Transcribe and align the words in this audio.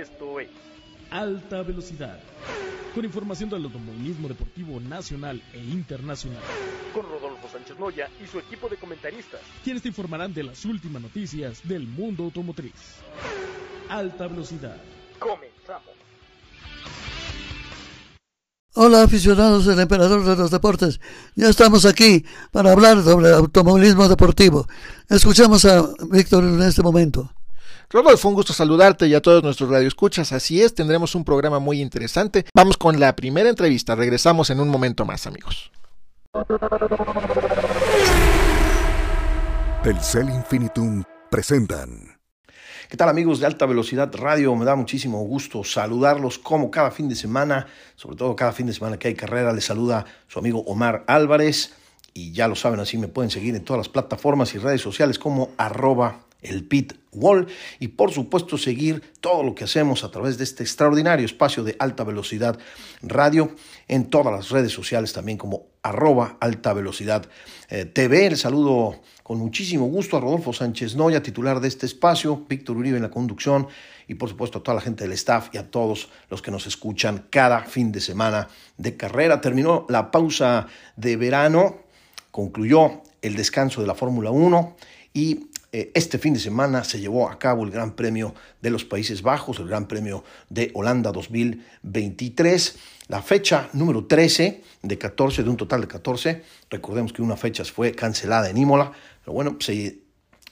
Esto 0.00 0.40
es 0.40 0.48
Alta 1.10 1.62
Velocidad. 1.62 2.18
Con 2.94 3.04
información 3.04 3.50
del 3.50 3.64
automovilismo 3.64 4.28
deportivo 4.28 4.80
nacional 4.80 5.42
e 5.52 5.58
internacional. 5.58 6.40
Con 6.94 7.02
Rodolfo 7.02 7.46
Sánchez 7.52 7.78
Noya 7.78 8.08
y 8.24 8.26
su 8.26 8.38
equipo 8.38 8.70
de 8.70 8.78
comentaristas. 8.78 9.42
Quienes 9.62 9.82
te 9.82 9.88
informarán 9.88 10.32
de 10.32 10.44
las 10.44 10.64
últimas 10.64 11.02
noticias 11.02 11.60
del 11.68 11.86
mundo 11.86 12.24
automotriz. 12.24 12.72
Alta 13.90 14.26
Velocidad. 14.26 14.78
Comenzamos. 15.18 15.92
Hola 18.72 19.02
aficionados 19.02 19.66
del 19.66 19.80
Emperador 19.80 20.24
de 20.24 20.36
los 20.36 20.50
Deportes, 20.50 21.00
ya 21.34 21.50
estamos 21.50 21.84
aquí 21.84 22.24
para 22.52 22.72
hablar 22.72 23.02
sobre 23.02 23.32
automovilismo 23.32 24.08
deportivo. 24.08 24.66
Escuchamos 25.10 25.66
a 25.66 25.92
Víctor 26.10 26.44
en 26.44 26.62
este 26.62 26.82
momento. 26.82 27.34
Rodolfo, 27.92 28.28
un 28.28 28.34
gusto 28.34 28.52
saludarte 28.52 29.08
y 29.08 29.14
a 29.14 29.20
todos 29.20 29.42
nuestros 29.42 29.68
radioescuchas. 29.68 30.30
Así 30.32 30.62
es, 30.62 30.76
tendremos 30.76 31.16
un 31.16 31.24
programa 31.24 31.58
muy 31.58 31.80
interesante. 31.80 32.46
Vamos 32.54 32.76
con 32.76 33.00
la 33.00 33.16
primera 33.16 33.48
entrevista. 33.48 33.96
Regresamos 33.96 34.48
en 34.50 34.60
un 34.60 34.68
momento 34.68 35.04
más, 35.04 35.26
amigos. 35.26 35.72
Telcel 39.82 40.30
Infinitum 40.30 41.02
presentan. 41.32 42.16
¿Qué 42.88 42.96
tal 42.96 43.08
amigos 43.08 43.40
de 43.40 43.46
Alta 43.46 43.66
Velocidad 43.66 44.14
Radio? 44.14 44.54
Me 44.54 44.64
da 44.64 44.76
muchísimo 44.76 45.24
gusto 45.24 45.64
saludarlos 45.64 46.38
como 46.38 46.70
cada 46.70 46.92
fin 46.92 47.08
de 47.08 47.16
semana, 47.16 47.66
sobre 47.96 48.16
todo 48.16 48.36
cada 48.36 48.52
fin 48.52 48.68
de 48.68 48.72
semana 48.72 49.00
que 49.00 49.08
hay 49.08 49.14
carrera. 49.14 49.52
Les 49.52 49.64
saluda 49.64 50.04
su 50.28 50.38
amigo 50.38 50.60
Omar 50.60 51.02
Álvarez 51.08 51.74
y 52.14 52.30
ya 52.30 52.46
lo 52.46 52.54
saben, 52.54 52.78
así 52.78 52.98
me 52.98 53.08
pueden 53.08 53.32
seguir 53.32 53.56
en 53.56 53.64
todas 53.64 53.78
las 53.78 53.88
plataformas 53.88 54.54
y 54.54 54.58
redes 54.58 54.80
sociales 54.80 55.18
como 55.18 55.50
arroba 55.56 56.29
el 56.42 56.64
Pit 56.64 56.94
Wall 57.12 57.48
y 57.78 57.88
por 57.88 58.12
supuesto 58.12 58.56
seguir 58.56 59.02
todo 59.20 59.42
lo 59.42 59.54
que 59.54 59.64
hacemos 59.64 60.04
a 60.04 60.10
través 60.10 60.38
de 60.38 60.44
este 60.44 60.62
extraordinario 60.62 61.26
espacio 61.26 61.64
de 61.64 61.76
alta 61.78 62.04
velocidad 62.04 62.58
radio 63.02 63.54
en 63.88 64.10
todas 64.10 64.32
las 64.32 64.50
redes 64.50 64.72
sociales 64.72 65.12
también 65.12 65.36
como 65.38 65.66
arroba 65.82 66.36
alta 66.40 66.72
velocidad 66.72 67.26
eh, 67.68 67.84
TV. 67.84 68.26
El 68.26 68.36
saludo 68.36 69.00
con 69.22 69.38
muchísimo 69.38 69.86
gusto 69.86 70.16
a 70.16 70.20
Rodolfo 70.20 70.52
Sánchez 70.52 70.96
Noya, 70.96 71.22
titular 71.22 71.60
de 71.60 71.68
este 71.68 71.86
espacio, 71.86 72.44
Víctor 72.48 72.76
Uribe 72.76 72.96
en 72.96 73.02
la 73.02 73.10
conducción 73.10 73.68
y 74.08 74.14
por 74.14 74.28
supuesto 74.28 74.58
a 74.58 74.62
toda 74.62 74.76
la 74.76 74.80
gente 74.80 75.04
del 75.04 75.12
staff 75.12 75.48
y 75.52 75.58
a 75.58 75.70
todos 75.70 76.08
los 76.28 76.42
que 76.42 76.50
nos 76.50 76.66
escuchan 76.66 77.26
cada 77.30 77.60
fin 77.60 77.92
de 77.92 78.00
semana 78.00 78.48
de 78.76 78.96
carrera. 78.96 79.40
Terminó 79.40 79.86
la 79.88 80.10
pausa 80.10 80.66
de 80.96 81.16
verano, 81.16 81.78
concluyó 82.30 83.02
el 83.22 83.36
descanso 83.36 83.80
de 83.80 83.86
la 83.86 83.94
Fórmula 83.94 84.30
1 84.30 84.76
y 85.12 85.49
este 85.72 86.18
fin 86.18 86.34
de 86.34 86.40
semana 86.40 86.82
se 86.84 86.98
llevó 86.98 87.30
a 87.30 87.38
cabo 87.38 87.64
el 87.64 87.70
Gran 87.70 87.92
Premio 87.94 88.34
de 88.60 88.70
los 88.70 88.84
Países 88.84 89.22
Bajos, 89.22 89.58
el 89.60 89.68
Gran 89.68 89.86
Premio 89.86 90.24
de 90.48 90.70
Holanda 90.74 91.12
2023. 91.12 92.76
La 93.08 93.22
fecha 93.22 93.68
número 93.72 94.06
13 94.06 94.62
de 94.82 94.98
14, 94.98 95.42
de 95.42 95.50
un 95.50 95.56
total 95.56 95.80
de 95.80 95.88
14. 95.88 96.42
Recordemos 96.70 97.12
que 97.12 97.22
una 97.22 97.36
fecha 97.36 97.64
fue 97.64 97.92
cancelada 97.92 98.50
en 98.50 98.56
Imola, 98.56 98.92
pero 99.24 99.32
bueno, 99.32 99.56
se 99.60 99.98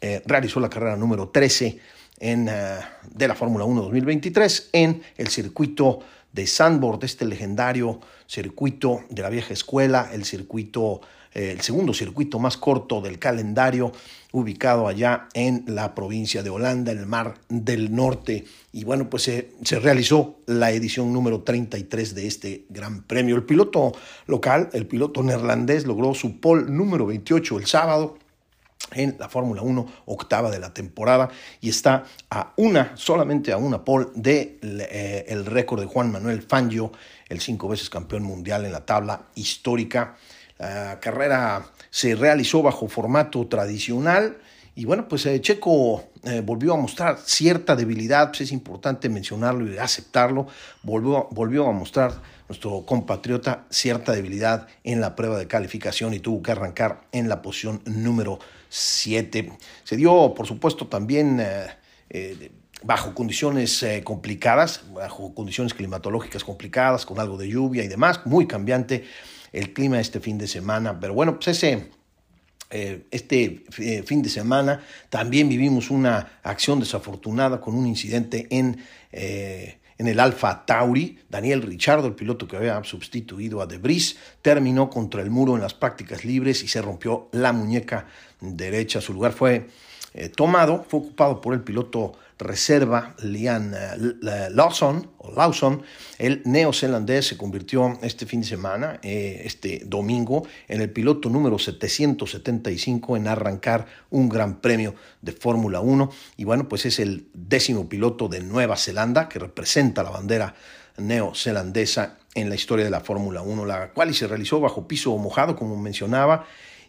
eh, 0.01 0.23
realizó 0.27 0.61
la 0.61 0.71
carrera 0.71 0.97
número 0.97 1.29
13 1.29 1.79
en, 2.21 2.49
eh, 2.49 2.79
de 3.11 3.29
la 3.29 3.35
Fórmula 3.35 3.65
1 3.65 3.83
2023 3.83 4.71
en 4.73 5.03
el 5.17 5.29
circuito 5.29 6.01
de 6.33 6.47
Sandboard, 6.47 7.05
este 7.05 7.25
legendario 7.25 8.01
circuito 8.27 9.01
de 9.09 9.23
la 9.23 9.31
vieja 9.31 9.53
escuela, 9.53 10.11
el 10.13 10.25
circuito, 10.25 11.01
el 11.39 11.61
segundo 11.61 11.95
circuito 11.95 12.39
más 12.39 12.57
corto 12.57 13.01
del 13.01 13.19
calendario 13.19 13.93
ubicado 14.33 14.89
allá 14.89 15.29
en 15.33 15.65
la 15.67 15.95
provincia 15.95 16.43
de 16.43 16.51
Holanda, 16.51 16.93
en 16.93 16.99
el 16.99 17.07
Mar 17.07 17.39
del 17.49 17.95
Norte. 17.95 18.45
Y 18.73 18.85
bueno, 18.85 19.09
pues 19.09 19.23
se, 19.23 19.79
realizó 19.81 20.41
la 20.47 20.71
edición 20.71 21.13
número 21.13 21.43
33 21.43 22.15
de 22.15 22.27
este 22.27 22.65
Gran 22.69 23.03
Premio. 23.05 23.37
El 23.37 23.45
piloto 23.45 23.93
local, 24.27 24.69
el 24.73 24.87
piloto 24.87 25.23
neerlandés, 25.23 25.87
logró 25.87 26.13
su 26.15 26.41
pole 26.41 26.65
número 26.69 27.07
28 27.07 27.59
el 27.59 27.67
sábado 27.67 28.19
en 28.93 29.17
la 29.19 29.29
Fórmula 29.29 29.61
1 29.63 29.87
octava 30.07 30.51
de 30.51 30.59
la 30.59 30.73
temporada 30.73 31.29
y 31.61 31.69
está 31.69 32.05
a 32.31 32.53
una, 32.57 32.97
solamente 32.97 33.53
a 33.53 33.59
una 33.59 33.85
pole 33.85 34.07
de 34.15 34.59
eh, 34.63 35.27
el 35.29 35.45
récord 35.45 35.81
de 35.81 35.87
Juan 35.87 36.11
Manuel 36.11 36.43
Fangio, 36.43 36.93
el 37.29 37.41
cinco 37.41 37.69
veces 37.69 37.91
campeón 37.91 38.23
mundial 38.23 38.65
en 38.65 38.73
la 38.73 38.87
tabla 38.87 39.27
histórica. 39.35 40.17
La 40.59 40.99
carrera 41.01 41.65
se 41.91 42.15
realizó 42.15 42.63
bajo 42.63 42.89
formato 42.89 43.47
tradicional 43.47 44.39
y 44.79 44.85
bueno, 44.85 45.09
pues 45.09 45.27
eh, 45.27 45.41
Checo 45.41 46.05
eh, 46.23 46.41
volvió 46.41 46.73
a 46.73 46.77
mostrar 46.77 47.19
cierta 47.19 47.75
debilidad, 47.75 48.29
pues 48.29 48.43
es 48.43 48.53
importante 48.53 49.09
mencionarlo 49.09 49.67
y 49.67 49.77
aceptarlo, 49.77 50.47
volvió, 50.85 51.27
volvió 51.33 51.67
a 51.67 51.73
mostrar 51.73 52.13
nuestro 52.49 52.87
compatriota 52.87 53.65
cierta 53.71 54.13
debilidad 54.13 54.69
en 54.85 55.01
la 55.01 55.17
prueba 55.17 55.37
de 55.37 55.49
calificación 55.49 56.15
y 56.15 56.21
tuvo 56.21 56.45
que 56.45 56.53
arrancar 56.53 57.01
en 57.11 57.29
la 57.29 57.43
posición 57.43 57.83
número 57.87 58.39
7. 58.69 59.51
Se 59.83 59.97
dio, 59.97 60.33
por 60.33 60.47
supuesto, 60.47 60.87
también 60.87 61.43
bajo 62.85 63.15
condiciones 63.15 63.85
complicadas, 64.05 64.83
bajo 64.93 65.35
condiciones 65.35 65.75
climatológicas 65.75 66.45
complicadas, 66.45 67.05
con 67.05 67.19
algo 67.19 67.37
de 67.37 67.49
lluvia 67.49 67.83
y 67.83 67.89
demás, 67.89 68.21
muy 68.27 68.47
cambiante 68.47 69.05
el 69.53 69.73
clima 69.73 70.01
este 70.01 70.21
fin 70.21 70.39
de 70.39 70.47
semana. 70.47 70.99
Pero 71.01 71.15
bueno, 71.15 71.35
pues 71.35 71.49
ese, 71.49 71.91
eh, 72.71 73.07
este 73.11 73.65
eh, 73.79 74.03
fin 74.03 74.21
de 74.21 74.29
semana 74.29 74.83
también 75.09 75.49
vivimos 75.49 75.91
una 75.91 76.41
acción 76.43 76.81
desafortunada 76.81 77.63
con 77.63 77.75
un 77.75 77.87
incidente 77.87 78.47
en, 78.51 78.83
eh, 79.11 79.79
en 79.97 80.07
el 80.07 80.21
Alfa 80.21 80.67
Tauri. 80.67 81.19
Daniel 81.31 81.63
Richardo, 81.63 82.07
el 82.07 82.15
piloto 82.15 82.47
que 82.47 82.57
había 82.57 82.83
sustituido 82.85 83.63
a 83.63 83.67
Debris, 83.67 84.19
terminó 84.43 84.91
contra 84.91 85.23
el 85.23 85.31
muro 85.31 85.55
en 85.55 85.63
las 85.63 85.73
prácticas 85.73 86.27
libres 86.27 86.63
y 86.63 86.69
se 86.69 86.83
rompió 86.83 87.31
la 87.33 87.53
muñeca 87.53 88.07
derecha. 88.41 89.01
Su 89.01 89.15
lugar 89.15 89.33
fue 89.33 89.69
tomado, 90.37 90.85
fue 90.89 91.01
ocupado 91.01 91.41
por 91.41 91.55
el 91.55 91.61
piloto 91.61 92.19
reserva 92.39 93.15
Lian 93.23 93.75
eh, 93.75 94.49
Lawson, 94.51 95.11
o 95.19 95.33
Lawson, 95.33 95.83
el 96.19 96.43
neozelandés 96.45 97.27
se 97.27 97.37
convirtió 97.37 97.99
este 98.03 98.27
fin 98.27 98.41
de 98.41 98.47
semana, 98.47 99.01
eh, 99.03 99.43
este 99.45 99.83
domingo, 99.85 100.47
en 100.69 100.81
el 100.81 100.91
piloto 100.91 101.29
número 101.29 101.59
775 101.59 103.17
en 103.17 103.29
arrancar 103.29 103.87
un 104.11 104.29
gran 104.29 104.61
premio 104.61 104.95
de 105.21 105.33
Fórmula 105.33 105.81
1 105.81 106.11
y 106.37 106.45
bueno, 106.45 106.69
pues 106.69 106.87
es 106.87 106.99
el 107.01 107.29
décimo 107.35 107.89
piloto 107.89 108.29
de 108.29 108.41
Nueva 108.41 108.77
Zelanda 108.77 109.29
que 109.29 109.39
representa 109.39 110.03
la 110.03 110.11
bandera 110.11 110.55
neozelandesa 110.97 112.19
en 112.35 112.49
la 112.49 112.55
historia 112.55 112.85
de 112.85 112.91
la 112.91 113.01
Fórmula 113.01 113.43
1, 113.43 113.65
la 113.65 113.91
cual 113.91 114.15
se 114.15 114.27
realizó 114.27 114.61
bajo 114.61 114.87
piso 114.87 115.17
mojado, 115.19 115.57
como 115.57 115.77
mencionaba, 115.77 116.47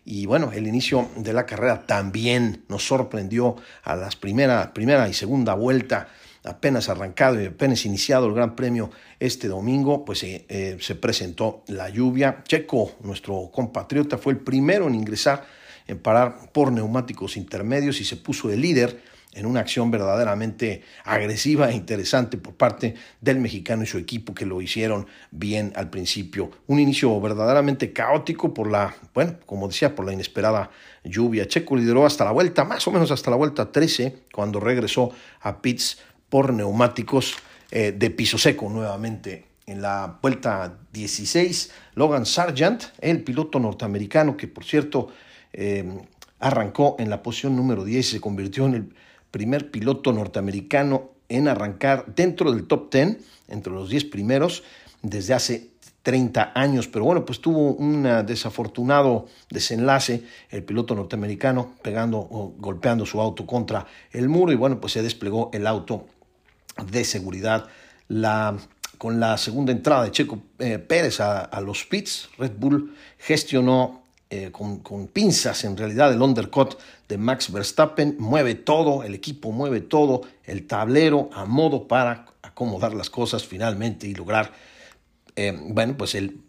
y 0.10 0.26
bueno, 0.26 0.52
el 0.52 0.66
inicio 0.66 1.08
de 1.18 1.34
la 1.34 1.46
carrera 1.46 1.86
también 1.86 2.64
nos 2.68 2.88
sorprendió 2.88 3.58
a 3.84 3.96
las 3.96 4.16
primera, 4.16 4.74
primera 4.74 5.08
y 5.08 5.14
segunda 5.14 5.54
vuelta, 5.54 6.08
apenas 6.44 6.90
arrancado 6.90 7.40
y 7.40 7.46
apenas 7.46 7.86
iniciado 7.86 8.26
el 8.26 8.34
Gran 8.34 8.56
Premio 8.56 8.90
este 9.20 9.48
domingo, 9.48 10.04
pues 10.06 10.24
eh, 10.24 10.48
eh, 10.50 10.78
se 10.82 10.96
presentó 10.96 11.64
la 11.68 11.90
lluvia. 11.90 12.44
Checo, 12.44 12.94
nuestro 13.04 13.52
compatriota, 13.54 14.18
fue 14.18 14.34
el 14.34 14.40
primero 14.40 14.88
en 14.88 14.96
ingresar, 14.96 15.46
en 15.86 16.00
parar 16.00 16.52
por 16.54 16.72
neumáticos 16.72 17.38
intermedios 17.38 18.02
y 18.02 18.04
se 18.04 18.16
puso 18.16 18.52
el 18.52 18.62
líder 18.62 19.00
en 19.34 19.46
una 19.46 19.60
acción 19.60 19.92
verdaderamente 19.92 20.82
agresiva 21.04 21.70
e 21.70 21.76
interesante 21.76 22.38
por 22.38 22.56
parte 22.56 22.96
del 23.22 23.40
mexicano 23.40 23.84
y 23.84 23.86
su 23.86 23.98
equipo 23.98 24.34
que 24.34 24.46
lo 24.46 24.62
hicieron 24.62 25.08
bien 25.32 25.72
al 25.76 25.90
principio. 25.90 26.50
Un 26.68 26.80
inicio 26.80 27.20
verdaderamente 27.22 27.94
caótico 27.94 28.54
por 28.54 28.70
la, 28.70 28.96
bueno, 29.14 29.36
como 29.46 29.68
decía, 29.68 29.96
por 29.96 30.06
la 30.06 30.14
inesperada 30.14 30.72
lluvia. 31.04 31.48
Checo 31.48 31.76
lideró 31.76 32.06
hasta 32.06 32.26
la 32.26 32.32
vuelta, 32.32 32.64
más 32.64 32.88
o 32.88 32.92
menos 32.92 33.12
hasta 33.12 33.30
la 33.30 33.38
vuelta 33.38 33.72
13, 33.72 34.24
cuando 34.34 34.60
regresó 34.60 35.12
a 35.42 35.62
pits 35.62 36.00
por 36.30 36.54
neumáticos 36.54 37.36
eh, 37.72 37.94
de 37.96 38.10
piso 38.10 38.38
seco 38.38 38.70
nuevamente. 38.70 39.46
En 39.68 39.84
la 39.84 40.18
vuelta 40.20 40.80
16, 40.92 41.72
Logan 41.94 42.26
Sargent, 42.26 42.86
el 43.00 43.24
piloto 43.24 43.60
norteamericano 43.60 44.36
que 44.36 44.48
por 44.48 44.66
cierto 44.66 45.10
eh, 45.54 45.88
arrancó 46.40 46.96
en 46.98 47.12
la 47.12 47.22
posición 47.22 47.56
número 47.56 47.84
10 47.84 48.08
y 48.08 48.12
se 48.14 48.20
convirtió 48.20 48.66
en 48.66 48.74
el 48.74 48.94
primer 49.32 49.72
piloto 49.72 50.12
norteamericano 50.12 51.12
en 51.30 51.48
arrancar 51.48 52.06
dentro 52.16 52.52
del 52.52 52.66
top 52.66 52.92
10, 52.92 53.18
entre 53.50 53.72
los 53.74 53.90
10 53.90 54.06
primeros, 54.06 54.64
desde 55.02 55.34
hace 55.34 55.70
30 56.04 56.54
años, 56.56 56.88
pero 56.88 57.06
bueno, 57.06 57.26
pues 57.26 57.42
tuvo 57.42 57.74
un 57.74 58.04
desafortunado 58.26 59.28
desenlace 59.50 60.24
el 60.50 60.64
piloto 60.64 60.96
norteamericano 60.96 61.74
pegando 61.82 62.18
o 62.18 62.54
golpeando 62.58 63.06
su 63.06 63.20
auto 63.20 63.46
contra 63.46 63.86
el 64.12 64.30
muro 64.30 64.52
y 64.52 64.56
bueno, 64.56 64.80
pues 64.80 64.94
se 64.94 65.04
desplegó 65.04 65.50
el 65.54 65.68
auto 65.68 66.08
de 66.92 67.04
seguridad. 67.04 67.68
La, 68.08 68.58
con 68.98 69.20
la 69.20 69.38
segunda 69.38 69.72
entrada 69.72 70.06
de 70.06 70.12
Checo 70.12 70.40
eh, 70.58 70.80
Pérez 70.80 71.20
a, 71.20 71.42
a, 71.42 71.62
los 71.62 71.86
pits, 71.86 72.30
Red 72.40 72.54
Bull 72.58 72.96
gestionó 73.20 73.99
eh, 74.32 74.52
con, 74.52 75.08
pinzas 75.08 75.64
en 75.64 75.76
realidad 75.76 76.14
el 76.14 76.22
undercut 76.22 76.78
de 77.08 77.18
Max 77.18 77.52
Verstappen, 77.52 78.16
mueve 78.20 78.54
todo, 78.54 79.04
el 79.04 79.16
equipo 79.16 79.52
mueve 79.52 79.82
todo, 79.82 80.22
el 80.44 80.68
tablero 80.68 81.32
a 81.34 81.46
modo 81.46 81.88
para 81.88 82.28
acomodar 82.44 82.94
las 82.94 83.10
cosas 83.10 83.48
finalmente 83.48 84.08
y 84.08 84.14
lograr, 84.14 84.52
eh, 85.36 85.58
bueno, 85.60 85.96
pues 85.98 86.14
el, 86.14 86.42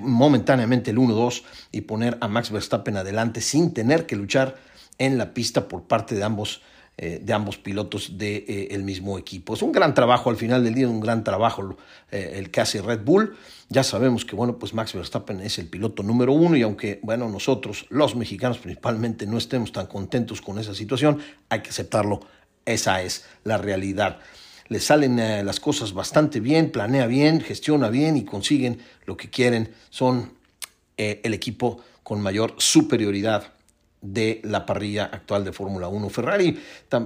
momentáneamente 0.00 0.92
el 0.92 0.96
1-2 0.96 1.42
y 1.72 1.82
poner 1.82 2.16
a 2.22 2.28
Max 2.28 2.50
Verstappen 2.50 2.96
adelante 2.96 3.42
sin 3.42 3.74
tener 3.74 4.06
que 4.06 4.16
luchar 4.16 4.56
en 4.96 5.18
la 5.18 5.34
pista 5.34 5.68
por 5.68 5.82
parte 5.82 6.14
de 6.14 6.24
ambos 6.24 6.62
eh, 6.98 7.20
de 7.22 7.34
ambos 7.34 7.58
pilotos 7.58 8.16
del 8.16 8.46
de, 8.46 8.68
eh, 8.70 8.78
mismo 8.78 9.18
equipo. 9.18 9.52
Es 9.52 9.60
un 9.60 9.70
gran 9.70 9.92
trabajo 9.92 10.30
al 10.30 10.38
final 10.38 10.64
del 10.64 10.72
día, 10.72 10.88
un 10.88 11.00
gran 11.00 11.24
trabajo 11.24 11.76
eh, 12.10 12.36
el 12.36 12.50
que 12.50 12.62
hace 12.62 12.80
Red 12.80 13.00
Bull. 13.04 13.36
Ya 13.68 13.84
sabemos 13.84 14.24
que, 14.24 14.34
bueno, 14.34 14.58
pues 14.58 14.72
Max 14.72 14.94
Verstappen 14.94 15.42
es 15.42 15.58
el 15.58 15.66
piloto 15.66 16.02
número 16.02 16.32
uno 16.32 16.56
y 16.56 16.62
aunque, 16.62 16.98
bueno, 17.02 17.28
nosotros, 17.28 17.84
los 17.90 18.16
mexicanos 18.16 18.56
principalmente, 18.56 19.26
no 19.26 19.36
estemos 19.36 19.72
tan 19.72 19.88
contentos 19.88 20.40
con 20.40 20.58
esa 20.58 20.74
situación, 20.74 21.18
hay 21.50 21.60
que 21.60 21.68
aceptarlo. 21.68 22.20
Esa 22.64 23.02
es 23.02 23.26
la 23.44 23.58
realidad. 23.58 24.18
Le 24.68 24.80
salen 24.80 25.16
las 25.44 25.60
cosas 25.60 25.92
bastante 25.92 26.40
bien, 26.40 26.72
planea 26.72 27.06
bien, 27.06 27.42
gestiona 27.42 27.90
bien 27.90 28.16
y 28.16 28.24
consiguen 28.24 28.78
lo 29.04 29.18
que 29.18 29.28
quieren. 29.28 29.74
Son 29.90 30.32
el 30.96 31.34
equipo 31.34 31.82
con 32.02 32.22
mayor 32.22 32.54
superioridad 32.56 33.52
de 34.12 34.40
la 34.44 34.64
parrilla 34.64 35.04
actual 35.04 35.44
de 35.44 35.52
Fórmula 35.52 35.88
1. 35.88 36.08
Ferrari, 36.10 36.58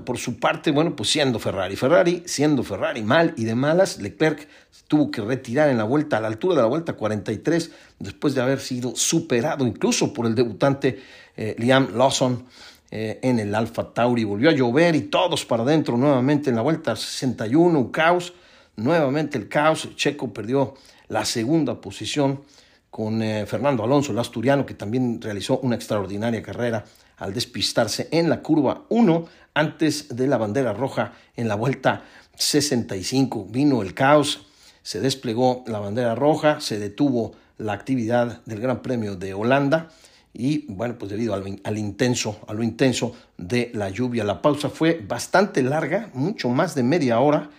por 0.04 0.18
su 0.18 0.38
parte, 0.38 0.70
bueno, 0.70 0.94
pues 0.94 1.10
siendo 1.10 1.38
Ferrari, 1.38 1.76
Ferrari 1.76 2.22
siendo 2.26 2.62
Ferrari 2.62 3.02
mal 3.02 3.34
y 3.36 3.44
de 3.44 3.54
malas, 3.54 3.98
Leclerc 3.98 4.48
tuvo 4.86 5.10
que 5.10 5.22
retirar 5.22 5.68
en 5.70 5.78
la 5.78 5.84
vuelta, 5.84 6.18
a 6.18 6.20
la 6.20 6.28
altura 6.28 6.56
de 6.56 6.62
la 6.62 6.68
vuelta 6.68 6.92
43, 6.92 7.70
después 7.98 8.34
de 8.34 8.42
haber 8.42 8.60
sido 8.60 8.94
superado 8.94 9.66
incluso 9.66 10.12
por 10.12 10.26
el 10.26 10.34
debutante 10.34 11.00
eh, 11.36 11.54
Liam 11.58 11.96
Lawson 11.96 12.44
eh, 12.90 13.18
en 13.22 13.38
el 13.38 13.54
Alfa 13.54 13.92
Tauri. 13.94 14.24
Volvió 14.24 14.50
a 14.50 14.52
llover 14.52 14.94
y 14.96 15.02
todos 15.02 15.44
para 15.44 15.62
adentro 15.62 15.96
nuevamente 15.96 16.50
en 16.50 16.56
la 16.56 16.62
vuelta 16.62 16.96
61, 16.96 17.78
un 17.78 17.90
caos, 17.90 18.34
nuevamente 18.76 19.38
el 19.38 19.48
caos, 19.48 19.88
Checo 19.96 20.32
perdió 20.32 20.74
la 21.08 21.24
segunda 21.24 21.80
posición 21.80 22.40
con 22.90 23.22
eh, 23.22 23.46
Fernando 23.46 23.84
Alonso, 23.84 24.12
el 24.12 24.18
asturiano, 24.18 24.66
que 24.66 24.74
también 24.74 25.20
realizó 25.20 25.58
una 25.60 25.76
extraordinaria 25.76 26.42
carrera 26.42 26.84
al 27.16 27.32
despistarse 27.32 28.08
en 28.10 28.28
la 28.28 28.42
curva 28.42 28.84
1 28.88 29.26
antes 29.54 30.16
de 30.16 30.26
la 30.26 30.38
bandera 30.38 30.72
roja 30.72 31.12
en 31.36 31.48
la 31.48 31.54
vuelta 31.54 32.02
65. 32.34 33.46
Vino 33.50 33.82
el 33.82 33.94
caos, 33.94 34.46
se 34.82 35.00
desplegó 35.00 35.64
la 35.66 35.78
bandera 35.78 36.14
roja, 36.14 36.60
se 36.60 36.78
detuvo 36.78 37.34
la 37.58 37.74
actividad 37.74 38.40
del 38.46 38.60
Gran 38.60 38.82
Premio 38.82 39.16
de 39.16 39.34
Holanda 39.34 39.90
y 40.32 40.66
bueno, 40.68 40.96
pues 40.98 41.10
debido 41.10 41.34
al, 41.34 41.60
al, 41.62 41.78
intenso, 41.78 42.40
a 42.46 42.54
lo 42.54 42.62
intenso 42.62 43.14
de 43.36 43.70
la 43.74 43.90
lluvia, 43.90 44.24
la 44.24 44.40
pausa 44.40 44.70
fue 44.70 45.04
bastante 45.06 45.62
larga, 45.62 46.10
mucho 46.14 46.48
más 46.48 46.74
de 46.74 46.84
media 46.84 47.20
hora 47.20 47.50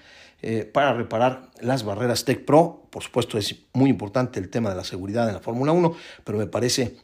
eh, 0.41 0.65
para 0.65 0.93
reparar 0.93 1.49
las 1.59 1.83
barreras 1.83 2.25
Tech 2.25 2.45
Pro. 2.45 2.83
Por 2.89 3.03
supuesto, 3.03 3.37
es 3.37 3.55
muy 3.73 3.89
importante 3.89 4.39
el 4.39 4.49
tema 4.49 4.69
de 4.69 4.75
la 4.75 4.83
seguridad 4.83 5.27
en 5.27 5.35
la 5.35 5.39
Fórmula 5.39 5.71
1, 5.71 5.95
pero 6.23 6.37
me 6.37 6.47
parece, 6.47 6.97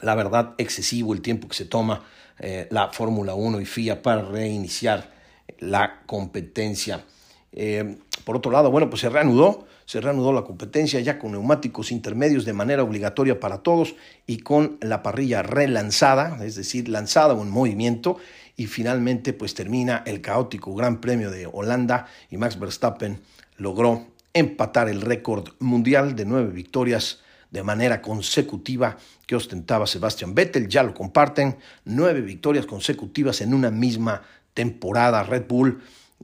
la 0.00 0.14
verdad, 0.14 0.54
excesivo 0.58 1.12
el 1.12 1.20
tiempo 1.20 1.48
que 1.48 1.54
se 1.54 1.66
toma 1.66 2.04
eh, 2.38 2.68
la 2.70 2.88
Fórmula 2.88 3.34
1 3.34 3.60
y 3.60 3.66
FIA 3.66 4.02
para 4.02 4.22
reiniciar 4.22 5.12
la 5.58 6.02
competencia. 6.06 7.04
Eh, 7.52 7.98
por 8.24 8.36
otro 8.36 8.50
lado, 8.50 8.70
bueno, 8.70 8.88
pues 8.88 9.02
se 9.02 9.10
reanudó, 9.10 9.66
se 9.84 10.00
reanudó 10.00 10.32
la 10.32 10.42
competencia 10.42 10.98
ya 11.00 11.18
con 11.18 11.32
neumáticos 11.32 11.92
intermedios 11.92 12.44
de 12.44 12.54
manera 12.54 12.82
obligatoria 12.82 13.38
para 13.38 13.58
todos 13.58 13.94
y 14.26 14.38
con 14.38 14.78
la 14.80 15.02
parrilla 15.02 15.42
relanzada, 15.42 16.42
es 16.44 16.54
decir, 16.54 16.88
lanzada 16.88 17.34
o 17.34 17.42
en 17.42 17.50
movimiento 17.50 18.16
y 18.62 18.68
finalmente 18.68 19.32
pues 19.32 19.54
termina 19.54 20.04
el 20.06 20.20
caótico 20.20 20.72
Gran 20.76 21.00
Premio 21.00 21.32
de 21.32 21.48
Holanda 21.52 22.06
y 22.30 22.36
Max 22.36 22.60
Verstappen 22.60 23.20
logró 23.56 24.06
empatar 24.32 24.88
el 24.88 25.00
récord 25.00 25.48
mundial 25.58 26.14
de 26.14 26.24
nueve 26.24 26.52
victorias 26.52 27.22
de 27.50 27.64
manera 27.64 28.00
consecutiva 28.00 28.96
que 29.26 29.34
ostentaba 29.34 29.88
Sebastian 29.88 30.36
Vettel, 30.36 30.68
ya 30.68 30.84
lo 30.84 30.94
comparten, 30.94 31.56
nueve 31.84 32.20
victorias 32.20 32.64
consecutivas 32.64 33.40
en 33.40 33.52
una 33.52 33.72
misma 33.72 34.22
temporada 34.54 35.24
Red 35.24 35.46
Bull. 35.48 35.82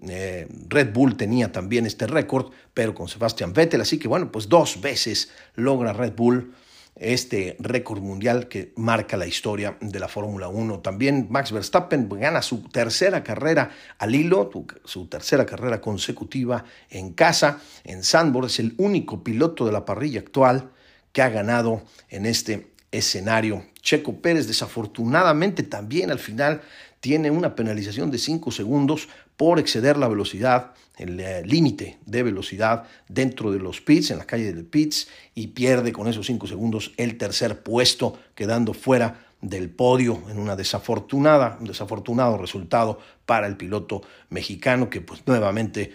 Eh, 0.09 0.47
Red 0.69 0.93
Bull 0.93 1.17
tenía 1.17 1.51
también 1.51 1.87
este 1.87 2.07
récord, 2.07 2.53
pero 2.73 2.95
con 2.95 3.09
Sebastian 3.09 3.53
Vettel, 3.53 3.81
así 3.81 3.99
que 3.99 4.07
bueno, 4.07 4.31
pues 4.31 4.49
dos 4.49 4.81
veces 4.81 5.33
logra 5.57 5.93
Red 5.93 6.13
Bull 6.15 6.55
este 7.01 7.57
récord 7.59 8.01
mundial 8.01 8.49
que 8.49 8.73
marca 8.77 9.17
la 9.17 9.27
historia 9.27 9.77
de 9.81 9.99
la 9.99 10.09
Fórmula 10.09 10.49
1. 10.49 10.81
También 10.81 11.27
Max 11.31 11.53
Verstappen 11.53 12.09
gana 12.09 12.43
su 12.43 12.63
tercera 12.69 13.23
carrera 13.23 13.71
al 13.99 14.15
hilo, 14.15 14.51
su 14.85 15.07
tercera 15.07 15.47
carrera 15.47 15.81
consecutiva 15.81 16.65
en 16.91 17.13
casa, 17.13 17.61
en 17.85 18.03
Sandburg. 18.03 18.47
Es 18.47 18.59
el 18.59 18.75
único 18.79 19.23
piloto 19.23 19.67
de 19.67 19.73
la 19.73 19.85
parrilla 19.85 20.21
actual 20.21 20.71
que 21.13 21.23
ha 21.23 21.29
ganado 21.29 21.83
en 22.09 22.27
este 22.27 22.73
escenario. 22.91 23.65
Checo 23.81 24.21
Pérez 24.21 24.47
desafortunadamente 24.47 25.63
también 25.63 26.11
al 26.11 26.19
final 26.19 26.63
tiene 27.01 27.31
una 27.31 27.55
penalización 27.55 28.11
de 28.11 28.19
5 28.19 28.51
segundos 28.51 29.09
por 29.39 29.61
exceder 29.61 29.97
la 29.97 30.09
velocidad, 30.09 30.73
el 30.97 31.21
eh, 31.21 31.43
límite 31.47 32.01
de 32.05 32.25
velocidad 32.25 32.85
dentro 33.09 33.53
de 33.53 33.61
los 33.61 33.81
pits, 33.81 34.11
en 34.11 34.19
la 34.19 34.27
calle 34.27 34.53
de 34.53 34.65
pits, 34.65 35.09
y 35.33 35.47
pierde 35.47 35.93
con 35.93 36.09
esos 36.09 36.27
5 36.27 36.49
segundos 36.49 36.93
el 36.97 37.17
tercer 37.17 37.63
puesto, 37.63 38.19
quedando 38.35 38.75
fuera 38.75 39.27
del 39.41 39.71
podio 39.71 40.21
en 40.29 40.41
una 40.41 40.57
desafortunada, 40.57 41.57
un 41.61 41.69
desafortunado 41.69 42.37
resultado 42.37 42.99
para 43.27 43.47
el 43.47 43.57
piloto 43.57 44.03
mexicano 44.29 44.91
que 44.91 45.01
pues 45.01 45.23
nuevamente 45.25 45.93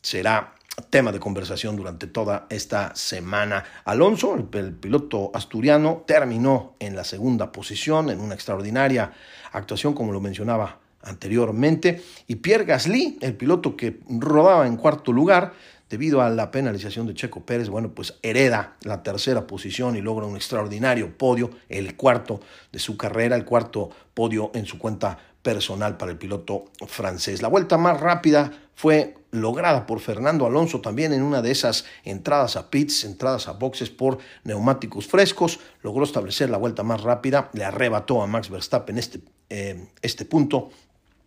será 0.00 0.54
tema 0.88 1.12
de 1.12 1.20
conversación 1.20 1.76
durante 1.76 2.06
toda 2.06 2.46
esta 2.48 2.96
semana. 2.96 3.62
Alonso, 3.84 4.34
el, 4.34 4.72
piloto 4.72 5.30
asturiano, 5.34 6.04
terminó 6.06 6.76
en 6.78 6.96
la 6.96 7.04
segunda 7.04 7.52
posición 7.52 8.08
en 8.08 8.20
una 8.20 8.34
extraordinaria 8.34 9.12
actuación, 9.52 9.92
como 9.92 10.12
lo 10.12 10.20
mencionaba 10.22 10.85
anteriormente, 11.06 12.02
y 12.26 12.36
Pierre 12.36 12.64
Gasly, 12.64 13.18
el 13.20 13.34
piloto 13.34 13.76
que 13.76 14.00
rodaba 14.08 14.66
en 14.66 14.76
cuarto 14.76 15.12
lugar, 15.12 15.54
debido 15.88 16.20
a 16.20 16.30
la 16.30 16.50
penalización 16.50 17.06
de 17.06 17.14
Checo 17.14 17.46
Pérez, 17.46 17.68
bueno, 17.68 17.90
pues 17.94 18.14
hereda 18.22 18.76
la 18.82 19.02
tercera 19.02 19.46
posición 19.46 19.96
y 19.96 20.00
logra 20.00 20.26
un 20.26 20.36
extraordinario 20.36 21.16
podio, 21.16 21.50
el 21.68 21.96
cuarto 21.96 22.40
de 22.72 22.78
su 22.78 22.96
carrera, 22.96 23.36
el 23.36 23.44
cuarto 23.44 23.90
podio 24.12 24.50
en 24.54 24.66
su 24.66 24.78
cuenta 24.78 25.18
personal 25.42 25.96
para 25.96 26.10
el 26.10 26.18
piloto 26.18 26.64
francés. 26.88 27.40
La 27.40 27.48
vuelta 27.48 27.78
más 27.78 28.00
rápida 28.00 28.50
fue 28.74 29.14
lograda 29.30 29.86
por 29.86 30.00
Fernando 30.00 30.44
Alonso 30.46 30.80
también 30.80 31.12
en 31.12 31.22
una 31.22 31.40
de 31.40 31.52
esas 31.52 31.84
entradas 32.04 32.56
a 32.56 32.68
pits, 32.68 33.04
entradas 33.04 33.46
a 33.46 33.52
boxes 33.52 33.90
por 33.90 34.18
neumáticos 34.44 35.06
frescos, 35.06 35.60
logró 35.82 36.04
establecer 36.04 36.50
la 36.50 36.58
vuelta 36.58 36.82
más 36.82 37.02
rápida, 37.02 37.50
le 37.52 37.64
arrebató 37.64 38.22
a 38.22 38.26
Max 38.26 38.50
Verstappen 38.50 38.98
este, 38.98 39.20
eh, 39.50 39.86
este 40.02 40.24
punto 40.24 40.70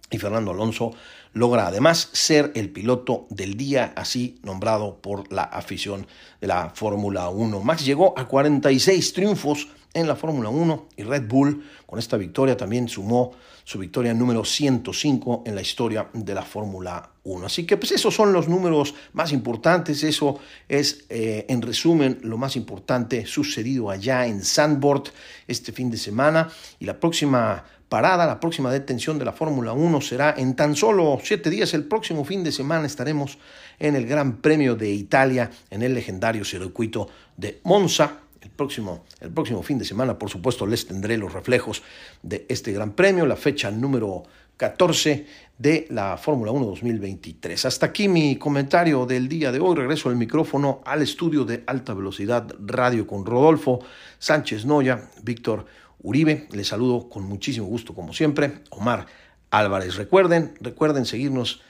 y 0.10 0.18
Fernando 0.18 0.52
Alonso 0.52 0.92
logra 1.34 1.68
además 1.68 2.10
ser 2.14 2.52
el 2.56 2.70
piloto 2.70 3.28
del 3.30 3.56
día, 3.56 3.94
así 3.96 4.40
nombrado 4.44 5.00
por 5.02 5.32
la 5.32 5.44
afición 5.44 6.08
de 6.42 6.48
la 6.48 6.72
Fórmula 6.72 7.30
1. 7.30 7.62
Max 7.62 7.86
llegó 7.86 8.18
a 8.18 8.28
46 8.28 9.14
triunfos 9.14 9.68
en 9.94 10.08
la 10.08 10.16
Fórmula 10.16 10.50
1 10.50 10.90
y 10.98 11.04
Red 11.04 11.28
Bull 11.28 11.64
con 11.86 11.98
esta 11.98 12.18
victoria 12.18 12.56
también 12.56 12.88
sumó 12.88 13.32
su 13.64 13.80
victoria 13.80 14.14
número 14.14 14.44
105 14.44 15.44
en 15.46 15.56
la 15.56 15.62
historia 15.62 16.10
de 16.14 16.34
la 16.34 16.44
Fórmula 16.44 17.12
1. 17.24 17.46
Así 17.46 17.66
que 17.66 17.78
pues 17.78 17.92
esos 17.92 18.14
son 18.14 18.34
los 18.34 18.48
números 18.48 18.96
más 19.14 19.32
importantes, 19.32 20.04
eso 20.04 20.40
es 20.68 21.06
eh, 21.10 21.46
en 21.50 21.62
resumen 21.62 22.20
lo 22.24 22.38
más 22.38 22.56
importante 22.56 23.26
sucedido 23.26 23.90
allá 23.90 24.26
en 24.26 24.44
Sandboard 24.44 25.12
este 25.48 25.72
fin 25.72 25.90
de 25.92 25.98
semana 25.98 26.50
y 26.80 26.86
la 26.86 27.00
próxima 27.00 27.64
parada, 27.90 28.28
la 28.28 28.40
próxima 28.40 28.72
detención 28.72 29.18
de 29.18 29.26
la 29.26 29.34
Fórmula 29.34 29.74
1 29.74 30.02
será 30.02 30.36
en 30.38 30.56
tan 30.56 30.76
solo 30.76 31.20
siete 31.22 31.50
días. 31.50 31.74
El 31.74 31.86
próximo 31.86 32.24
fin 32.24 32.44
de 32.44 32.52
semana 32.52 32.86
estaremos 32.86 33.40
en 33.80 33.96
el 33.96 34.06
Gran 34.06 34.38
Premio 34.38 34.76
de 34.76 34.90
Italia, 34.92 35.50
en 35.72 35.82
el 35.82 35.96
legendario 35.96 36.46
circuito 36.46 37.10
de 37.36 37.60
Monza. 37.64 38.20
El 38.42 38.52
próximo, 38.52 39.04
el 39.20 39.32
próximo 39.32 39.64
fin 39.64 39.80
de 39.80 39.86
semana, 39.86 40.18
por 40.18 40.30
supuesto, 40.30 40.66
les 40.66 40.86
tendré 40.86 41.18
los 41.18 41.34
reflejos 41.34 41.82
de 42.22 42.46
este 42.48 42.72
Gran 42.72 42.92
Premio, 42.92 43.26
la 43.26 43.36
fecha 43.36 43.72
número 43.72 44.24
14 44.56 45.26
de 45.58 45.88
la 45.90 46.18
Fórmula 46.18 46.52
1 46.52 46.66
2023. 46.66 47.66
Hasta 47.66 47.88
aquí 47.88 48.08
mi 48.08 48.36
comentario 48.36 49.06
del 49.06 49.28
día 49.28 49.52
de 49.52 49.60
hoy. 49.60 49.76
Regreso 49.76 50.10
el 50.10 50.16
micrófono 50.16 50.82
al 50.86 51.02
estudio 51.02 51.44
de 51.44 51.64
alta 51.66 51.94
velocidad 51.94 52.54
radio 52.60 53.08
con 53.08 53.26
Rodolfo 53.26 53.80
Sánchez 54.20 54.66
Noya, 54.66 55.10
Víctor 55.24 55.66
Uribe. 56.02 56.48
Les 56.52 56.68
saludo 56.68 57.10
con 57.10 57.24
muchísimo 57.24 57.68
gusto, 57.68 57.94
como 57.94 58.14
siempre, 58.14 58.60
Omar 58.70 59.08
Álvarez. 59.52 59.96
Recuerden, 59.96 60.54
recuerden 60.62 61.06
seguirnos 61.06 61.62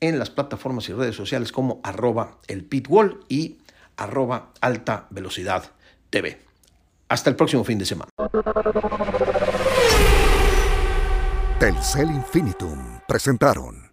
en 0.00 0.18
las 0.18 0.30
plataformas 0.30 0.88
y 0.88 0.92
redes 0.92 1.16
sociales 1.16 1.52
como 1.52 1.80
arroba 1.82 2.38
el 2.46 2.64
pitwall 2.64 3.20
y 3.28 3.58
arroba 3.96 4.52
alta 4.60 5.06
velocidad 5.10 5.64
TV. 6.10 6.40
Hasta 7.08 7.30
el 7.30 7.36
próximo 7.36 7.64
fin 7.64 7.78
de 7.78 7.86
semana. 7.86 8.10
Telcel 11.58 12.10
Infinitum 12.10 13.00
presentaron. 13.08 13.90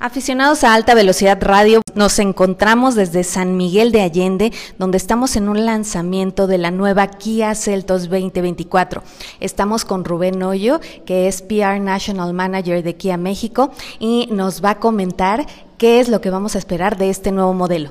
Aficionados 0.00 0.62
a 0.62 0.74
alta 0.74 0.94
velocidad 0.94 1.38
radio, 1.40 1.82
nos 1.96 2.20
encontramos 2.20 2.94
desde 2.94 3.24
San 3.24 3.56
Miguel 3.56 3.90
de 3.90 4.02
Allende, 4.02 4.52
donde 4.78 4.96
estamos 4.96 5.34
en 5.34 5.48
un 5.48 5.64
lanzamiento 5.66 6.46
de 6.46 6.56
la 6.56 6.70
nueva 6.70 7.08
Kia 7.08 7.52
Celtos 7.56 8.08
2024. 8.08 9.02
Estamos 9.40 9.84
con 9.84 10.04
Rubén 10.04 10.40
Hoyo, 10.40 10.78
que 11.04 11.26
es 11.26 11.42
PR 11.42 11.80
National 11.80 12.32
Manager 12.32 12.84
de 12.84 12.94
Kia 12.94 13.16
México, 13.16 13.72
y 13.98 14.28
nos 14.30 14.64
va 14.64 14.70
a 14.70 14.78
comentar 14.78 15.44
qué 15.78 15.98
es 15.98 16.08
lo 16.08 16.20
que 16.20 16.30
vamos 16.30 16.54
a 16.54 16.58
esperar 16.58 16.96
de 16.96 17.10
este 17.10 17.32
nuevo 17.32 17.52
modelo. 17.52 17.90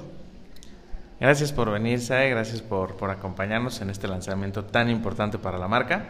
Gracias 1.20 1.52
por 1.52 1.70
venir, 1.72 2.00
Sae, 2.00 2.30
gracias 2.30 2.62
por, 2.62 2.96
por 2.96 3.10
acompañarnos 3.10 3.82
en 3.82 3.90
este 3.90 4.08
lanzamiento 4.08 4.64
tan 4.64 4.90
importante 4.90 5.40
para 5.40 5.58
la 5.58 5.68
marca. 5.68 6.06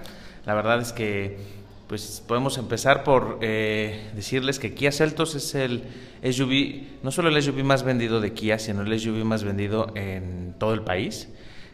La 0.46 0.54
verdad 0.54 0.80
es 0.80 0.94
que 0.94 1.40
pues 1.88 2.22
podemos 2.28 2.58
empezar 2.58 3.04
por 3.04 3.40
eh, 3.42 4.10
decirles 4.14 4.60
que 4.60 4.74
Kia 4.74 4.92
Celtos 4.92 5.36
es 5.36 5.56
el 5.56 5.84
SUV, 6.22 7.02
no 7.02 7.12
solo 7.12 7.30
el 7.30 7.42
SUV 7.42 7.64
más 7.64 7.84
vendido 7.84 8.20
de 8.20 8.34
Kia, 8.34 8.60
sino 8.60 8.82
el 8.82 9.00
SUV 9.00 9.24
más 9.24 9.44
vendido 9.44 9.92
en 9.96 10.54
todo 10.60 10.74
el 10.74 10.82
país. 10.82 11.30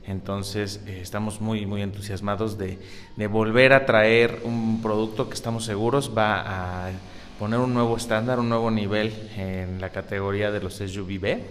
Entonces 0.06 0.82
eh, 0.86 1.00
estamos 1.02 1.42
muy, 1.42 1.66
muy 1.66 1.82
entusiasmados 1.82 2.58
de, 2.58 2.78
de, 3.16 3.28
volver 3.28 3.74
a 3.74 3.86
traer 3.86 4.42
un 4.44 4.82
producto 4.82 5.30
que 5.30 5.34
estamos 5.34 5.66
seguros 5.66 6.12
va 6.16 6.88
a 6.88 6.92
poner 7.40 7.60
un 7.60 7.74
nuevo 7.74 7.98
estándar, 7.98 8.40
un 8.40 8.50
nuevo 8.50 8.70
nivel 8.70 9.14
en 9.36 9.82
la 9.82 9.90
categoría 9.90 10.52
de 10.52 10.62
los 10.62 10.76
SUV 10.76 11.20
B, 11.20 11.44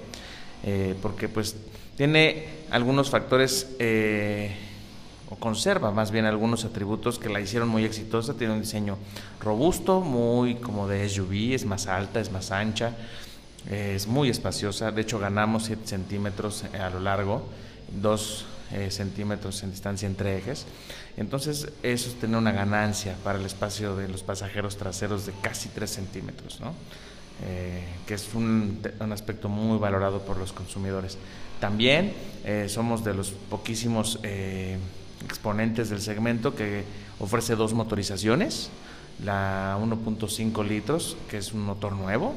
eh, 0.65 0.95
porque 1.03 1.29
pues 1.29 1.57
tiene 1.97 2.47
algunos 2.71 3.11
factores 3.11 3.75
conserva 5.39 5.91
más 5.91 6.11
bien 6.11 6.25
algunos 6.25 6.65
atributos 6.65 7.19
que 7.19 7.29
la 7.29 7.41
hicieron 7.41 7.69
muy 7.69 7.85
exitosa. 7.85 8.35
Tiene 8.35 8.55
un 8.55 8.61
diseño 8.61 8.99
robusto, 9.41 10.01
muy 10.01 10.57
como 10.57 10.89
de 10.89 11.09
SUV, 11.09 11.55
es 11.55 11.65
más 11.65 11.87
alta, 11.87 12.21
es 12.21 12.31
más 12.31 12.51
ancha, 12.51 12.95
es 13.71 14.07
muy 14.07 14.29
espaciosa. 14.31 14.91
De 14.91 15.03
hecho, 15.03 15.19
ganamos 15.19 15.65
7 15.65 15.83
centímetros 15.87 16.65
a 16.79 16.91
lo 16.91 17.01
largo, 17.01 17.43
2 18.01 18.47
eh, 18.73 18.91
centímetros 18.91 19.63
en 19.63 19.71
distancia 19.71 20.07
entre 20.07 20.39
ejes. 20.39 20.67
Entonces, 21.19 21.69
eso 21.83 22.11
tiene 22.19 22.39
una 22.39 22.53
ganancia 22.53 23.17
para 23.23 23.39
el 23.39 23.45
espacio 23.45 23.97
de 23.97 24.09
los 24.09 24.23
pasajeros 24.23 24.79
traseros 24.79 25.27
de 25.27 25.33
casi 25.43 25.69
3 25.69 25.91
centímetros, 25.91 26.59
¿no? 26.61 26.73
Eh, 27.45 27.83
que 28.07 28.15
es 28.15 28.33
un, 28.35 28.81
un, 28.99 29.13
aspecto 29.13 29.49
muy 29.49 29.79
valorado 29.79 30.21
por 30.21 30.39
los 30.39 30.53
consumidores. 30.53 31.19
También 31.61 32.15
eh, 32.45 32.67
somos 32.69 33.05
de 33.05 33.13
los 33.13 33.31
poquísimos 33.31 34.21
exponentes 35.25 35.91
del 35.91 36.01
segmento 36.01 36.55
que 36.55 36.85
ofrece 37.19 37.57
dos 37.57 37.75
motorizaciones, 37.75 38.71
la 39.25 39.79
1.5 39.81 40.67
litros, 40.67 41.17
que 41.29 41.39
es 41.39 41.53
un 41.53 41.65
motor 41.65 41.93
nuevo, 41.93 42.35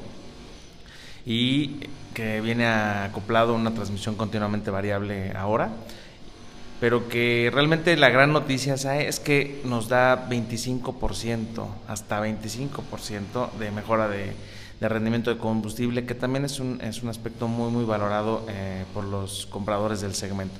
y 1.25 1.79
que 2.13 2.39
viene 2.41 2.67
acoplado 2.67 3.53
a 3.53 3.55
una 3.57 3.73
transmisión 3.73 4.15
continuamente 4.15 4.69
variable 4.69 5.31
ahora, 5.35 5.69
pero 6.79 7.07
que 7.09 7.49
realmente 7.53 7.95
la 7.97 8.09
gran 8.09 8.31
noticia 8.31 8.75
es 8.75 9.19
que 9.19 9.61
nos 9.65 9.89
da 9.89 10.29
25%, 10.29 11.67
hasta 11.87 12.21
25% 12.21 13.51
de 13.53 13.71
mejora 13.71 14.07
de, 14.07 14.33
rendimiento 14.81 15.33
de 15.33 15.39
combustible, 15.39 16.05
que 16.05 16.13
también 16.13 16.45
es 16.45 16.59
un, 16.59 16.79
es 16.81 17.01
un 17.01 17.09
aspecto 17.09 17.47
muy, 17.47 17.71
muy 17.71 17.85
valorado 17.85 18.45
eh, 18.49 18.83
por 18.93 19.03
los 19.03 19.47
compradores 19.47 20.01
del 20.01 20.13
segmento. 20.13 20.59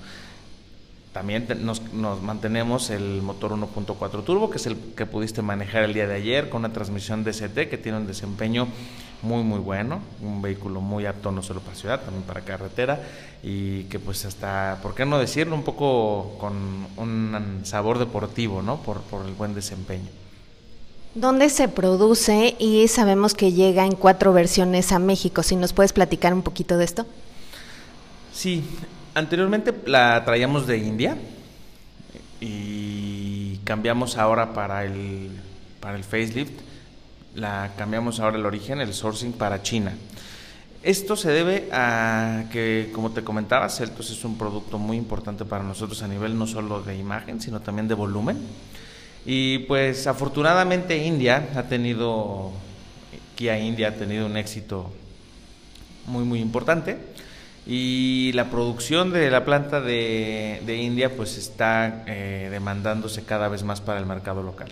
También 1.15 1.48
nos, 1.62 1.81
mantenemos 2.22 2.89
el 2.89 3.22
motor 3.22 3.53
1.4 3.53 4.25
turbo, 4.25 4.50
que 4.50 4.57
es 4.57 4.65
el 4.65 4.75
que 4.98 5.05
pudiste 5.05 5.41
manejar 5.41 5.84
el 5.84 5.93
día 5.93 6.07
de 6.07 6.15
ayer, 6.15 6.50
con 6.50 6.60
una 6.60 6.74
transmisión 6.74 7.24
DCT 7.24 7.69
que 7.69 7.77
tiene 7.77 8.00
un 8.00 8.05
desempeño 8.05 8.67
muy 9.22 9.41
muy 9.41 9.60
bueno, 9.60 10.01
un 10.22 10.41
vehículo 10.41 10.81
muy 10.81 11.05
apto 11.05 11.31
no 11.31 11.41
solo 11.41 11.62
para 11.62 11.77
ciudad, 11.77 12.01
también 12.01 12.24
para 12.24 12.41
carretera 12.41 13.01
y 13.41 13.84
que 13.84 13.98
pues 13.98 14.25
hasta, 14.25 14.79
¿por 14.84 14.93
qué 14.93 15.05
no 15.05 15.17
decirlo? 15.17 15.55
Un 15.55 15.63
poco 15.63 16.36
con 16.38 16.53
un 16.98 17.62
sabor 17.63 17.98
deportivo, 17.98 18.62
¿no? 18.62 18.81
Por, 18.81 19.00
por 19.00 19.25
el 19.25 19.31
buen 19.36 19.55
desempeño. 19.55 20.10
¿Dónde 21.13 21.48
se 21.48 21.69
produce? 21.69 22.57
Y 22.60 22.89
sabemos 22.89 23.36
que 23.36 23.53
llega 23.53 23.86
en 23.86 23.95
cuatro 23.95 24.34
versiones 24.34 24.91
a 24.91 25.00
México. 25.00 25.43
Si 25.43 25.55
nos 25.55 25.72
puedes 25.72 25.93
platicar 25.93 26.34
un 26.34 26.41
poquito 26.41 26.77
de 26.77 26.84
esto. 26.84 27.05
Sí, 28.34 28.65
Anteriormente 29.15 29.74
la 29.86 30.25
traíamos 30.25 30.67
de 30.67 30.77
India 30.77 31.17
y 32.41 33.60
cambiamos 33.63 34.17
ahora 34.17 34.53
para 34.53 34.84
el, 34.84 35.31
para 35.79 35.95
el 35.95 36.03
facelift, 36.03 36.51
la 37.34 37.72
cambiamos 37.77 38.19
ahora 38.19 38.36
el 38.36 38.45
origen, 38.45 38.81
el 38.81 38.93
sourcing 38.93 39.31
para 39.31 39.63
China. 39.63 39.93
Esto 40.84 41.15
se 41.15 41.31
debe 41.31 41.69
a 41.72 42.43
que, 42.51 42.91
como 42.93 43.12
te 43.12 43.24
comentaba, 43.24 43.69
Celtos 43.69 44.10
es 44.10 44.25
un 44.25 44.38
producto 44.38 44.77
muy 44.77 44.98
importante 44.98 45.45
para 45.45 45.63
nosotros 45.63 46.03
a 46.03 46.10
nivel 46.10 46.38
no 46.38 46.45
solo 46.45 46.81
de 46.81 46.98
imagen, 46.98 47.39
sino 47.39 47.62
también 47.62 47.88
de 47.88 47.95
volumen. 47.95 48.38
Y 49.25 49.60
pues 49.60 50.07
afortunadamente 50.07 51.05
India 51.05 51.51
ha 51.55 51.63
tenido, 51.63 52.51
Kia 53.38 53.57
India 53.57 53.88
ha 53.88 53.93
tenido 53.93 54.25
un 54.25 54.36
éxito 54.36 54.91
muy, 56.05 56.25
muy 56.25 56.41
importante 56.41 57.15
y 57.65 58.31
la 58.34 58.51
producción 58.51 59.12
de 59.12 59.31
la 59.31 59.43
planta 59.43 59.81
de, 59.81 60.79
India 60.81 61.15
pues 61.15 61.38
está 61.38 62.03
eh, 62.05 62.50
demandándose 62.51 63.24
cada 63.24 63.48
vez 63.48 63.63
más 63.63 63.81
para 63.81 64.00
el 64.00 64.05
mercado 64.05 64.43
local. 64.43 64.69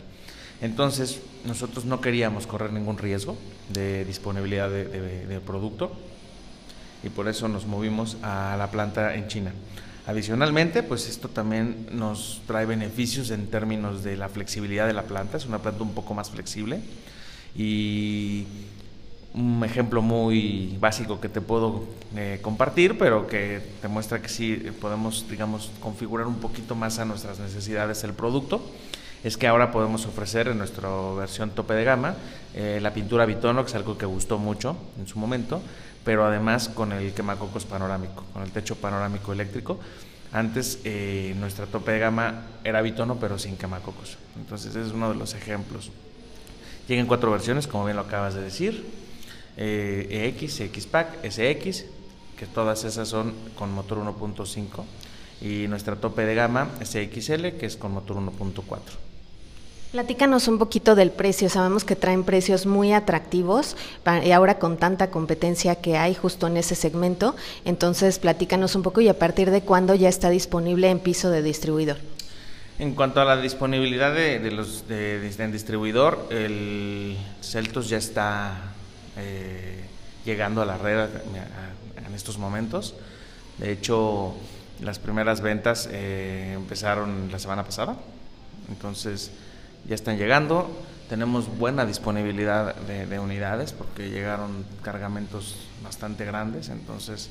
Entonces 0.62 1.22
nosotros 1.46 1.86
no 1.86 2.02
queríamos 2.02 2.48
correr 2.48 2.72
ningún 2.72 2.98
riesgo 2.98 3.38
de 3.70 4.06
disponibilidad 4.06 4.70
de, 4.70 4.86
de, 5.26 5.40
producto 5.40 5.92
y 7.04 7.10
por 7.10 7.28
eso 7.28 7.48
nos 7.48 7.66
movimos 7.66 8.18
a 8.22 8.56
la 8.58 8.70
planta 8.70 9.16
en 9.16 9.28
China. 9.28 9.52
Adicionalmente, 10.06 10.84
pues 10.84 11.10
esto 11.10 11.30
también 11.30 11.88
nos 11.92 12.42
trae 12.46 12.66
beneficios 12.66 13.32
en 13.32 13.48
términos 13.48 14.04
de 14.04 14.18
la 14.18 14.30
flexibilidad 14.30 14.86
de 14.86 14.94
la 14.94 15.04
planta, 15.04 15.38
es 15.38 15.46
una 15.46 15.60
planta 15.60 15.84
un 15.84 15.94
poco 15.94 16.14
más 16.14 16.30
flexible 16.30 16.82
y 17.56 18.46
un 19.36 19.64
ejemplo 19.64 20.02
muy 20.02 20.78
básico 20.80 21.20
que 21.20 21.28
te 21.28 21.42
puedo 21.42 21.84
eh, 22.16 22.40
compartir, 22.42 22.98
pero 22.98 23.28
que 23.28 23.62
te 23.82 23.88
muestra 23.88 24.22
que 24.22 24.30
sí 24.30 24.56
podemos, 24.80 25.26
digamos, 25.30 25.72
configurar 25.80 26.28
un 26.28 26.36
poquito 26.36 26.76
más 26.76 27.00
a 27.00 27.06
nuestras 27.06 27.40
necesidades 27.40 28.04
el 28.04 28.14
producto, 28.14 28.62
es 29.24 29.38
que 29.38 29.48
ahora 29.48 29.72
podemos 29.72 30.06
ofrecer 30.06 30.50
en 30.50 30.58
nuestra 30.58 30.90
versión 31.18 31.50
tope 31.52 31.74
de 31.74 31.84
gama 31.84 32.16
eh, 32.54 32.80
la 32.82 32.94
pintura 32.94 33.26
bitono, 33.26 33.64
que 33.64 33.70
es 33.70 33.76
algo 33.76 33.98
que 33.98 34.06
gustó 34.06 34.38
mucho 34.38 34.76
en 35.00 35.08
su 35.08 35.18
momento, 35.18 35.62
pero 36.04 36.26
además 36.26 36.70
con 36.70 36.92
el 36.92 37.14
quemacocos 37.14 37.66
panorámico, 37.66 38.26
con 38.34 38.44
el 38.44 38.52
techo 38.52 38.76
panorámico 38.76 39.34
eléctrico. 39.34 39.80
Antes 40.32 40.80
eh, 40.84 41.36
nuestra 41.40 41.66
tope 41.66 41.92
de 41.92 42.00
gama 42.00 42.42
era 42.64 42.82
bitono, 42.82 43.16
pero 43.16 43.40
sin 43.40 43.56
quemacocos. 43.56 44.18
Entonces, 44.36 44.76
es 44.76 44.92
uno 44.92 45.10
de 45.10 45.16
los 45.16 45.36
ejemplos. 45.36 45.92
Llegan 46.88 47.06
cuatro 47.06 47.32
versiones, 47.32 47.68
como 47.68 47.86
bien 47.86 47.96
lo 47.96 48.02
acabas 48.02 48.34
de 48.34 48.42
decir 48.42 49.03
eh, 49.58 50.34
EX, 50.36 50.60
X-Pack, 50.62 51.26
SX, 51.30 51.86
que 52.38 52.46
todas 52.48 52.84
esas 52.84 53.08
son 53.08 53.34
con 53.56 53.72
motor 53.74 54.00
1.5 54.00 54.84
y 55.42 55.68
nuestra 55.68 55.96
tope 55.96 56.26
de 56.26 56.36
gama 56.36 56.70
SXL, 56.84 57.58
que 57.60 57.66
es 57.66 57.78
con 57.78 57.94
motor 57.94 58.18
1.4. 58.18 58.64
Platícanos 59.94 60.48
un 60.48 60.58
poquito 60.58 60.96
del 60.96 61.12
precio. 61.12 61.50
Sabemos 61.50 61.84
que 61.84 61.96
traen 61.96 62.24
precios 62.24 62.66
muy 62.66 62.94
atractivos 62.94 63.78
y 64.26 64.32
ahora 64.32 64.58
con 64.58 64.78
tanta 64.78 65.12
competencia 65.12 65.76
que 65.76 65.98
hay 65.98 66.16
justo 66.16 66.48
en 66.48 66.58
ese 66.58 66.74
segmento. 66.74 67.36
Entonces, 67.64 68.18
platícanos 68.18 68.74
un 68.74 68.82
poco 68.82 69.02
y 69.02 69.08
a 69.08 69.20
partir 69.20 69.52
de 69.52 69.62
cuándo 69.62 69.94
ya 69.94 70.10
está 70.10 70.32
disponible 70.32 70.90
en 70.90 70.98
piso 71.00 71.30
de 71.30 71.44
distribuidor. 71.44 71.98
En 72.80 72.96
cuanto 72.96 73.22
a 73.22 73.26
la 73.26 73.38
disponibilidad 73.38 74.12
de, 74.16 74.40
los 74.50 74.88
de, 74.88 75.20
distribuidor, 75.52 76.26
el 76.32 77.16
Celtos 77.44 77.88
ya 77.88 77.98
está 77.98 78.74
eh, 79.18 79.84
llegando 80.26 80.62
a 80.62 80.66
la 80.66 80.78
red 80.78 81.10
en 82.06 82.14
estos 82.14 82.38
momentos. 82.38 82.96
De 83.58 83.72
hecho, 83.72 84.36
las 84.82 85.00
primeras 85.00 85.42
ventas 85.42 85.88
eh, 85.92 86.54
empezaron 86.56 87.32
la 87.32 87.40
semana 87.40 87.64
pasada, 87.64 87.96
entonces 88.70 89.32
ya 89.88 89.96
están 89.96 90.18
llegando. 90.18 90.70
Tenemos 91.10 91.58
buena 91.58 91.86
disponibilidad 91.86 92.76
de, 92.76 93.20
unidades 93.20 93.72
porque 93.72 94.10
llegaron 94.10 94.66
cargamentos 94.82 95.56
bastante 95.84 96.26
grandes, 96.26 96.70
entonces 96.70 97.30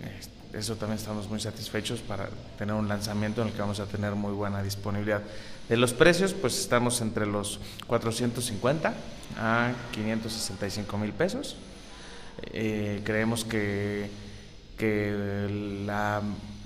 eh, 0.00 0.20
eso 0.52 0.76
también 0.76 0.98
estamos 0.98 1.28
muy 1.28 1.40
satisfechos 1.40 2.00
para 2.00 2.28
tener 2.58 2.74
un 2.74 2.88
lanzamiento 2.88 3.42
en 3.42 3.48
el 3.48 3.54
que 3.54 3.60
vamos 3.60 3.80
a 3.80 3.86
tener 3.86 4.14
muy 4.14 4.32
buena 4.32 4.62
disponibilidad. 4.62 5.22
De 5.68 5.76
los 5.76 5.92
precios, 5.92 6.34
pues 6.34 6.58
estamos 6.58 7.00
entre 7.00 7.26
los 7.26 7.58
450 7.86 8.94
a 9.38 9.72
565 9.92 10.98
mil 10.98 11.12
pesos. 11.12 11.56
Eh, 12.52 13.02
creemos 13.04 13.44
que, 13.44 14.08
que 14.78 15.10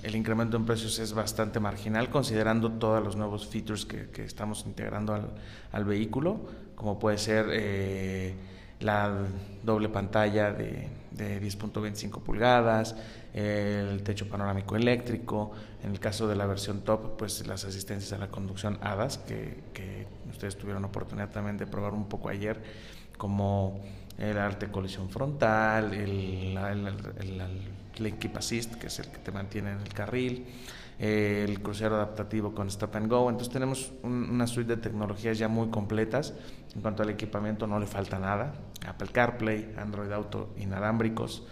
el 0.03 0.15
incremento 0.15 0.57
en 0.57 0.65
precios 0.65 0.99
es 0.99 1.13
bastante 1.13 1.59
marginal 1.59 2.09
considerando 2.09 2.71
todos 2.71 3.03
los 3.03 3.15
nuevos 3.15 3.47
features 3.47 3.85
que, 3.85 4.23
estamos 4.23 4.63
integrando 4.65 5.33
al, 5.71 5.85
vehículo, 5.85 6.39
como 6.75 6.99
puede 6.99 7.17
ser 7.17 7.47
eh, 7.51 8.35
la 8.79 9.11
doble 9.63 9.89
pantalla 9.89 10.51
de, 10.51 10.87
de 11.11 11.41
10.25 11.41 12.21
pulgadas, 12.21 12.95
el 13.35 14.01
techo 14.01 14.29
panorámico 14.29 14.77
eléctrico, 14.77 15.51
en 15.83 15.91
el 15.91 15.99
caso 15.99 16.25
de 16.25 16.35
la 16.35 16.45
versión 16.45 16.81
top, 16.81 17.17
pues 17.17 17.45
las 17.45 17.65
asistencias 17.65 18.13
a 18.13 18.17
la 18.17 18.29
conducción 18.29 18.77
HADAS, 18.81 19.17
que, 19.17 19.61
que 19.73 20.07
ustedes 20.31 20.57
tuvieron 20.57 20.85
oportunidad 20.85 21.29
también 21.31 21.57
de 21.57 21.67
probar 21.67 21.93
un 21.93 22.07
poco 22.07 22.29
ayer, 22.29 22.61
como 23.17 23.81
el 24.17 24.37
arte 24.37 24.71
colisión 24.71 25.09
frontal, 25.09 25.93
el, 25.93 26.57
el, 26.57 27.41
el, 27.97 28.17
Keep 28.17 28.37
Assist, 28.37 28.75
que 28.75 28.87
es 28.87 28.99
el 28.99 29.07
que 29.07 29.17
te 29.17 29.33
mantiene 29.33 29.73
en 29.73 29.81
el 29.81 29.93
carril, 29.93 30.45
el 30.97 31.61
crucero 31.61 31.95
adaptativo 31.95 32.55
con 32.55 32.67
Stop 32.67 32.95
and 32.95 33.09
Go. 33.09 33.29
Entonces 33.29 33.51
tenemos 33.51 33.91
una 34.03 34.47
suite 34.47 34.77
de 34.77 34.81
tecnologías 34.81 35.37
ya 35.37 35.49
muy 35.49 35.67
completas. 35.69 36.33
En 36.73 36.81
cuanto 36.81 37.03
al 37.03 37.09
equipamiento 37.09 37.67
no 37.67 37.79
le 37.79 37.85
falta 37.85 38.17
nada. 38.17 38.53
Apple 38.87 39.09
CarPlay, 39.11 39.73
Android 39.77 40.11
Auto 40.11 40.53
inalámbricos, 40.57 41.45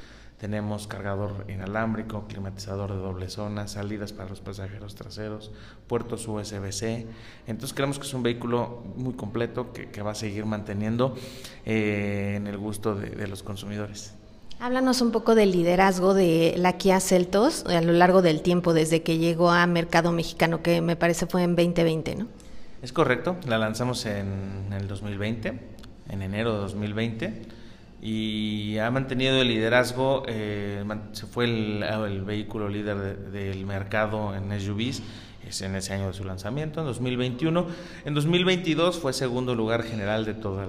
tenemos 0.44 0.88
cargador 0.88 1.46
inalámbrico, 1.48 2.26
climatizador 2.28 2.92
de 2.92 2.98
doble 2.98 3.30
zona, 3.30 3.70
salidas 3.70 4.12
para 4.12 4.28
los 4.28 4.42
pasajeros 4.42 4.94
traseros, 4.94 5.52
puertos 5.88 6.28
USB-C. 6.28 7.08
Entonces 7.48 7.74
creemos 7.74 7.98
que 7.98 8.06
es 8.06 8.14
un 8.14 8.24
vehículo 8.24 8.84
muy 8.98 9.14
completo 9.14 9.72
que, 9.72 10.02
va 10.02 10.12
a 10.12 10.16
seguir 10.16 10.46
manteniendo 10.46 11.16
eh, 11.66 12.34
en 12.36 12.48
el 12.48 12.58
gusto 12.58 12.94
de, 12.94 13.26
los 13.26 13.42
consumidores. 13.42 14.16
Háblanos 14.60 15.00
un 15.00 15.12
poco 15.12 15.34
del 15.34 15.54
liderazgo 15.54 16.14
de 16.14 16.56
la 16.58 16.74
Kia 16.74 17.00
Celtos 17.00 17.64
a 17.66 17.80
lo 17.80 17.94
largo 17.94 18.22
del 18.22 18.42
tiempo 18.42 18.74
desde 18.74 19.02
que 19.02 19.20
llegó 19.20 19.50
a 19.50 19.66
mercado 19.66 20.12
mexicano, 20.12 20.62
que 20.62 20.82
me 20.82 20.98
parece 20.98 21.26
fue 21.26 21.44
en 21.44 21.56
2020, 21.56 22.16
¿no? 22.16 22.28
Es 22.82 22.92
correcto, 22.92 23.38
la 23.48 23.58
lanzamos 23.58 24.06
en 24.06 24.74
el 24.78 24.90
2020, 24.90 25.54
en 26.10 26.22
enero 26.22 26.52
de 26.52 26.60
2020 26.60 27.63
y 28.06 28.78
ha 28.80 28.92
mantenido 28.92 29.42
el 29.42 29.48
liderazgo, 29.48 30.24
eh, 30.28 30.84
se 31.14 31.26
fue 31.26 31.46
el, 31.46 32.22
vehículo 32.26 32.68
líder 32.68 33.32
del 33.32 33.66
mercado 33.66 34.36
en 34.36 34.60
SUVs 34.60 35.02
es 35.48 35.62
en 35.62 35.76
ese 35.76 35.94
año 35.94 36.08
de 36.08 36.14
su 36.14 36.26
lanzamiento, 36.26 36.82
en 36.82 36.86
2021. 36.86 37.66
En 38.04 38.14
2022 38.14 39.00
fue 39.00 39.14
segundo 39.14 39.56
lugar 39.56 39.84
general 39.84 40.26
de, 40.26 40.34
toda 40.34 40.68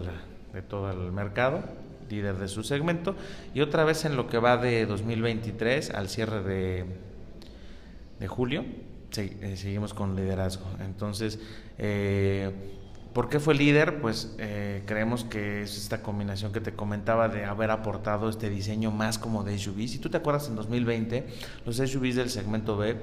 de 0.52 0.62
todo 0.62 0.92
el 0.92 1.10
mercado, 1.10 1.64
líder 2.08 2.36
de 2.36 2.46
su 2.46 2.62
segmento, 2.62 3.16
y 3.52 3.62
otra 3.62 3.82
vez 3.82 4.04
en 4.04 4.14
lo 4.14 4.28
que 4.28 4.38
va 4.38 4.56
de 4.56 4.86
2023 4.86 5.90
al 5.90 6.08
cierre 6.08 6.42
de, 6.42 6.84
de 8.20 8.28
julio, 8.28 8.64
eh, 9.16 9.54
seguimos 9.56 9.92
con 9.92 10.14
liderazgo. 10.14 10.66
Entonces, 10.84 11.40
eh, 11.78 12.52
¿Por 13.14 13.28
qué 13.28 13.38
fue 13.38 13.54
líder? 13.54 14.00
Pues 14.00 14.34
eh, 14.38 14.82
creemos 14.86 15.22
que 15.22 15.62
es 15.62 15.76
esta 15.78 16.02
combinación 16.02 16.52
que 16.52 16.60
te 16.60 16.74
comentaba 16.74 17.28
de 17.28 17.44
haber 17.44 17.70
aportado 17.70 18.28
este 18.28 18.50
diseño 18.50 18.90
más 18.90 19.20
como 19.20 19.44
de 19.44 19.56
SUV. 19.56 19.86
Si 19.86 19.98
tú 19.98 20.10
te 20.10 20.16
acuerdas, 20.16 20.48
en 20.48 20.56
2020 20.56 21.24
los 21.64 21.76
SUVs 21.76 22.16
del 22.16 22.28
segmento 22.28 22.76
B, 22.76 22.96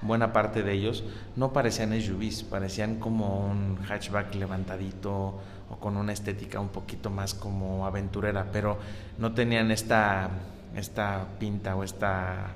buena 0.00 0.32
parte 0.32 0.62
de 0.62 0.72
ellos, 0.72 1.04
no 1.36 1.52
parecían 1.52 1.92
SUVs, 2.00 2.42
parecían 2.44 2.98
como 2.98 3.50
un 3.50 3.76
hatchback 3.86 4.34
levantadito 4.34 5.38
o 5.68 5.76
con 5.78 5.98
una 5.98 6.14
estética 6.14 6.58
un 6.58 6.70
poquito 6.70 7.10
más 7.10 7.34
como 7.34 7.86
aventurera, 7.86 8.46
pero 8.50 8.78
no 9.18 9.34
tenían 9.34 9.70
esta, 9.70 10.30
esta 10.74 11.26
pinta 11.38 11.76
o 11.76 11.84
esta 11.84 12.54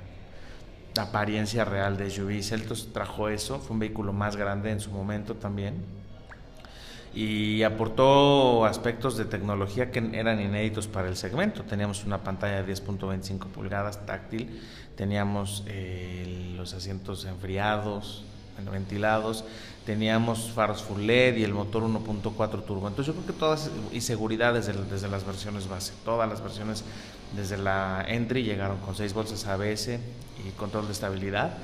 apariencia 0.99 1.65
real 1.65 1.97
de 1.97 2.09
SUV. 2.09 2.41
Celtos 2.41 2.91
trajo 2.93 3.29
eso, 3.29 3.59
fue 3.59 3.75
un 3.75 3.79
vehículo 3.81 4.11
más 4.11 4.37
grande 4.37 4.71
en 4.71 4.79
su 4.79 4.89
momento 4.89 5.35
también 5.35 6.04
y 7.15 7.63
aportó 7.63 8.65
aspectos 8.65 9.15
de 9.15 9.23
tecnología 9.23 9.89
que 9.89 9.99
eran 10.13 10.41
inéditos 10.41 10.87
para 10.87 11.07
el 11.07 11.15
segmento. 11.15 11.63
Teníamos 11.63 12.03
una 12.03 12.23
pantalla 12.23 12.61
de 12.61 12.73
10.25 12.73 13.47
pulgadas 13.47 14.05
táctil, 14.05 14.61
teníamos 14.97 15.63
eh, 15.67 16.53
los 16.57 16.73
asientos 16.73 17.23
enfriados, 17.23 18.25
ventilados, 18.69 19.45
teníamos 19.85 20.51
faros 20.51 20.83
full 20.83 21.03
LED 21.03 21.37
y 21.37 21.43
el 21.43 21.53
motor 21.53 21.83
1.4 21.83 22.65
turbo. 22.65 22.87
Entonces 22.87 23.07
yo 23.07 23.13
creo 23.13 23.25
que 23.25 23.39
todas, 23.39 23.71
y 23.93 24.01
seguridad 24.01 24.53
desde, 24.53 24.73
desde 24.73 25.07
las 25.07 25.25
versiones 25.25 25.69
base, 25.69 25.93
todas 26.03 26.27
las 26.27 26.41
versiones 26.41 26.83
desde 27.33 27.57
la 27.57 28.03
entry 28.07 28.43
llegaron 28.43 28.77
con 28.79 28.93
6 28.93 29.13
bolsas 29.13 29.45
ABS 29.47 29.87
y 30.45 30.51
control 30.57 30.85
de 30.87 30.91
estabilidad 30.91 31.57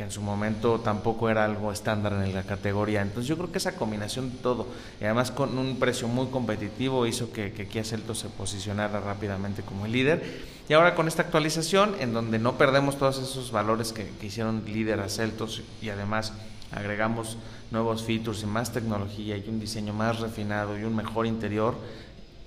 que 0.00 0.04
en 0.04 0.10
su 0.10 0.22
momento 0.22 0.80
tampoco 0.80 1.28
era 1.28 1.44
algo 1.44 1.70
estándar 1.70 2.14
en 2.14 2.34
la 2.34 2.42
categoría. 2.44 3.02
Entonces 3.02 3.28
yo 3.28 3.36
creo 3.36 3.52
que 3.52 3.58
esa 3.58 3.76
combinación 3.76 4.30
de 4.32 4.38
todo, 4.38 4.66
y 4.98 5.04
además 5.04 5.30
con 5.30 5.58
un 5.58 5.78
precio 5.78 6.08
muy 6.08 6.28
competitivo, 6.28 7.06
hizo 7.06 7.30
que, 7.30 7.52
que 7.52 7.68
Kia 7.68 7.84
Celtos 7.84 8.20
se 8.20 8.30
posicionara 8.30 8.98
rápidamente 8.98 9.60
como 9.60 9.84
el 9.84 9.92
líder. 9.92 10.22
Y 10.70 10.72
ahora 10.72 10.94
con 10.94 11.06
esta 11.06 11.20
actualización, 11.20 11.96
en 12.00 12.14
donde 12.14 12.38
no 12.38 12.56
perdemos 12.56 12.96
todos 12.96 13.18
esos 13.18 13.52
valores 13.52 13.92
que, 13.92 14.10
hicieron 14.22 14.64
líder 14.64 15.00
a 15.00 15.10
Celtos 15.10 15.62
y 15.82 15.90
además 15.90 16.32
agregamos 16.72 17.36
nuevos 17.70 18.02
features 18.02 18.42
y 18.42 18.46
más 18.46 18.72
tecnología 18.72 19.36
y 19.36 19.46
un 19.50 19.60
diseño 19.60 19.92
más 19.92 20.20
refinado 20.20 20.78
y 20.78 20.84
un 20.84 20.96
mejor 20.96 21.26
interior 21.26 21.74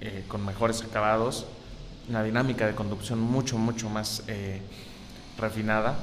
eh, 0.02 0.24
con 0.28 0.44
mejores 0.44 0.82
acabados, 0.82 1.46
una 2.10 2.24
dinámica 2.24 2.66
de 2.66 2.74
conducción 2.74 3.22
mucho, 3.22 3.60
mucho 3.60 3.92
más 3.92 4.24
eh, 4.26 4.60
refinada 5.38 6.00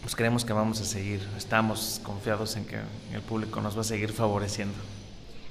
pues 0.00 0.14
creemos 0.14 0.44
que 0.44 0.52
vamos 0.52 0.80
a 0.80 0.84
seguir, 0.84 1.20
estamos 1.36 2.00
confiados 2.02 2.56
en 2.56 2.64
que 2.64 2.78
el 3.12 3.20
público 3.22 3.60
nos 3.60 3.76
va 3.76 3.82
a 3.82 3.84
seguir 3.84 4.12
favoreciendo. 4.12 4.74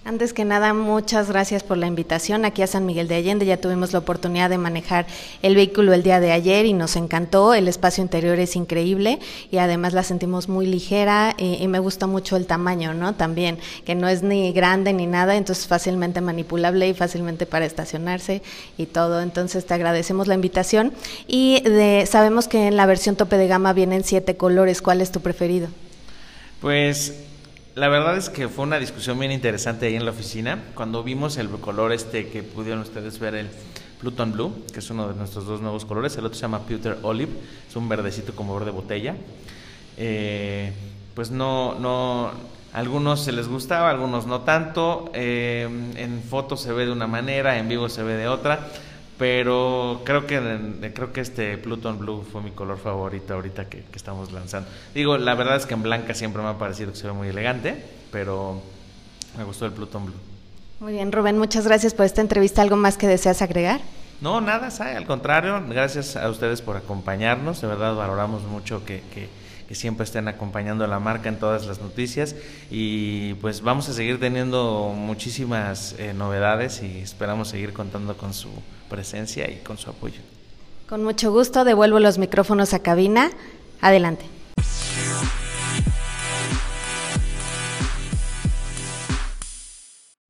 Antes 0.08 0.32
que 0.32 0.46
nada, 0.46 0.74
muchas 0.74 1.28
gracias 1.28 1.63
por 1.63 1.78
la 1.78 1.86
invitación 1.86 2.46
aquí 2.46 2.62
a 2.62 2.67
San 2.67 2.86
Miguel 2.86 3.10
de 3.10 3.15
Allende. 3.15 3.46
Ya 3.46 3.60
tuvimos 3.60 3.91
la 3.91 4.00
oportunidad 4.00 4.50
de 4.50 4.58
manejar 4.58 5.06
el 5.41 5.54
vehículo 5.54 5.91
el 5.91 6.02
día 6.02 6.22
de 6.22 6.32
ayer 6.32 6.65
y 6.65 6.72
nos 6.72 6.96
encantó. 6.96 7.54
El 7.54 7.67
espacio 7.67 8.04
interior 8.04 8.39
es 8.39 8.56
increíble 8.56 9.20
y 9.52 9.58
además 9.58 9.91
la 9.91 10.04
sentimos 10.04 10.48
muy 10.48 10.65
ligera 10.65 11.36
y, 11.38 11.56
y 11.56 11.67
me 11.67 11.80
gusta 11.80 12.08
mucho 12.08 12.38
el 12.38 12.46
tamaño, 12.46 12.93
¿no? 12.93 13.15
También, 13.15 13.60
que 13.84 13.96
no 13.96 14.08
es 14.08 14.24
ni 14.24 14.54
grande 14.54 14.93
ni 14.93 15.08
nada, 15.08 15.36
entonces 15.36 15.67
fácilmente 15.67 16.22
manipulable 16.22 16.88
y 16.88 16.93
fácilmente 16.93 17.46
para 17.46 17.65
estacionarse 17.65 18.41
y 18.78 18.86
todo. 18.86 19.20
Entonces 19.20 19.65
te 19.65 19.74
agradecemos 19.74 20.28
la 20.28 20.36
invitación 20.36 20.93
y 21.28 21.60
de, 21.63 22.06
sabemos 22.10 22.48
que 22.48 22.67
en 22.67 22.78
la 22.78 22.86
versión 22.86 23.17
tope 23.17 23.36
de 23.36 23.50
gama 23.50 23.74
vienen 23.74 24.06
siete 24.06 24.38
colores. 24.38 24.82
¿Cuál 24.82 25.02
es 25.02 25.12
tu 25.12 25.20
preferido? 25.20 25.67
Pues 26.62 27.27
la 27.78 27.90
verdad 27.90 28.18
es 28.18 28.32
que 28.32 28.50
fue 28.50 28.63
una 28.63 28.80
discusión 28.80 29.20
bien 29.20 29.32
interesante 29.32 29.86
ahí 29.86 29.96
en 29.96 30.04
la 30.04 30.10
oficina. 30.10 30.63
Cuando 30.74 31.04
vimos 31.04 31.38
el 31.38 31.48
color 31.48 31.92
este 31.92 32.28
que 32.30 32.42
pudieron 32.42 32.82
ustedes 32.82 33.20
ver, 33.20 33.36
el 33.36 33.50
Pluton 34.02 34.32
Blue, 34.32 34.52
que 34.74 34.80
es 34.80 34.90
uno 34.90 35.08
de 35.08 35.13
nuestros 35.13 35.46
dos 35.46 35.62
nuevos 35.62 35.86
colores, 35.86 36.18
el 36.18 36.26
otro 36.26 36.34
se 36.34 36.42
llama 36.42 36.62
Pewter 36.62 36.98
Olive, 37.04 37.34
es 37.70 37.76
un 37.76 37.88
verdecito 37.88 38.36
como 38.36 38.56
verde 38.56 38.72
botella. 38.72 39.16
Eh, 39.96 40.74
pues 41.13 41.30
no, 41.30 41.76
no, 41.76 42.32
algunos 42.74 43.24
se 43.24 43.32
les 43.32 43.48
gustaba, 43.48 43.92
algunos 43.92 44.26
no 44.26 44.42
tanto. 44.42 45.12
Eh, 45.13 45.70
en 45.98 46.24
fotos 46.24 46.62
se 46.62 46.74
ve 46.74 46.88
de 46.88 46.92
una 46.92 47.06
manera, 47.06 47.60
en 47.60 47.70
vivo 47.70 47.90
se 47.90 48.02
ve 48.02 48.16
de 48.16 48.28
otra. 48.28 48.70
Pero 49.17 50.01
creo 50.03 50.27
que 50.27 50.91
creo 50.93 51.12
que 51.12 51.21
este 51.21 51.58
Pluton 51.58 51.97
Blue 51.97 52.23
fue 52.32 52.41
mi 52.41 52.51
color 52.51 52.77
favorito 52.77 53.34
ahorita 53.34 53.65
que, 53.65 53.84
estamos 53.95 54.32
lanzando. 54.32 54.69
Digo, 54.93 55.17
la 55.17 55.34
verdad 55.34 55.56
es 55.56 55.65
que 55.65 55.73
en 55.73 55.84
blanca 55.84 56.13
siempre 56.13 56.41
me 56.43 56.49
ha 56.49 56.58
parecido 56.58 56.91
que 56.91 56.97
se 56.97 57.08
ve 57.08 57.13
muy 57.13 57.30
elegante, 57.30 57.84
pero 58.12 58.62
me 59.38 59.43
gustó 59.43 59.65
el 59.65 59.71
Pluton 59.71 60.06
Blue. 60.06 60.15
Muy 60.80 60.93
bien, 60.93 61.12
Rubén, 61.12 61.39
muchas 61.39 61.65
gracias 61.65 61.95
por 61.95 62.06
esta 62.06 62.21
entrevista. 62.21 62.62
¿Algo 62.62 62.75
más 62.75 62.97
que 62.97 63.08
deseas 63.08 63.41
agregar? 63.41 63.82
No, 64.21 64.41
nada, 64.41 64.69
al 64.95 65.06
contrario, 65.06 65.63
gracias 65.67 66.15
a 66.15 66.30
ustedes 66.30 66.62
por 66.62 66.77
acompañarnos. 66.77 67.62
De 67.62 67.67
verdad 67.67 67.95
valoramos 67.95 68.43
mucho 68.43 68.86
que, 68.86 69.01
que, 69.13 69.75
siempre 69.75 70.06
estén 70.06 70.27
acompañando 70.27 70.86
a 70.86 70.88
la 70.88 70.99
marca 70.99 71.27
en 71.27 71.39
todas 71.39 71.67
las 71.67 71.82
noticias 71.82 72.36
y 72.71 73.34
pues 73.36 73.62
vamos 73.62 73.89
a 73.89 73.93
seguir 73.93 74.17
teniendo 74.17 74.93
muchísimas 74.95 75.93
eh, 75.99 76.13
novedades 76.13 76.82
y 76.82 76.99
esperamos 76.99 77.49
seguir 77.49 77.73
contando 77.73 78.15
con 78.15 78.34
su 78.34 78.49
presencia 78.89 79.50
y 79.50 79.58
con 79.58 79.78
su 79.78 79.89
apoyo. 79.89 80.21
Con 80.88 81.04
mucho 81.04 81.32
gusto, 81.32 81.63
devuelvo 81.65 82.00
los 82.00 82.17
micrófonos 82.17 82.73
a 82.73 82.80
cabina. 82.80 83.30
Adelante. 83.82 84.26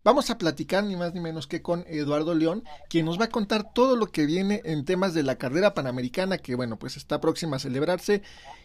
Vamos 0.08 0.30
a 0.30 0.38
platicar 0.38 0.86
ni 0.86 0.96
más 0.96 1.14
ni 1.14 1.20
menos 1.20 1.48
que 1.48 1.62
con 1.62 1.84
Eduardo 1.86 2.34
León, 2.34 2.64
quien 2.90 3.06
nos 3.06 3.20
va 3.20 3.26
a 3.26 3.30
contar 3.30 3.74
todo 3.74 3.98
lo 3.98 4.08
que 4.08 4.26
viene 4.26 4.62
en 4.64 4.86
temas 4.86 5.14
de 5.14 5.22
la 5.22 5.36
carrera 5.36 5.74
panamericana, 5.74 6.38
que 6.38 6.56
bueno, 6.56 6.80
pues 6.80 6.96
está 6.96 7.20
próxima 7.20 7.58
a 7.58 7.60
celebrarse. 7.60 8.22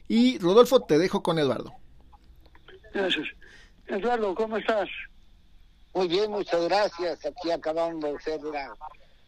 Y 0.06 0.38
Rodolfo, 0.38 0.84
te 0.84 0.98
dejo 0.98 1.24
con 1.24 1.40
Eduardo. 1.40 1.72
Gracias. 2.94 3.26
Eduardo, 3.88 4.36
¿cómo 4.36 4.56
estás? 4.56 4.88
Muy 5.94 6.06
bien, 6.06 6.30
muchas 6.30 6.62
gracias. 6.62 7.26
Aquí 7.26 7.50
acabamos 7.50 8.00
de 8.04 8.16
hacer 8.16 8.40
la 8.42 8.72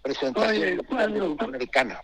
presentación 0.05 0.85
¿cuándo? 0.85 1.37
panamericana. 1.37 2.01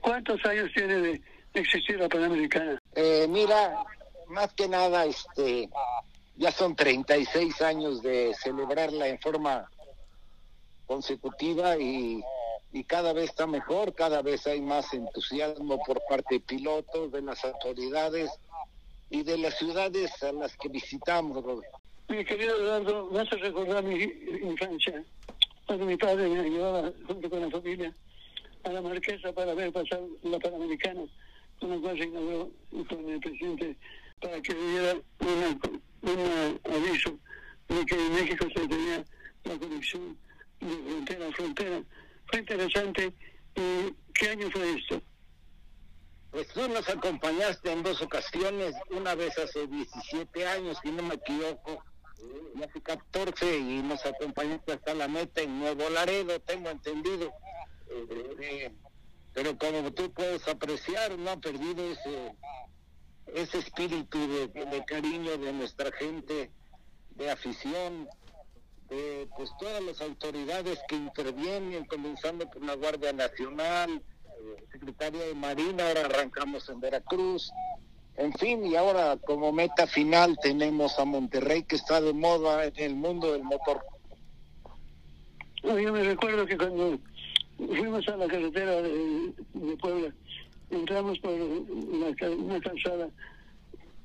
¿Cuántos 0.00 0.44
años 0.46 0.70
tiene 0.74 0.94
de 1.00 1.20
existir 1.54 1.98
la 1.98 2.08
Panamericana? 2.08 2.80
Eh, 2.94 3.26
mira, 3.28 3.84
más 4.28 4.52
que 4.54 4.68
nada, 4.68 5.04
este, 5.04 5.68
ya 6.36 6.52
son 6.52 6.74
36 6.76 7.60
años 7.62 8.02
de 8.02 8.32
celebrarla 8.40 9.08
en 9.08 9.18
forma 9.18 9.68
consecutiva 10.86 11.76
y, 11.76 12.22
y 12.72 12.84
cada 12.84 13.12
vez 13.12 13.30
está 13.30 13.46
mejor, 13.46 13.94
cada 13.94 14.22
vez 14.22 14.46
hay 14.46 14.60
más 14.60 14.94
entusiasmo 14.94 15.82
por 15.84 16.00
parte 16.08 16.36
de 16.36 16.40
pilotos, 16.40 17.10
de 17.12 17.22
las 17.22 17.44
autoridades 17.44 18.30
y 19.10 19.24
de 19.24 19.38
las 19.38 19.58
ciudades 19.58 20.10
a 20.22 20.32
las 20.32 20.56
que 20.56 20.68
visitamos. 20.68 21.44
Mi 22.08 22.24
querido 22.24 22.56
Eduardo, 22.56 23.08
vas 23.10 23.32
a 23.32 23.36
recordar 23.36 23.82
mi 23.84 24.02
infancia, 24.42 25.02
cuando 25.66 25.86
mi 25.86 25.96
padre 25.96 26.28
me 26.28 26.50
llevaba 26.50 26.92
junto 27.06 27.30
con 27.30 27.40
la 27.40 27.50
familia 27.50 27.94
a 28.64 28.68
la 28.70 28.80
Marquesa 28.80 29.32
para 29.32 29.54
ver 29.54 29.72
pasar 29.72 30.00
la 30.22 30.38
Panamericana, 30.38 31.02
con 31.58 31.70
la 31.70 31.78
cual 31.78 31.98
se 31.98 32.04
inauguró 32.04 32.50
con 32.88 33.08
el 33.08 33.20
presidente 33.20 33.76
para 34.20 34.40
que 34.40 34.54
le 34.54 34.70
diera 34.70 34.96
un 36.02 36.60
aviso 36.64 37.18
de 37.68 37.86
que 37.86 37.94
en 37.94 38.14
México 38.14 38.46
se 38.54 38.68
tenía 38.68 39.04
la 39.44 39.58
conexión 39.58 40.16
de 40.60 40.68
frontera 40.68 41.28
a 41.28 41.32
frontera. 41.32 41.82
Fue 42.26 42.38
interesante. 42.40 43.12
¿Y 43.54 43.94
qué 44.14 44.30
año 44.30 44.50
fue 44.50 44.76
esto? 44.76 45.02
Pues 46.30 46.48
tú 46.48 46.66
nos 46.68 46.88
acompañaste 46.88 47.70
en 47.70 47.82
dos 47.82 48.00
ocasiones, 48.00 48.74
una 48.90 49.14
vez 49.14 49.36
hace 49.38 49.66
17 49.66 50.46
años, 50.46 50.78
si 50.82 50.90
no 50.90 51.02
me 51.02 51.16
equivoco, 51.16 51.84
y 52.54 52.62
hace 52.62 52.80
14, 52.80 53.58
y 53.58 53.82
nos 53.82 54.04
acompañaste 54.04 54.72
hasta 54.72 54.94
la 54.94 55.08
meta 55.08 55.42
en 55.42 55.58
Nuevo 55.58 55.88
Laredo, 55.90 56.40
tengo 56.40 56.70
entendido. 56.70 57.32
Eh, 57.88 58.70
pero 59.32 59.56
como 59.56 59.92
tú 59.92 60.12
puedes 60.12 60.46
apreciar, 60.46 61.18
no 61.18 61.30
ha 61.30 61.36
perdido 61.38 61.84
ese, 61.90 62.34
ese 63.34 63.58
espíritu 63.58 64.18
de, 64.18 64.84
cariño 64.86 65.38
de 65.38 65.52
nuestra 65.52 65.90
gente, 65.92 66.50
de 67.10 67.30
afición, 67.30 68.08
de 68.90 69.28
pues 69.36 69.50
todas 69.58 69.82
las 69.82 70.00
autoridades 70.02 70.78
que 70.88 70.96
intervienen, 70.96 71.86
comenzando 71.86 72.48
por 72.50 72.62
la 72.62 72.74
Guardia 72.74 73.12
Nacional, 73.12 74.02
Secretaría 74.70 75.24
de 75.26 75.34
Marina, 75.34 75.88
ahora 75.88 76.06
arrancamos 76.06 76.68
en 76.68 76.80
Veracruz, 76.80 77.50
en 78.16 78.32
fin, 78.34 78.64
y 78.66 78.76
ahora 78.76 79.16
como 79.16 79.52
meta 79.52 79.86
final 79.86 80.36
tenemos 80.42 80.98
a 80.98 81.04
Monterrey 81.04 81.62
que 81.64 81.76
está 81.76 82.00
de 82.00 82.12
moda 82.12 82.64
en 82.66 82.72
el 82.76 82.94
mundo 82.94 83.32
del 83.32 83.42
motor. 83.42 83.84
Yo 85.62 85.92
me 85.92 86.02
recuerdo 86.02 86.44
que 86.46 86.56
cuando 86.56 86.98
fuimos 87.56 88.06
a 88.08 88.16
la 88.16 88.26
carretera 88.26 88.82
de, 88.82 89.32
Puebla, 89.80 90.12
entramos 90.70 91.18
por 91.20 91.32
una, 91.32 92.14
ca- 92.16 92.30
una 92.30 92.60
calzada 92.60 93.08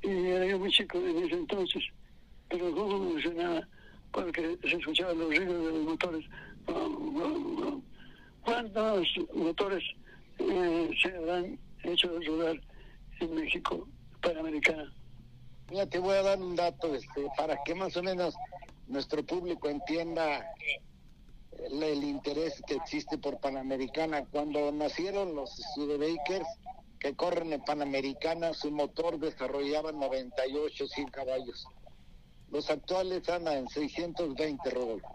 y 0.04 0.10
era 0.10 0.46
yo 0.46 0.60
muy 0.60 0.72
chico 0.72 1.00
en 1.00 1.17
ese 1.24 1.34
entonces, 1.34 1.84
pero 2.50 2.74
como 2.76 3.00
me 3.00 3.22
porque 4.12 4.58
se 4.63 4.76
escuchaban 4.78 5.17
los 5.20 5.36
ruidos 5.36 5.65
de 5.65 5.72
los 5.72 5.84
motores. 5.84 6.26
¿Cuántos 8.43 9.08
motores 9.34 9.84
eh, 10.39 10.89
se 11.02 11.15
habrán 11.15 11.60
hecho 11.84 12.20
rodar 12.26 12.62
en 13.20 13.36
México 13.36 13.88
Panamericana? 14.28 14.94
Mira, 15.70 15.86
te 15.86 16.00
voy 16.00 16.16
a 16.16 16.24
dar 16.24 16.40
un 16.40 16.56
dato 16.56 16.94
este, 16.94 17.28
para 17.38 17.63
que 17.63 17.76
más 17.76 17.96
o 17.98 18.04
menos 18.04 18.36
nuestro 18.88 19.24
público 19.26 19.70
entienda 19.70 20.46
el, 21.52 21.84
el 21.84 22.04
interés 22.04 22.62
que 22.68 22.76
existe 22.76 23.18
por 23.18 23.40
Panamericana. 23.40 24.26
Cuando 24.26 24.72
nacieron 24.72 25.36
los 25.36 25.52
Studebakers 25.52 26.48
que 27.00 27.16
corren 27.16 27.54
en 27.54 27.62
Panamericana, 27.62 28.54
su 28.54 28.72
motor 28.72 29.20
desarrollaba 29.20 29.92
98, 29.92 30.88
100 30.88 31.08
caballos. 31.10 31.68
Los 32.50 32.70
actuales 32.70 33.28
andan 33.30 33.58
en 33.58 33.68
620, 33.68 34.70
Rodolfo. 34.70 35.08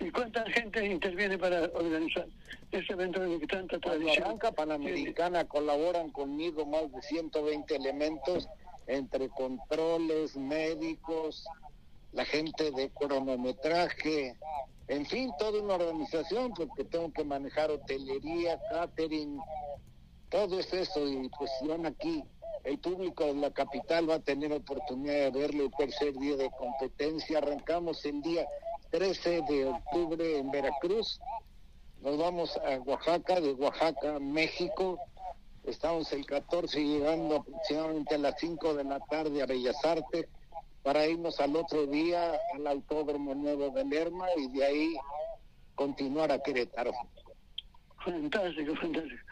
¿Y 0.00 0.10
cuánta 0.10 0.44
gente 0.50 0.84
interviene 0.86 1.36
para 1.36 1.64
organizar 1.74 2.26
este 2.72 2.92
evento 2.94 3.20
de 3.20 3.38
tanta 3.46 3.78
tradición? 3.78 4.24
arranca 4.24 4.50
Panamericana 4.50 5.46
colaboran 5.46 6.10
conmigo 6.10 6.64
más 6.64 6.90
de 6.90 7.02
120 7.02 7.76
elementos 7.76 8.48
entre 8.86 9.28
controles, 9.28 10.36
médicos, 10.36 11.44
la 12.12 12.24
gente 12.24 12.70
de 12.72 12.90
cronometraje, 12.90 14.34
en 14.88 15.06
fin, 15.06 15.30
toda 15.38 15.62
una 15.62 15.74
organización 15.74 16.52
porque 16.54 16.84
tengo 16.84 17.12
que 17.12 17.22
manejar 17.22 17.70
hotelería, 17.70 18.58
catering, 18.70 19.38
todo 20.30 20.58
es 20.58 20.72
eso 20.72 21.06
y 21.06 21.28
pues 21.38 21.50
van 21.68 21.86
aquí, 21.86 22.24
el 22.64 22.78
público 22.78 23.26
de 23.26 23.34
la 23.34 23.50
capital 23.52 24.08
va 24.08 24.16
a 24.16 24.20
tener 24.20 24.52
oportunidad 24.52 25.30
de 25.30 25.30
verlo 25.30 25.64
el 25.64 25.70
tercer 25.72 26.14
día 26.14 26.36
de 26.36 26.50
competencia. 26.50 27.38
Arrancamos 27.38 28.04
el 28.04 28.20
día 28.22 28.46
13 28.90 29.42
de 29.48 29.66
octubre 29.66 30.38
en 30.38 30.50
Veracruz. 30.50 31.20
Nos 32.02 32.18
vamos 32.18 32.56
a 32.56 32.78
Oaxaca, 32.80 33.40
de 33.40 33.52
Oaxaca, 33.52 34.18
México. 34.18 34.98
Estamos 35.64 36.12
el 36.12 36.26
14 36.26 36.82
llegando 36.82 37.36
aproximadamente 37.36 38.16
a 38.16 38.18
las 38.18 38.34
5 38.40 38.74
de 38.74 38.84
la 38.84 38.98
tarde 39.00 39.42
a 39.42 39.46
Bellas 39.46 39.76
Artes 39.84 40.26
para 40.82 41.06
irnos 41.06 41.38
al 41.40 41.54
otro 41.54 41.86
día 41.86 42.32
al 42.54 42.66
Autódromo 42.66 43.34
Nuevo 43.34 43.70
de 43.70 43.84
Lerma 43.84 44.26
y 44.36 44.48
de 44.48 44.64
ahí 44.64 44.96
continuar 45.76 46.32
a 46.32 46.42
Querétaro. 46.42 46.92
Fantástico, 48.04 48.74
fantástico. 48.74 49.22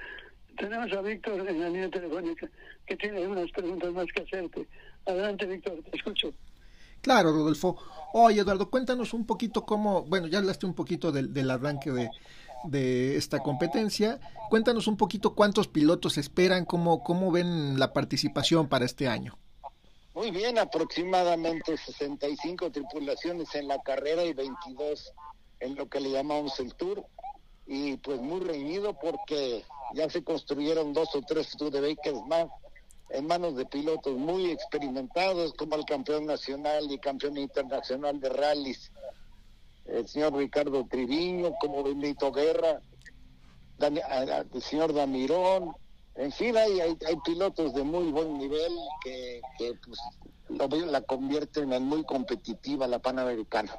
Tenemos 0.57 0.93
a 0.93 1.01
Víctor 1.01 1.49
en 1.49 1.61
la 1.61 1.69
línea 1.69 1.91
telefónica 1.91 2.49
que 2.87 2.97
tiene 2.97 3.27
unas 3.27 3.51
preguntas 3.51 3.93
más 3.93 4.07
que 4.15 4.23
hacerte. 4.23 4.69
Adelante, 5.07 5.47
Víctor, 5.47 5.83
te 5.83 5.97
escucho. 5.97 6.33
Claro, 7.01 7.33
Rodolfo. 7.33 7.77
Oye, 8.13 8.41
Eduardo, 8.41 8.71
cuéntanos 8.71 9.13
un 9.15 9.27
poquito 9.27 9.65
cómo, 9.65 10.03
bueno, 10.05 10.27
ya 10.27 10.39
hablaste 10.39 10.67
un 10.67 10.75
poquito 10.75 11.13
del, 11.13 11.51
arranque 11.51 11.91
de, 11.91 12.11
de 12.65 13.17
esta 13.17 13.41
competencia. 13.41 14.21
Cuéntanos 14.51 14.87
un 14.87 14.97
poquito 14.97 15.35
cuántos 15.35 15.69
pilotos 15.69 16.19
esperan, 16.19 16.65
cómo, 16.65 17.03
cómo 17.03 17.31
ven 17.31 17.79
la 17.79 17.93
participación 17.93 18.69
para 18.69 18.85
este 18.85 19.09
año. 19.09 19.39
Muy 20.15 20.31
bien, 20.31 20.59
aproximadamente 20.59 21.77
65 21.77 22.73
tripulaciones 22.73 23.55
en 23.55 23.69
la 23.69 23.79
carrera 23.81 24.25
y 24.25 24.33
22 24.33 25.13
en 25.61 25.77
lo 25.77 25.89
que 25.89 26.01
le 26.01 26.11
llamamos 26.11 26.59
el 26.59 26.75
tour. 26.75 27.05
Y 27.67 27.99
pues 27.99 28.21
muy 28.21 28.41
reñido 28.41 28.99
porque 28.99 29.63
ya 29.95 30.09
se 30.09 30.25
construyeron 30.25 30.93
dos 30.93 31.15
o 31.15 31.23
tres 31.23 31.49
Studebakers 31.49 32.21
más 32.27 32.49
en 33.11 33.27
manos 33.27 33.57
de 33.57 33.65
pilotos 33.67 34.17
muy 34.17 34.51
experimentados 34.51 35.55
como 35.55 35.77
el 35.77 35.85
campeón 35.85 36.27
nacional 36.27 36.91
y 36.91 36.99
campeón 36.99 37.39
internacional 37.39 38.21
de 38.21 38.29
rallies, 38.29 38.93
el 39.87 40.07
señor 40.07 40.35
Ricardo 40.35 40.87
Triviño, 40.87 41.55
como 41.61 41.83
Benito 41.83 42.31
Guerra, 42.31 42.83
a- 43.81 44.45
el 44.53 44.63
señor 44.63 44.93
Damirón, 44.93 45.75
en 46.19 46.33
fin, 46.33 46.57
hay, 46.57 46.97
pilotos 47.25 47.75
de 47.75 47.83
muy 47.85 48.11
buen 48.11 48.39
nivel 48.39 48.73
que, 49.05 49.41
que 49.57 49.73
pues, 49.87 49.99
lo- 50.49 50.87
la 50.87 51.01
convierten 51.03 51.73
en 51.73 51.85
muy 51.85 52.05
competitiva 52.05 52.87
la 52.89 52.99
Panamericana. 52.99 53.73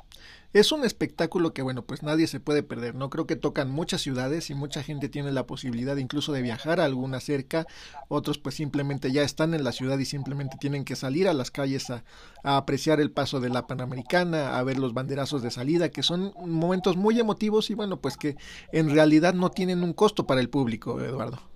Es 0.52 0.72
un 0.72 0.84
espectáculo 0.84 1.54
que, 1.54 1.62
bueno, 1.62 1.84
pues 1.84 2.02
nadie 2.02 2.26
se 2.26 2.40
puede 2.40 2.64
perder, 2.64 2.96
¿no? 2.96 3.12
Creo 3.12 3.28
que 3.28 3.36
tocan 3.36 3.70
muchas 3.70 4.02
ciudades 4.02 4.50
y 4.50 4.56
mucha 4.56 4.82
gente 4.82 5.08
tiene 5.08 5.32
la 5.32 5.46
posibilidad 5.46 5.98
incluso 5.98 6.32
de 6.32 6.42
viajar 6.42 6.80
a 6.80 6.86
alguna 6.86 7.20
cerca, 7.20 7.68
otros 8.08 8.40
pues 8.40 8.56
simplemente 8.56 9.12
ya 9.12 9.22
están 9.22 9.54
en 9.54 9.64
la 9.64 9.72
ciudad 9.74 10.00
y 10.00 10.06
simplemente 10.06 10.58
tienen 10.60 10.86
que 10.86 10.96
salir 10.96 11.28
a 11.28 11.34
las 11.34 11.52
calles 11.52 11.92
a, 11.92 12.04
a 12.44 12.58
apreciar 12.58 13.00
el 13.00 13.12
paso 13.12 13.40
de 13.40 13.50
la 13.50 13.68
Panamericana, 13.68 14.58
a 14.58 14.64
ver 14.64 14.80
los 14.80 14.94
banderazos 14.96 15.44
de 15.44 15.52
salida, 15.52 15.90
que 15.90 16.02
son 16.02 16.34
momentos 16.40 16.98
muy 16.98 17.20
emotivos 17.20 17.70
y 17.70 17.76
bueno, 17.76 18.00
pues 18.02 18.18
que 18.18 18.36
en 18.72 18.90
realidad 18.90 19.36
no 19.36 19.52
tienen 19.52 19.84
un 19.84 19.94
costo 19.94 20.26
para 20.26 20.42
el 20.42 20.50
público, 20.50 21.00
Eduardo. 21.02 21.49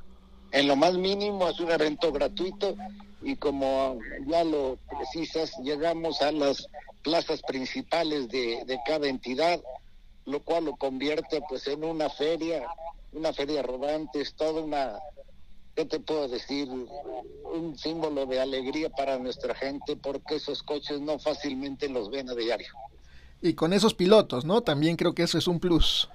En 0.53 0.67
lo 0.67 0.75
más 0.75 0.93
mínimo 0.93 1.49
es 1.49 1.59
un 1.59 1.71
evento 1.71 2.11
gratuito 2.11 2.75
y 3.23 3.35
como 3.37 3.97
ya 4.27 4.43
lo 4.43 4.77
precisas, 4.87 5.51
llegamos 5.63 6.21
a 6.21 6.31
las 6.31 6.67
plazas 7.01 7.41
principales 7.41 8.29
de, 8.29 8.63
de 8.65 8.79
cada 8.85 9.07
entidad, 9.07 9.59
lo 10.25 10.43
cual 10.43 10.65
lo 10.65 10.75
convierte 10.75 11.41
pues 11.49 11.67
en 11.67 11.83
una 11.83 12.07
feria, 12.07 12.67
una 13.13 13.33
feria 13.33 13.63
rodante, 13.63 14.21
es 14.21 14.35
toda 14.35 14.61
una, 14.61 14.99
¿qué 15.75 15.85
te 15.85 15.99
puedo 15.99 16.27
decir? 16.27 16.69
Un 16.69 17.75
símbolo 17.75 18.27
de 18.27 18.39
alegría 18.39 18.91
para 18.91 19.17
nuestra 19.17 19.55
gente 19.55 19.95
porque 19.95 20.35
esos 20.35 20.61
coches 20.61 21.01
no 21.01 21.17
fácilmente 21.17 21.89
los 21.89 22.11
ven 22.11 22.29
a 22.29 22.35
diario. 22.35 22.73
Y 23.41 23.55
con 23.55 23.73
esos 23.73 23.95
pilotos, 23.95 24.45
¿no? 24.45 24.61
También 24.61 24.97
creo 24.97 25.15
que 25.15 25.23
eso 25.23 25.39
es 25.39 25.47
un 25.47 25.59
plus. 25.59 26.09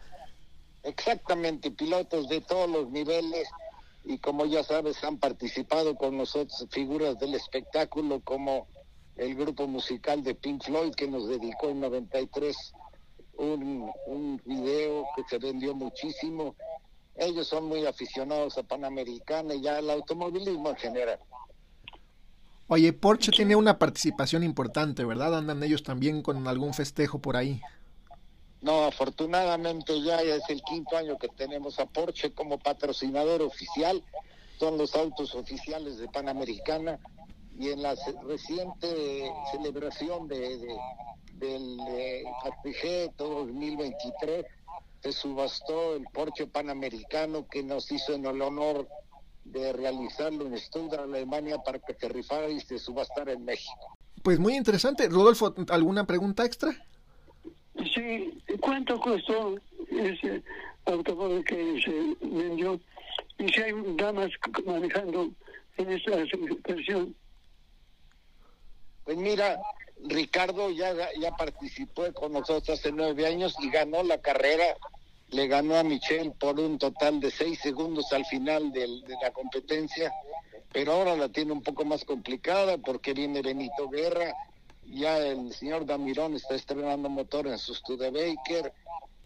Exactamente, 0.84 1.72
pilotos 1.72 2.28
de 2.28 2.40
todos 2.40 2.70
los 2.70 2.88
niveles 2.90 3.48
y 4.08 4.16
como 4.18 4.46
ya 4.46 4.64
sabes 4.64 5.04
han 5.04 5.18
participado 5.18 5.94
con 5.94 6.16
nosotros 6.16 6.66
figuras 6.70 7.18
del 7.18 7.34
espectáculo 7.34 8.20
como 8.20 8.66
el 9.16 9.34
grupo 9.34 9.66
musical 9.66 10.22
de 10.22 10.34
Pink 10.34 10.64
Floyd 10.64 10.94
que 10.94 11.06
nos 11.06 11.28
dedicó 11.28 11.68
en 11.68 11.80
93 11.80 12.56
un, 13.36 13.90
un 14.06 14.40
video 14.46 15.04
que 15.14 15.24
se 15.28 15.36
vendió 15.36 15.74
muchísimo. 15.74 16.56
Ellos 17.16 17.48
son 17.48 17.66
muy 17.66 17.84
aficionados 17.84 18.56
a 18.56 18.62
Panamericana 18.62 19.54
y 19.54 19.68
al 19.68 19.90
automovilismo 19.90 20.70
en 20.70 20.76
general. 20.76 21.18
Oye, 22.66 22.94
Porsche 22.94 23.30
tiene 23.30 23.56
una 23.56 23.78
participación 23.78 24.42
importante, 24.42 25.04
¿verdad? 25.04 25.36
Andan 25.36 25.62
ellos 25.62 25.82
también 25.82 26.22
con 26.22 26.48
algún 26.48 26.72
festejo 26.72 27.18
por 27.18 27.36
ahí. 27.36 27.60
No, 28.60 28.84
afortunadamente 28.84 30.02
ya 30.02 30.20
es 30.20 30.42
el 30.48 30.62
quinto 30.62 30.96
año 30.96 31.16
que 31.16 31.28
tenemos 31.28 31.78
a 31.78 31.86
Porsche 31.86 32.32
como 32.32 32.58
patrocinador 32.58 33.42
oficial. 33.42 34.02
Son 34.58 34.76
los 34.76 34.94
autos 34.96 35.34
oficiales 35.34 35.98
de 35.98 36.08
Panamericana 36.08 36.98
y 37.58 37.70
en 37.70 37.82
la 37.82 37.94
reciente 38.26 39.30
celebración 39.52 40.28
de, 40.28 40.58
del 41.34 41.76
de 41.76 42.24
2023 43.16 44.46
se 45.02 45.12
subastó 45.12 45.94
el 45.94 46.04
Porsche 46.12 46.46
Panamericano 46.46 47.46
que 47.48 47.62
nos 47.62 47.90
hizo 47.92 48.14
en 48.14 48.26
el 48.26 48.42
honor 48.42 48.88
de 49.44 49.72
realizarlo 49.72 50.46
en 50.46 50.58
Stuttgart, 50.58 51.04
Alemania, 51.04 51.58
para 51.58 51.78
que 51.78 51.94
se 51.94 52.08
rifara 52.08 52.48
y 52.48 52.60
se 52.60 52.78
subastara 52.78 53.32
en 53.32 53.44
México. 53.44 53.96
Pues 54.22 54.38
muy 54.38 54.56
interesante. 54.56 55.08
Rodolfo, 55.08 55.54
¿alguna 55.68 56.06
pregunta 56.06 56.44
extra? 56.44 56.76
Sí, 57.94 58.42
¿cuánto 58.60 58.98
costó 59.00 59.58
ese 59.90 60.42
automóvil 60.84 61.44
que 61.44 61.80
se 61.82 62.26
vendió? 62.26 62.80
Y 63.38 63.48
si 63.48 63.60
hay 63.60 63.72
damas 63.96 64.30
manejando 64.66 65.30
en 65.76 65.92
esta 65.92 66.16
versión. 66.66 67.14
Pues 69.04 69.16
mira, 69.16 69.60
Ricardo 70.04 70.70
ya, 70.70 70.92
ya 71.20 71.30
participó 71.36 72.12
con 72.12 72.32
nosotros 72.32 72.78
hace 72.78 72.92
nueve 72.92 73.26
años 73.26 73.54
y 73.60 73.70
ganó 73.70 74.02
la 74.02 74.20
carrera 74.20 74.76
le 75.30 75.46
ganó 75.46 75.76
a 75.76 75.82
Michelle 75.82 76.30
por 76.30 76.58
un 76.58 76.78
total 76.78 77.20
de 77.20 77.30
seis 77.30 77.58
segundos 77.60 78.12
al 78.12 78.24
final 78.24 78.72
de 78.72 79.02
la 79.22 79.30
competencia, 79.30 80.12
pero 80.72 80.92
ahora 80.92 81.16
la 81.16 81.28
tiene 81.28 81.52
un 81.52 81.62
poco 81.62 81.84
más 81.84 82.04
complicada 82.04 82.78
porque 82.78 83.12
viene 83.12 83.42
Benito 83.42 83.88
Guerra, 83.90 84.32
ya 84.90 85.18
el 85.18 85.52
señor 85.52 85.86
Damirón 85.86 86.34
está 86.34 86.54
estrenando 86.54 87.08
motor 87.08 87.46
en 87.46 87.58
su 87.58 87.74
Studebaker, 87.74 88.72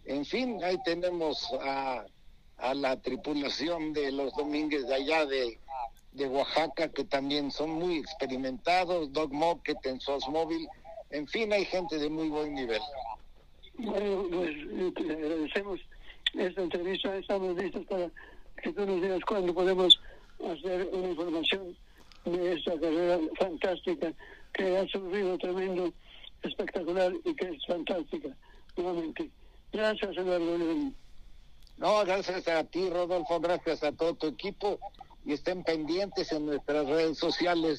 en 0.04 0.24
fin, 0.24 0.62
ahí 0.64 0.76
tenemos 0.84 1.48
a, 1.60 2.04
la 2.74 3.00
tripulación 3.00 3.92
de 3.92 4.12
los 4.12 4.34
Domínguez 4.34 4.86
de 4.86 4.94
allá 4.94 5.26
de, 5.26 5.58
Oaxaca 6.28 6.88
que 6.88 7.04
también 7.04 7.50
son 7.50 7.70
muy 7.70 7.98
experimentados, 7.98 9.12
Doc 9.12 9.32
Mocket 9.32 9.78
en 9.86 9.98
móvil, 10.30 10.68
en 11.10 11.26
fin, 11.26 11.52
hay 11.52 11.64
gente 11.64 11.98
de 11.98 12.08
muy 12.08 12.28
buen 12.28 12.54
nivel. 12.54 12.80
Bueno, 13.78 14.26
pues 14.30 14.56
le 15.06 15.14
agradecemos 15.14 15.80
esta 16.34 16.62
entrevista. 16.62 17.16
Estamos 17.16 17.56
listos 17.56 17.84
para 17.86 18.10
que 18.62 18.72
tú 18.72 18.86
nos 18.86 19.02
digas 19.02 19.20
cuándo 19.26 19.54
podemos 19.54 19.98
hacer 20.38 20.88
una 20.92 21.08
información 21.08 21.76
de 22.24 22.52
esta 22.52 22.78
carrera 22.78 23.18
fantástica 23.38 24.12
que 24.52 24.78
ha 24.78 24.86
sufrido 24.88 25.38
tremendo, 25.38 25.92
espectacular 26.42 27.12
y 27.24 27.34
que 27.34 27.48
es 27.50 27.64
fantástica. 27.66 28.36
Nuevamente. 28.76 29.30
Gracias, 29.72 30.16
Eduardo. 30.16 30.58
No, 31.78 32.04
gracias 32.04 32.46
a 32.48 32.64
ti, 32.64 32.90
Rodolfo. 32.90 33.40
Gracias 33.40 33.82
a 33.82 33.92
todo 33.92 34.14
tu 34.14 34.26
equipo. 34.28 34.78
Y 35.24 35.32
estén 35.34 35.62
pendientes 35.62 36.32
en 36.32 36.46
nuestras 36.46 36.84
redes 36.86 37.16
sociales 37.18 37.78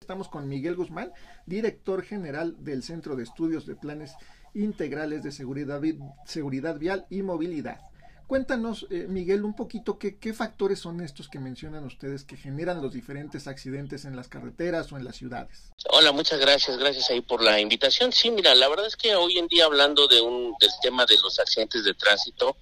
Estamos 0.00 0.28
con 0.28 0.48
Miguel 0.48 0.74
Guzmán, 0.74 1.12
director 1.44 2.02
general 2.02 2.56
del 2.64 2.82
Centro 2.82 3.14
de 3.14 3.24
Estudios 3.24 3.66
de 3.66 3.76
Planes 3.76 4.14
integrales 4.54 5.22
de 5.22 5.32
seguridad, 5.32 5.82
seguridad 6.24 6.78
vial 6.78 7.06
y 7.10 7.22
movilidad. 7.22 7.80
Cuéntanos, 8.28 8.86
eh, 8.90 9.06
Miguel, 9.08 9.42
un 9.42 9.56
poquito 9.56 9.98
qué, 9.98 10.34
factores 10.34 10.78
son 10.80 11.00
estos 11.00 11.30
que 11.30 11.38
mencionan 11.38 11.86
ustedes 11.86 12.24
que 12.24 12.36
generan 12.36 12.82
los 12.82 12.92
diferentes 12.92 13.48
accidentes 13.48 14.04
en 14.04 14.16
las 14.16 14.28
carreteras 14.28 14.92
o 14.92 14.98
en 14.98 15.04
las 15.04 15.16
ciudades. 15.16 15.72
Hola, 15.88 16.12
muchas 16.12 16.38
gracias, 16.38 16.76
gracias 16.76 17.08
ahí 17.08 17.22
por 17.22 17.42
la 17.42 17.58
invitación. 17.58 18.12
Sí, 18.12 18.30
mira, 18.30 18.54
la 18.54 18.68
verdad 18.68 18.86
es 18.86 18.96
que 18.96 19.16
hoy 19.16 19.38
en 19.38 19.48
día 19.48 19.64
hablando 19.64 20.06
de 20.08 20.20
un 20.20 20.54
del 20.60 20.70
tema 20.82 21.06
de 21.06 21.16
los 21.22 21.40
accidentes 21.40 21.84
de 21.84 21.94
tránsito, 21.94 22.58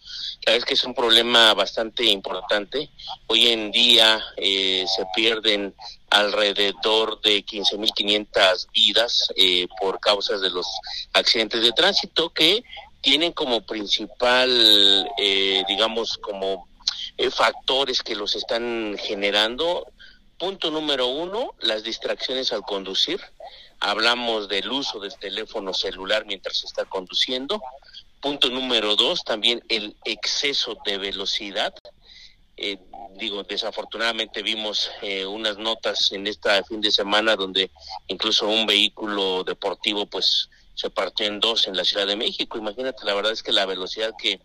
la 0.46 0.52
verdad 0.52 0.58
es 0.58 0.64
que 0.66 0.74
es 0.74 0.84
un 0.84 0.94
problema 0.94 1.52
bastante 1.52 2.04
importante. 2.04 2.88
Hoy 3.26 3.48
en 3.48 3.72
día 3.72 4.22
eh, 4.36 4.86
se 4.86 5.04
pierden 5.16 5.74
alrededor 6.10 7.20
de 7.22 7.44
15.500 7.44 8.68
vidas 8.72 9.32
eh, 9.34 9.66
por 9.80 9.98
causas 9.98 10.40
de 10.40 10.50
los 10.50 10.66
accidentes 11.12 11.60
de 11.60 11.72
tránsito 11.72 12.32
que 12.32 12.62
tienen 13.06 13.30
como 13.30 13.60
principal, 13.60 14.50
eh, 15.16 15.62
digamos, 15.68 16.18
como 16.18 16.66
eh, 17.16 17.30
factores 17.30 18.02
que 18.02 18.16
los 18.16 18.34
están 18.34 18.96
generando. 18.98 19.86
Punto 20.36 20.72
número 20.72 21.06
uno, 21.06 21.54
las 21.60 21.84
distracciones 21.84 22.52
al 22.52 22.62
conducir. 22.62 23.20
Hablamos 23.78 24.48
del 24.48 24.72
uso 24.72 24.98
del 24.98 25.14
teléfono 25.20 25.72
celular 25.72 26.26
mientras 26.26 26.56
se 26.56 26.66
está 26.66 26.84
conduciendo. 26.84 27.62
Punto 28.20 28.50
número 28.50 28.96
dos, 28.96 29.22
también 29.22 29.62
el 29.68 29.94
exceso 30.04 30.76
de 30.84 30.98
velocidad. 30.98 31.72
Eh, 32.56 32.76
digo, 33.14 33.44
desafortunadamente 33.44 34.42
vimos 34.42 34.90
eh, 35.00 35.24
unas 35.24 35.58
notas 35.58 36.10
en 36.10 36.26
este 36.26 36.50
fin 36.64 36.80
de 36.80 36.90
semana 36.90 37.36
donde 37.36 37.70
incluso 38.08 38.48
un 38.48 38.66
vehículo 38.66 39.44
deportivo 39.44 40.06
pues 40.06 40.48
se 40.76 40.90
partió 40.90 41.26
en 41.26 41.40
dos 41.40 41.66
en 41.66 41.76
la 41.76 41.84
Ciudad 41.84 42.06
de 42.06 42.16
México. 42.16 42.58
Imagínate, 42.58 43.04
la 43.04 43.14
verdad 43.14 43.32
es 43.32 43.42
que 43.42 43.50
la 43.50 43.66
velocidad 43.66 44.14
que 44.16 44.40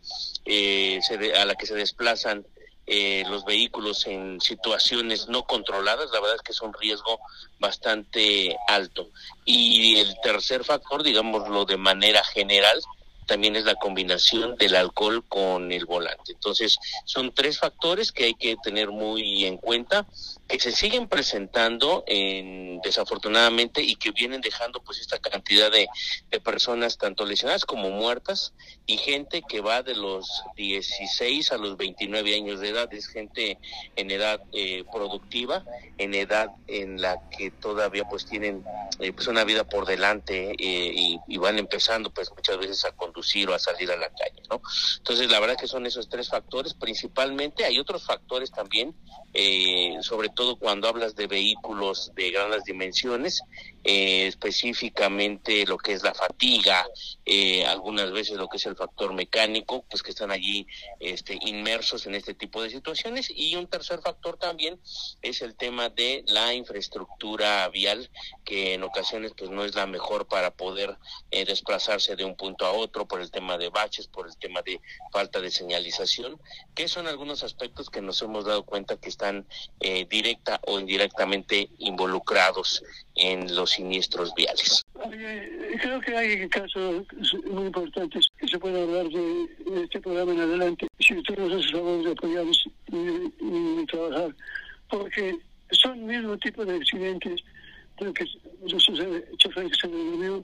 eh, 0.46 1.00
se 1.04 1.36
a 1.36 1.46
la 1.46 1.56
que 1.56 1.68
se 1.68 1.76
desplazan 1.76 2.48
eh, 2.88 3.24
los 3.30 3.46
vehículos 3.46 4.08
en 4.08 4.42
situaciones 4.42 5.28
no 5.28 5.44
controladas, 5.44 6.10
la 6.12 6.20
verdad 6.20 6.38
es 6.38 6.42
que 6.42 6.54
es 6.54 6.62
un 6.62 6.74
riesgo 6.74 7.20
bastante 7.60 8.56
alto. 8.68 9.10
Y 9.46 9.98
el 10.00 10.16
tercer 10.24 10.64
factor, 10.64 11.04
digámoslo 11.04 11.66
de 11.66 11.78
manera 11.78 12.24
general, 12.24 12.82
también 13.32 13.56
es 13.56 13.64
la 13.64 13.76
combinación 13.76 14.58
del 14.58 14.76
alcohol 14.76 15.24
con 15.26 15.72
el 15.72 15.86
volante. 15.86 16.34
Entonces, 16.34 16.78
son 17.06 17.34
tres 17.34 17.60
factores 17.60 18.12
que 18.12 18.26
hay 18.26 18.34
que 18.34 18.58
tener 18.62 18.90
muy 18.90 19.46
en 19.46 19.56
cuenta 19.56 20.06
que 20.50 20.60
se 20.60 20.74
siguen 20.74 21.08
presentando 21.08 22.04
en, 22.08 22.82
desafortunadamente 22.82 23.82
y 23.82 23.96
que 23.96 24.12
vienen 24.12 24.42
dejando 24.42 24.82
pues 24.84 25.00
esta 25.00 25.18
cantidad 25.20 25.72
de, 25.72 25.88
personas 26.44 26.98
tanto 26.98 27.26
lesionadas 27.26 27.66
como 27.66 27.90
muertas 27.90 28.54
y 28.86 28.98
gente 28.98 29.44
que 29.48 29.62
va 29.62 29.82
de 29.82 29.96
los 29.96 30.28
16 30.58 31.52
a 31.54 31.58
los 31.58 31.78
29 31.78 32.36
años 32.36 32.60
de 32.60 32.70
edad, 32.70 32.94
es 32.94 33.08
gente 33.08 33.58
en 33.96 34.12
edad 34.12 34.42
eh, 34.52 34.84
productiva, 34.92 35.64
en 35.98 36.16
edad 36.16 36.50
en 36.68 37.00
la 37.00 37.30
que 37.30 37.52
todavía 37.52 38.04
pues 38.10 38.26
tienen 38.26 38.66
eh, 39.00 39.14
pues 39.14 39.28
una 39.28 39.46
vida 39.46 39.64
por 39.64 39.86
delante 39.86 40.52
eh, 40.52 40.56
y, 40.60 41.20
y, 41.28 41.38
van 41.38 41.60
empezando 41.60 42.10
pues 42.10 42.30
muchas 42.36 42.58
veces 42.58 42.84
a 42.86 42.92
conducir 42.92 43.21
o 43.50 43.54
a 43.54 43.60
salir 43.60 43.92
a 43.92 43.96
la 43.96 44.10
calle, 44.10 44.42
¿no? 44.50 44.62
Entonces 44.98 45.30
la 45.32 45.40
verdad 45.40 45.58
que 45.58 45.68
son 45.68 45.86
esos 45.86 46.10
tres 46.10 46.30
factores 46.30 46.74
principalmente, 46.74 47.66
hay 47.66 47.80
otros 47.80 48.04
factores 48.04 48.52
también, 48.52 48.96
sobre 50.02 50.30
todo 50.30 50.42
todo 50.42 50.56
cuando 50.56 50.88
hablas 50.88 51.16
de 51.16 51.28
vehículos 51.28 52.12
de 52.16 52.32
grandes 52.32 52.64
dimensiones, 52.64 53.44
eh, 53.84 54.28
específicamente 54.28 55.66
lo 55.66 55.78
que 55.78 55.94
es 55.94 56.04
la 56.04 56.14
fatiga, 56.14 56.86
eh, 57.26 57.66
algunas 57.66 58.12
veces 58.12 58.38
lo 58.38 58.48
que 58.48 58.58
es 58.58 58.66
el 58.66 58.76
factor 58.76 59.14
mecánico, 59.14 59.84
pues 59.90 60.04
que 60.04 60.12
están 60.12 60.32
allí 60.32 60.68
este, 61.00 61.38
inmersos 61.42 62.06
en 62.06 62.16
este 62.16 62.34
tipo 62.34 62.62
de 62.62 62.70
situaciones. 62.70 63.32
Y 63.34 63.56
un 63.56 63.68
tercer 63.68 64.02
factor 64.02 64.38
también 64.38 64.80
es 65.22 65.42
el 65.42 65.56
tema 65.56 65.90
de 65.90 66.24
la 66.28 66.54
infraestructura 66.54 67.68
vial, 67.70 68.10
que 68.44 68.74
en 68.74 68.84
ocasiones 68.84 69.34
pues 69.36 69.50
no 69.50 69.66
es 69.66 69.76
la 69.76 69.88
mejor 69.88 70.28
para 70.28 70.52
poder 70.52 70.98
eh, 71.32 71.46
desplazarse 71.46 72.16
de 72.16 72.26
un 72.26 72.36
punto 72.36 72.66
a 72.66 72.72
otro 72.72 73.08
por 73.08 73.22
el 73.22 73.32
tema 73.32 73.58
de 73.58 73.70
baches, 73.70 74.08
por 74.08 74.28
el 74.28 74.38
tema 74.38 74.62
de 74.62 74.80
falta 75.12 75.40
de 75.40 75.52
señalización, 75.52 76.40
que 76.76 76.88
son 76.88 77.08
algunos 77.08 77.44
aspectos 77.44 77.90
que 77.90 78.02
nos 78.02 78.22
hemos 78.22 78.46
dado 78.46 78.64
cuenta 78.64 78.98
que 78.98 79.10
están 79.10 79.48
directamente 79.80 80.62
o 80.68 80.80
indirectamente 80.80 81.70
involucrados 81.80 82.84
en 83.16 83.54
los 83.56 83.72
siniestros 83.72 84.34
viales. 84.36 84.84
Creo 85.82 86.00
que 86.02 86.16
hay 86.16 86.50
casos 86.50 87.06
muy 87.46 87.66
importantes 87.66 88.28
que 88.38 88.48
se 88.48 88.60
puede 88.60 88.82
hablar 88.82 89.08
de, 89.10 89.84
este 89.84 90.00
programa 90.00 90.34
en 90.34 90.42
adelante, 90.42 90.88
si 91.00 91.18
usted 91.18 91.38
nos 91.38 91.54
hace 91.54 91.72
favor 91.72 92.04
de 92.04 92.12
apoyarnos 92.12 92.66
y, 92.88 93.82
y, 93.82 93.86
trabajar, 93.88 94.36
porque 94.90 95.38
son 95.72 96.00
el 96.00 96.06
mismo 96.06 96.38
tipo 96.38 96.66
de 96.66 96.76
accidentes, 96.76 97.42
lo 98.00 98.14
que 98.14 98.26
sucede, 98.68 99.26
chofer 99.38 99.70
que 99.70 99.76
se 99.76 99.88
durmió, 99.88 100.44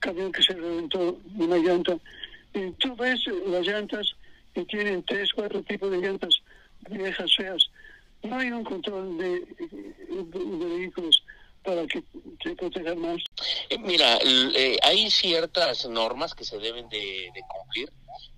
camión 0.00 0.32
que 0.32 0.42
se 0.42 0.54
reventó 0.54 1.18
una 1.36 1.56
llanta, 1.56 1.96
y 2.52 2.70
tú 2.72 2.94
ves 2.96 3.20
las 3.46 3.66
llantas 3.66 4.14
y 4.54 4.64
tienen 4.64 5.02
tres, 5.04 5.32
cuatro 5.32 5.62
tipos 5.62 5.90
de 5.90 5.98
llantas 5.98 6.40
viejas, 6.90 7.34
feas, 7.36 7.70
no 8.22 8.36
hay 8.36 8.50
un 8.50 8.64
control 8.64 9.18
de 9.18 9.46
vehículos 10.08 11.23
para 11.64 11.86
que 11.86 12.04
se 12.42 12.94
más? 12.94 13.22
Eh, 13.70 13.78
mira, 13.78 14.18
eh, 14.22 14.76
hay 14.82 15.10
ciertas 15.10 15.86
normas 15.86 16.34
que 16.34 16.44
se 16.44 16.58
deben 16.58 16.88
de, 16.88 17.30
cumplir. 17.48 17.92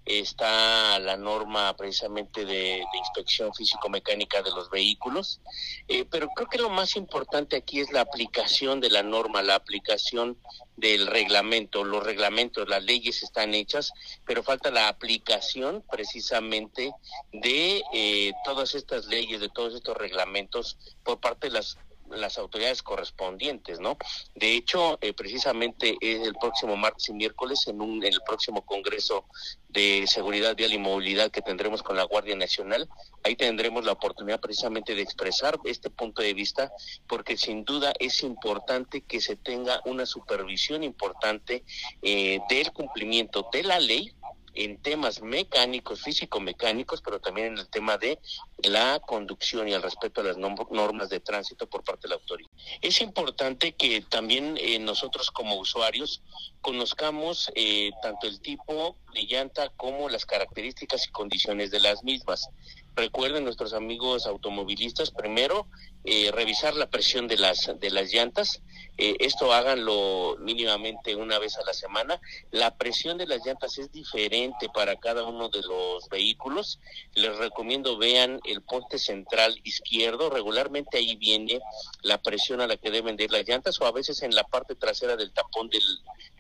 Está 0.05 1.01
la 1.01 1.17
norma 1.17 1.77
precisamente 1.77 2.45
de, 2.45 2.81
inspección 2.97 3.53
físico-mecánica 3.53 4.41
de 4.41 4.53
los 4.53 4.71
vehículos, 4.71 5.41
eh, 5.89 6.05
pero 6.09 6.29
creo 6.29 6.49
que 6.49 6.59
lo 6.59 6.71
más 6.71 6.95
importante 6.95 7.57
aquí 7.57 7.81
es 7.81 7.91
la 7.91 8.03
aplicación 8.03 8.81
de 8.81 8.89
la 8.89 9.03
norma, 9.03 9.43
la 9.43 9.57
aplicación 9.57 10.39
del 10.77 11.09
reglamento. 11.09 11.83
Los 11.83 12.05
reglamentos, 12.05 12.69
las 12.69 12.85
leyes 12.85 13.25
están 13.25 13.53
hechas, 13.55 13.93
pero 14.25 14.45
falta 14.45 14.71
la 14.71 14.87
aplicación 14.87 15.83
precisamente 15.91 16.93
de 17.33 18.33
todas 18.45 18.77
estas 18.77 19.07
leyes, 19.07 19.41
de 19.41 19.49
todos 19.49 19.75
estos 19.75 19.97
reglamentos 19.97 20.79
por 21.03 21.19
parte 21.19 21.49
de 21.49 21.55
las 21.55 21.77
las 22.11 22.39
autoridades 22.39 22.83
correspondientes, 22.83 23.81
¿no? 23.81 23.97
De 24.35 24.55
hecho, 24.55 24.99
eh, 25.01 25.13
precisamente 25.13 25.97
el 26.01 26.35
próximo 26.41 26.77
martes 26.77 27.09
y 27.09 27.13
miércoles 27.13 27.67
en, 27.67 27.81
un, 27.81 28.05
el 28.05 28.21
próximo 28.27 28.65
Congreso 28.65 29.27
de 29.69 30.07
Seguridad 30.07 30.57
Vial 30.57 30.73
y 30.73 30.79
Movilidad 30.79 31.31
que 31.31 31.43
tendremos 31.43 31.83
con 31.83 31.97
la 31.97 32.05
Guardia 32.05 32.37
Nacional, 32.37 32.89
ahí 33.25 33.37
tendremos 33.37 33.85
la 33.85 33.93
oportunidad 33.93 34.41
precisamente 34.41 34.95
de 34.95 35.03
expresar 35.03 35.59
este 35.65 35.91
punto 35.91 36.23
de 36.23 36.35
vista, 36.35 36.73
porque 37.07 37.37
sin 37.37 37.65
duda 37.65 37.93
es 37.99 38.23
importante 38.23 39.03
que 39.03 39.21
se 39.21 39.37
tenga 39.37 39.81
una 39.85 40.07
supervisión 40.07 40.83
importante 40.83 41.65
eh, 42.03 42.41
del 42.49 42.73
cumplimiento 42.73 43.49
de 43.53 43.63
la 43.65 43.79
ley 43.79 44.15
en 44.57 44.81
temas 44.83 45.23
mecánicos, 45.23 46.03
físico-mecánicos, 46.03 47.03
pero 47.03 47.21
también 47.21 47.49
en 47.49 47.59
el 47.59 47.69
tema 47.69 47.99
de 47.99 48.19
la 48.65 49.01
conducción 49.01 49.69
y 49.69 49.73
el 49.73 49.83
respeto 49.83 50.21
a 50.21 50.25
las 50.25 50.37
normas 50.39 51.09
de 51.09 51.21
tránsito 51.21 51.69
por 51.69 51.85
parte 51.85 52.03
de 52.03 52.09
la 52.11 52.15
autoridad. 52.17 52.51
Es 52.81 53.01
importante 53.01 53.75
que 53.75 54.01
también 54.01 54.57
eh, 54.59 54.79
nosotros 54.79 55.31
como 55.31 55.57
usuarios 55.57 56.23
conozcamos 56.61 57.51
eh, 57.55 57.91
tanto 58.03 58.27
el 58.27 58.41
tipo 58.41 58.97
de 59.13 59.23
llanta 59.23 59.69
como 59.77 60.09
las 60.09 60.27
características 60.27 61.07
y 61.07 61.13
condiciones 61.13 61.71
de 61.71 61.81
las 61.81 62.03
mismas. 62.03 62.49
Recuerden 62.97 63.45
nuestros 63.45 63.75
amigos 63.75 64.27
automovilistas, 64.27 65.11
primero, 65.11 65.67
eh, 66.05 66.31
revisar 66.33 66.75
la 66.75 66.89
presión 66.89 67.29
de 67.29 67.37
las, 67.37 67.71
de 67.79 67.91
las 67.91 68.11
llantas. 68.11 68.63
Eh, 68.97 69.17
esto 69.19 69.53
háganlo 69.53 70.37
mínimamente 70.41 71.15
una 71.15 71.39
vez 71.39 71.59
a 71.59 71.65
la 71.65 71.75
semana. 71.75 72.19
La 72.53 72.79
presión 72.79 73.19
de 73.19 73.27
las 73.27 73.45
llantas 73.45 73.77
es 73.77 73.93
diferente 73.93 74.71
para 74.73 74.97
cada 74.97 75.25
uno 75.25 75.51
de 75.51 75.61
los 75.61 76.09
vehículos. 76.09 76.81
Les 77.13 77.37
recomiendo 77.37 77.99
vean 77.99 78.41
el 78.45 78.63
ponte 78.63 78.99
central 78.99 79.61
izquierdo. 79.63 80.31
Regularmente 80.31 80.97
ahí 80.97 81.17
viene 81.17 81.61
la 82.01 82.17
presión 82.23 82.63
a 82.63 82.67
la 82.67 82.79
que 82.79 82.91
deben 82.91 83.17
de 83.17 83.25
ir 83.25 83.31
las 83.31 83.47
llantas 83.47 83.79
o 83.79 83.85
a 83.85 83.93
veces 83.93 84.23
en 84.23 84.35
la 84.35 84.45
parte 84.45 84.75
trasera 84.75 85.17
del 85.17 85.35
tapón 85.35 85.69
del, 85.69 85.85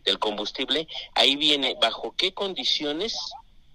del 0.04 0.18
combustible. 0.18 0.88
Ahí 1.14 1.36
viene 1.36 1.76
bajo 1.78 2.14
qué 2.16 2.32
condiciones 2.32 3.14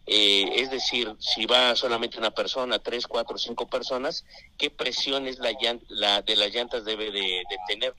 eh, 0.07 0.61
es 0.61 0.71
decir, 0.71 1.15
si 1.19 1.45
va 1.45 1.75
solamente 1.75 2.17
una 2.17 2.31
persona, 2.31 2.79
tres, 2.79 3.07
cuatro, 3.07 3.37
cinco 3.37 3.67
personas, 3.67 4.25
qué 4.57 4.69
presiones 4.69 5.39
la, 5.39 5.51
la 5.89 6.21
de 6.21 6.35
las 6.35 6.53
llantas 6.53 6.85
debe 6.85 7.11
de, 7.11 7.43
tener 7.67 7.93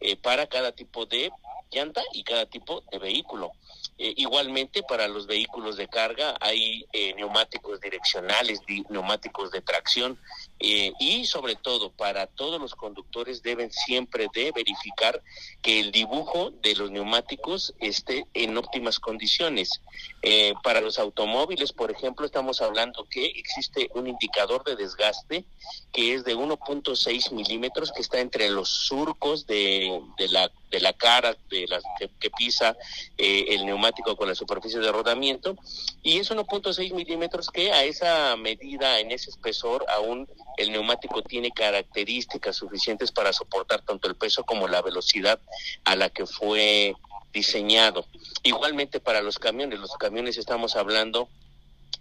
eh, 0.00 0.16
para 0.16 0.46
cada 0.46 0.72
tipo 0.72 1.06
de 1.06 1.30
llanta 1.70 2.02
y 2.12 2.22
cada 2.22 2.46
tipo 2.46 2.82
de 2.90 2.98
vehículo. 2.98 3.52
Eh, 3.98 4.14
igualmente 4.16 4.82
para 4.82 5.08
los 5.08 5.26
vehículos 5.26 5.76
de 5.76 5.88
carga 5.88 6.34
hay 6.40 6.86
neumáticos 7.16 7.80
direccionales, 7.80 8.60
neumáticos 8.88 9.50
de 9.50 9.60
tracción 9.60 10.18
y 10.60 11.24
sobre 11.24 11.56
todo 11.56 11.90
para 11.90 12.26
todos 12.26 12.60
los 12.60 12.74
conductores 12.74 13.42
deben 13.42 13.72
siempre 13.72 14.26
de 14.34 14.52
verificar 14.52 15.22
que 15.62 15.80
el 15.80 15.90
dibujo 15.90 16.50
de 16.50 16.74
los 16.74 16.90
neumáticos 16.90 17.74
esté 17.80 18.26
en 18.34 18.56
óptimas 18.56 18.98
condiciones. 18.98 19.80
Eh, 20.22 20.52
para 20.62 20.82
los 20.82 20.98
automóviles, 20.98 21.72
por 21.72 21.90
ejemplo, 21.90 22.26
estamos 22.26 22.60
hablando 22.60 23.06
que 23.08 23.24
existe 23.24 23.90
un 23.94 24.06
indicador 24.06 24.64
de 24.64 24.76
desgaste 24.76 25.44
que 25.92 26.14
es 26.14 26.24
de 26.24 26.36
1.6 26.36 27.32
milímetros, 27.32 27.92
que 27.92 28.02
está 28.02 28.20
entre 28.20 28.48
los 28.48 28.68
surcos 28.68 29.46
de, 29.46 30.00
de, 30.18 30.28
la, 30.28 30.50
de 30.70 30.80
la 30.80 30.92
cara 30.92 31.36
de 31.48 31.66
la, 31.66 31.80
que, 32.18 32.30
pisa 32.30 32.76
eh, 33.18 33.46
el 33.48 33.66
neumático 33.66 34.16
con 34.16 34.28
la 34.28 34.34
superficie 34.34 34.78
de 34.78 34.92
rodamiento, 34.92 35.56
y 36.02 36.18
es 36.18 36.30
1.6 36.30 36.92
milímetros 36.92 37.48
que 37.48 37.72
a 37.72 37.84
esa 37.84 38.36
medida, 38.36 39.00
en 39.00 39.10
ese 39.10 39.30
espesor, 39.30 39.84
aún 39.88 40.28
el 40.60 40.72
neumático 40.72 41.22
tiene 41.22 41.50
características 41.50 42.56
suficientes 42.56 43.12
para 43.12 43.32
soportar 43.32 43.80
tanto 43.82 44.08
el 44.08 44.14
peso 44.14 44.44
como 44.44 44.68
la 44.68 44.82
velocidad 44.82 45.40
a 45.84 45.96
la 45.96 46.10
que 46.10 46.26
fue 46.26 46.94
diseñado. 47.32 48.06
Igualmente 48.42 49.00
para 49.00 49.22
los 49.22 49.38
camiones, 49.38 49.78
los 49.78 49.96
camiones 49.96 50.36
estamos 50.36 50.76
hablando 50.76 51.28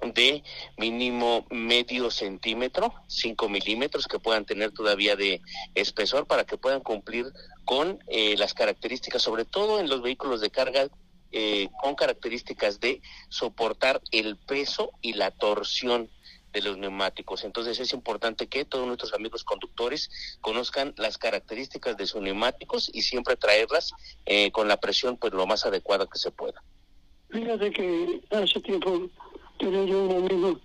de 0.02 0.44
mínimo 0.78 1.46
medio 1.50 2.12
centímetro, 2.12 2.94
5 3.08 3.50
milímetros 3.50 4.08
que 4.08 4.20
puedan 4.20 4.46
tener 4.46 4.72
todavía 4.72 5.16
de 5.16 5.42
espesor 5.76 6.26
para 6.26 6.46
que 6.46 6.58
puedan 6.58 6.82
cumplir 6.82 7.28
con 7.66 8.00
eh, 8.08 8.36
las 8.38 8.54
características, 8.54 9.22
sobre 9.22 9.46
todo 9.46 9.80
en 9.80 9.90
los 9.90 10.02
vehículos 10.02 10.42
de 10.42 10.50
carga, 10.50 10.88
eh, 11.32 11.70
con 11.82 11.96
características 11.96 12.80
de 12.80 13.02
soportar 13.30 14.02
el 14.12 14.36
peso 14.36 14.92
y 15.02 15.14
la 15.14 15.32
torsión 15.32 16.10
de 16.52 16.62
los 16.62 16.78
neumáticos. 16.78 17.44
Entonces 17.44 17.80
es 17.80 17.94
importante 17.94 18.48
que 18.48 18.66
todos 18.66 18.88
nuestros 18.88 19.14
amigos 19.14 19.44
conductores 19.44 20.10
conozcan 20.42 20.94
las 20.98 21.18
características 21.18 21.98
de 21.98 22.08
sus 22.08 22.22
neumáticos 22.22 22.90
y 22.94 23.02
siempre 23.02 23.36
traerlas 23.36 23.94
eh, 24.26 24.52
con 24.52 24.68
la 24.68 24.78
presión 24.78 25.18
pues 25.18 25.34
lo 25.34 25.46
más 25.46 25.66
adecuada 25.66 26.08
que 26.08 26.18
se 26.18 26.32
pueda. 26.32 26.62
Fíjate 27.30 27.72
que 27.72 28.22
hace 28.32 28.60
tiempo 28.62 29.08
tenía 29.60 29.86
yo 29.86 30.04
un 30.06 30.26
amigo 30.26 30.60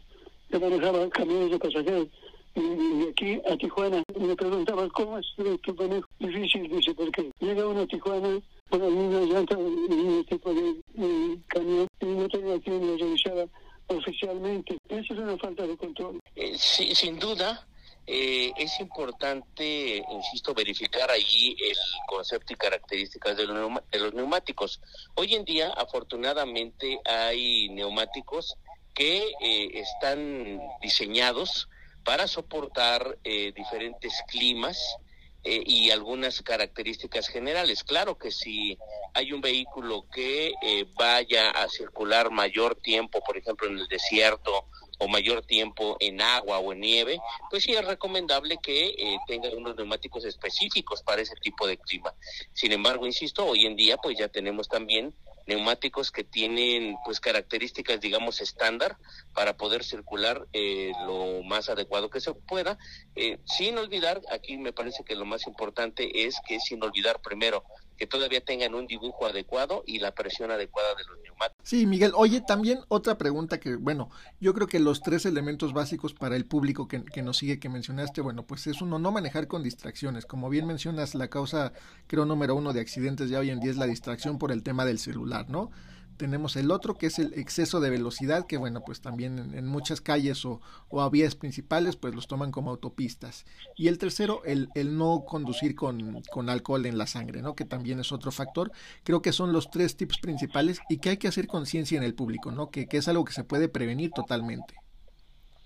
que 0.50 0.58
manejaba 0.58 1.08
camiones 1.10 1.50
de 1.50 1.58
pasajeros 1.58 2.08
y 2.54 3.08
aquí 3.08 3.40
a 3.50 3.56
Tijuana 3.56 4.02
me 4.18 4.36
preguntaba 4.36 4.88
cómo 4.90 5.18
es 5.18 5.26
tu 5.62 5.74
manejo 5.74 6.08
difícil 6.20 6.68
dice 6.68 6.94
porque 6.94 7.30
llega 7.40 7.66
uno 7.66 7.80
a 7.80 7.86
Tijuana 7.86 8.40
con 8.70 8.80
la 8.80 8.88
misma 8.88 9.20
llanta 9.22 9.54
y 9.58 9.64
un 9.64 10.24
tipo 10.24 10.54
de, 10.54 11.38
camión 11.48 11.88
y 12.00 12.06
no 12.06 12.28
tenía 12.28 12.60
quien 12.60 12.86
lo 12.86 12.96
revisara 12.96 13.46
oficialmente. 13.86 14.76
Eso 14.88 15.14
es 15.14 15.20
una 15.20 15.36
falta 15.38 15.66
de 15.66 15.76
control. 15.76 16.20
Eh, 16.34 16.56
sin 16.58 17.18
duda. 17.18 17.66
Eh, 18.06 18.52
es 18.58 18.80
importante, 18.80 20.04
insisto, 20.10 20.52
verificar 20.52 21.10
allí 21.10 21.56
el 21.58 21.78
concepto 22.06 22.52
y 22.52 22.56
características 22.56 23.34
de 23.34 23.46
los, 23.46 24.12
neumáticos. 24.12 24.82
Hoy 25.14 25.34
en 25.34 25.46
día, 25.46 25.70
afortunadamente, 25.70 27.00
hay 27.06 27.70
neumáticos 27.70 28.56
que 28.92 29.24
eh, 29.40 29.70
están 29.72 30.60
diseñados 30.82 31.70
para 32.04 32.28
soportar 32.28 33.16
diferentes 33.24 34.12
climas 34.28 34.98
eh, 35.44 35.62
y 35.64 35.90
algunas 35.90 36.40
características 36.40 37.28
generales. 37.28 37.84
Claro 37.84 38.16
que 38.16 38.30
si 38.30 38.78
hay 39.12 39.32
un 39.32 39.40
vehículo 39.40 40.06
que 40.12 40.54
eh, 40.62 40.86
vaya 40.94 41.50
a 41.50 41.68
circular 41.68 42.30
mayor 42.30 42.76
tiempo, 42.76 43.22
por 43.22 43.36
ejemplo, 43.36 43.68
en 43.68 43.78
el 43.78 43.88
desierto 43.88 44.66
o 44.98 45.08
mayor 45.08 45.42
tiempo 45.42 45.96
en 46.00 46.22
agua 46.22 46.58
o 46.58 46.72
en 46.72 46.80
nieve, 46.80 47.18
pues 47.50 47.64
sí 47.64 47.72
es 47.72 47.84
recomendable 47.84 48.58
que 48.62 48.86
eh, 48.86 49.18
tenga 49.26 49.50
unos 49.50 49.76
neumáticos 49.76 50.24
específicos 50.24 51.02
para 51.02 51.22
ese 51.22 51.34
tipo 51.36 51.66
de 51.66 51.76
clima. 51.76 52.14
Sin 52.52 52.72
embargo, 52.72 53.06
insisto, 53.06 53.44
hoy 53.44 53.66
en 53.66 53.76
día 53.76 53.96
pues 53.98 54.16
ya 54.18 54.28
tenemos 54.28 54.68
también 54.68 55.14
neumáticos 55.46 56.10
que 56.10 56.24
tienen 56.24 56.96
pues 57.04 57.20
características 57.20 58.00
digamos 58.00 58.40
estándar 58.40 58.96
para 59.34 59.56
poder 59.56 59.84
circular 59.84 60.46
eh, 60.52 60.92
lo 61.06 61.42
más 61.42 61.68
adecuado 61.68 62.10
que 62.10 62.20
se 62.20 62.32
pueda. 62.34 62.78
Eh, 63.14 63.38
sin 63.44 63.78
olvidar 63.78 64.20
aquí 64.32 64.56
me 64.56 64.72
parece 64.72 65.04
que 65.04 65.14
lo 65.14 65.24
más 65.24 65.46
importante 65.46 66.26
es 66.26 66.36
que 66.46 66.60
sin 66.60 66.82
olvidar 66.82 67.20
primero 67.20 67.64
que 67.96 68.06
todavía 68.06 68.40
tengan 68.40 68.74
un 68.74 68.86
dibujo 68.86 69.26
adecuado 69.26 69.82
y 69.86 69.98
la 69.98 70.12
presión 70.12 70.50
adecuada 70.50 70.94
de 70.96 71.04
los 71.04 71.18
neumáticos. 71.22 71.68
Sí, 71.68 71.86
Miguel. 71.86 72.12
Oye, 72.14 72.40
también 72.40 72.80
otra 72.88 73.16
pregunta 73.18 73.60
que, 73.60 73.76
bueno, 73.76 74.10
yo 74.40 74.54
creo 74.54 74.66
que 74.66 74.80
los 74.80 75.00
tres 75.00 75.26
elementos 75.26 75.72
básicos 75.72 76.14
para 76.14 76.36
el 76.36 76.44
público 76.44 76.88
que, 76.88 77.04
que 77.04 77.22
nos 77.22 77.38
sigue, 77.38 77.58
que 77.58 77.68
mencionaste, 77.68 78.20
bueno, 78.20 78.44
pues 78.46 78.66
es 78.66 78.80
uno, 78.82 78.98
no 78.98 79.12
manejar 79.12 79.46
con 79.46 79.62
distracciones. 79.62 80.26
Como 80.26 80.48
bien 80.48 80.66
mencionas, 80.66 81.14
la 81.14 81.28
causa, 81.28 81.72
creo, 82.06 82.24
número 82.24 82.54
uno 82.54 82.72
de 82.72 82.80
accidentes 82.80 83.30
ya 83.30 83.38
hoy 83.38 83.50
en 83.50 83.60
día 83.60 83.70
es 83.70 83.76
la 83.76 83.86
distracción 83.86 84.38
por 84.38 84.52
el 84.52 84.62
tema 84.62 84.84
del 84.84 84.98
celular, 84.98 85.48
¿no? 85.48 85.70
Tenemos 86.16 86.56
el 86.56 86.70
otro 86.70 86.94
que 86.94 87.06
es 87.06 87.18
el 87.18 87.34
exceso 87.34 87.80
de 87.80 87.90
velocidad 87.90 88.46
que 88.46 88.56
bueno 88.56 88.82
pues 88.84 89.00
también 89.00 89.54
en, 89.54 89.66
muchas 89.66 90.00
calles 90.00 90.44
o, 90.44 90.60
o, 90.88 91.00
a 91.00 91.10
vías 91.10 91.34
principales 91.34 91.96
pues 91.96 92.14
los 92.14 92.26
toman 92.26 92.50
como 92.50 92.70
autopistas. 92.70 93.44
Y 93.76 93.88
el 93.88 93.98
tercero 93.98 94.42
el, 94.44 94.68
el 94.74 94.96
no 94.96 95.24
conducir 95.26 95.74
con, 95.74 96.22
con, 96.30 96.48
alcohol 96.48 96.86
en 96.86 96.98
la 96.98 97.06
sangre 97.06 97.42
no 97.42 97.54
que 97.54 97.64
también 97.64 98.00
es 98.00 98.12
otro 98.12 98.32
factor. 98.32 98.72
Creo 99.02 99.22
que 99.22 99.32
son 99.32 99.52
los 99.52 99.70
tres 99.70 99.96
tipos 99.96 100.18
principales 100.18 100.80
y 100.88 100.98
que 100.98 101.10
hay 101.10 101.16
que 101.16 101.28
hacer 101.28 101.46
conciencia 101.46 101.98
en 101.98 102.04
el 102.04 102.14
público 102.14 102.50
no 102.50 102.70
que, 102.70 102.86
que, 102.86 102.98
es 102.98 103.08
algo 103.08 103.24
que 103.24 103.32
se 103.32 103.44
puede 103.44 103.68
prevenir 103.68 104.10
totalmente. 104.12 104.74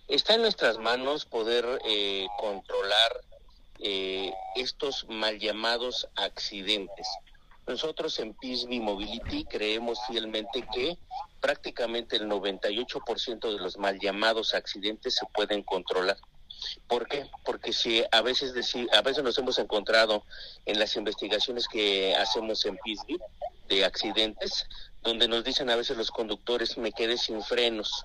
Está 0.09 0.35
en 0.35 0.43
nuestras 0.43 0.79
manos 0.79 1.27
poder 1.27 1.67
eh, 1.85 2.27
controlar 2.39 3.13
eh, 3.81 4.33
estos 4.57 5.07
mal 5.09 5.39
llamados 5.39 6.09
accidentes 6.17 7.07
nosotros 7.69 8.19
en 8.19 8.35
PISBI 8.35 8.81
Mobility 8.81 9.45
creemos 9.45 10.01
fielmente 10.07 10.67
que 10.73 10.99
prácticamente 11.41 12.17
el 12.17 12.27
98% 12.27 13.53
de 13.53 13.59
los 13.59 13.77
mal 13.77 13.99
llamados 14.01 14.55
accidentes 14.55 15.15
se 15.15 15.27
pueden 15.27 15.63
controlar. 15.63 16.17
¿Por 16.89 17.07
qué? 17.07 17.31
Porque 17.45 17.73
si 17.73 18.03
a 18.11 18.23
veces 18.23 18.53
a 18.93 19.03
veces 19.03 19.23
nos 19.23 19.39
hemos 19.39 19.59
encontrado 19.59 20.25
en 20.67 20.79
las 20.79 20.97
investigaciones 20.97 21.69
que 21.69 22.17
hacemos 22.17 22.65
en 22.65 22.79
PISBI 22.79 23.19
de 23.69 23.85
accidentes, 23.85 24.67
donde 25.03 25.29
nos 25.29 25.45
dicen 25.45 25.71
a 25.71 25.77
veces 25.77 25.97
los 25.97 26.11
conductores 26.11 26.79
me 26.79 26.91
quedé 26.91 27.17
sin 27.17 27.43
frenos 27.43 28.03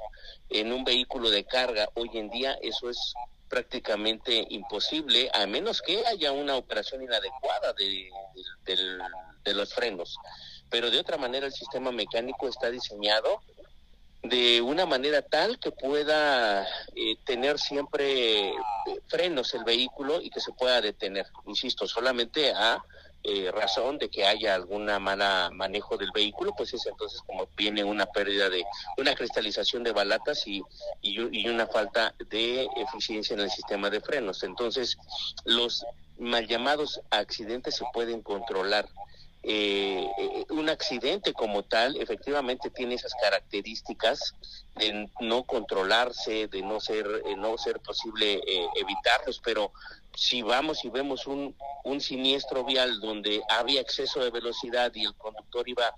en 0.50 0.72
un 0.72 0.84
vehículo 0.84 1.30
de 1.30 1.46
carga. 1.46 1.90
Hoy 1.96 2.10
en 2.14 2.30
día 2.30 2.58
eso 2.62 2.90
es 2.90 3.14
prácticamente 3.50 4.46
imposible, 4.50 5.30
a 5.34 5.46
menos 5.48 5.82
que 5.82 6.06
haya 6.06 6.32
una 6.32 6.56
operación 6.56 7.04
inadecuada 7.04 7.74
de, 7.74 8.10
del 8.66 9.00
de 9.44 9.54
los 9.54 9.74
frenos. 9.74 10.18
Pero 10.70 10.90
de 10.90 11.00
otra 11.00 11.18
manera 11.18 11.46
el 11.46 11.54
sistema 11.54 11.92
mecánico 11.92 12.48
está 12.48 12.70
diseñado 12.70 13.42
de 14.24 14.62
una 14.62 14.86
manera 14.86 15.22
tal 15.22 15.60
que 15.60 15.72
pueda 15.72 16.66
eh, 16.96 17.18
tener 17.26 17.60
siempre 17.60 18.50
eh, 18.50 18.54
frenos 19.08 19.54
el 19.54 19.66
vehículo 19.66 20.22
y 20.22 20.30
que 20.30 20.40
se 20.40 20.54
pueda 20.54 20.80
detener. 20.80 21.28
Insisto, 21.46 21.88
solamente 21.88 22.54
a 22.54 22.82
eh, 23.26 23.52
razón 23.52 23.98
de 23.98 24.10
que 24.10 24.26
haya 24.26 24.56
alguna 24.56 24.98
mala 25.00 25.50
manejo 25.54 25.98
del 25.98 26.12
vehículo, 26.12 26.54
pues 26.58 26.74
es 26.74 26.86
entonces 26.86 27.22
como 27.26 27.48
viene 27.56 27.84
una 27.84 28.06
pérdida 28.06 28.50
de 28.50 28.66
una 28.98 29.14
cristalización 29.14 29.84
de 29.84 29.92
balatas 29.92 30.48
y, 30.48 30.62
y, 31.02 31.42
y 31.42 31.48
una 31.50 31.68
falta 31.68 32.16
de 32.30 32.68
eficiencia 32.78 33.34
en 33.34 33.42
el 33.42 33.52
sistema 33.52 33.90
de 33.90 34.00
frenos. 34.00 34.44
Entonces, 34.44 34.98
los 35.44 35.86
mal 36.18 36.48
llamados 36.48 37.02
accidentes 37.10 37.76
se 37.76 37.86
pueden 37.94 38.22
controlar 38.22 38.88
eh, 39.46 40.08
eh, 40.18 40.46
un 40.52 40.70
accidente 40.70 41.34
como 41.34 41.64
tal 41.64 41.98
efectivamente 41.98 42.70
tiene 42.70 42.96
esas 42.96 43.14
características 43.16 44.36
de 44.76 45.10
no 45.20 45.44
controlarse, 45.44 46.48
de 46.48 46.62
no 46.62 46.80
ser, 46.80 47.06
eh, 47.26 47.36
no 47.36 47.58
ser 47.58 47.82
posible 47.82 48.36
eh, 48.36 48.68
evitarlos, 48.76 49.42
pero 49.44 49.74
si 50.16 50.44
vamos 50.44 50.86
y 50.86 50.90
vemos 50.90 51.28
un, 51.28 51.58
un 51.84 52.00
siniestro 52.00 52.64
vial 52.64 53.02
donde 53.02 53.42
había 53.50 53.82
exceso 53.82 54.24
de 54.24 54.32
velocidad 54.32 54.94
y 54.96 55.04
el 55.04 55.16
conductor 55.16 55.68
iba 55.68 55.94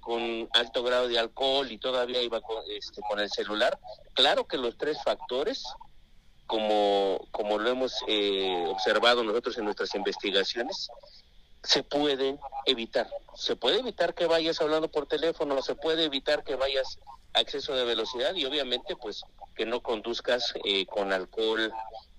con 0.00 0.48
alto 0.52 0.82
grado 0.82 1.08
de 1.08 1.18
alcohol 1.18 1.72
y 1.72 1.78
todavía 1.78 2.22
iba 2.22 2.40
con, 2.40 2.62
este, 2.68 3.00
con 3.08 3.20
el 3.20 3.30
celular, 3.30 3.78
claro 4.14 4.46
que 4.46 4.56
los 4.58 4.76
tres 4.76 4.98
factores 5.02 5.64
como, 6.46 7.26
como 7.30 7.58
lo 7.58 7.70
hemos 7.70 7.94
observado 8.68 9.24
nosotros 9.24 9.56
en 9.58 9.64
nuestras 9.64 9.94
investigaciones, 9.94 10.88
se 11.62 11.82
puede 11.82 12.38
evitar. 12.66 13.08
Se 13.34 13.56
puede 13.56 13.80
evitar 13.80 14.14
que 14.14 14.26
vayas 14.26 14.60
hablando 14.60 14.90
por 14.90 15.06
teléfono, 15.06 15.60
se 15.62 15.74
puede 15.74 16.04
evitar 16.04 16.44
que 16.44 16.56
vayas 16.56 16.98
a 17.34 17.40
exceso 17.40 17.74
de 17.74 17.84
velocidad 17.84 18.34
y 18.34 18.44
obviamente 18.44 18.96
pues 18.96 19.22
que 19.54 19.64
no 19.64 19.82
conduzcas 19.82 20.54
eh, 20.64 20.86
con 20.86 21.12
alcohol 21.12 21.72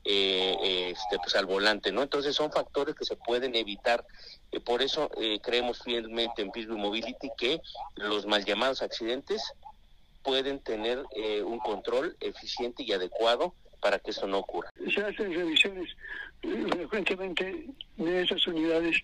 eh, 0.06 0.92
este, 0.92 1.18
pues 1.20 1.36
al 1.36 1.46
volante, 1.46 1.92
¿no? 1.92 2.02
Entonces 2.02 2.36
son 2.36 2.52
factores 2.52 2.96
que 2.96 3.06
se 3.06 3.16
pueden 3.16 3.56
evitar. 3.56 4.06
Eh, 4.52 4.60
por 4.60 4.82
eso 4.82 5.10
eh, 5.18 5.40
creemos 5.42 5.82
fielmente 5.82 6.42
en 6.42 6.52
Pittsburgh 6.52 6.80
Mobility 6.80 7.30
que 7.38 7.62
los 7.96 8.26
mal 8.26 8.44
llamados 8.44 8.82
accidentes 8.82 9.42
pueden 10.24 10.60
tener 10.60 11.04
eh, 11.16 11.42
un 11.44 11.60
control 11.60 12.16
eficiente 12.20 12.84
y 12.84 12.94
adecuado 12.94 13.54
para 13.84 14.00
que 14.00 14.12
eso 14.12 14.26
no 14.26 14.40
ocurra. 14.40 14.70
Se 14.94 15.02
hacen 15.02 15.34
revisiones 15.34 15.90
eh, 16.42 16.66
frecuentemente 16.72 17.66
de 17.98 18.22
esas 18.24 18.48
unidades 18.48 18.96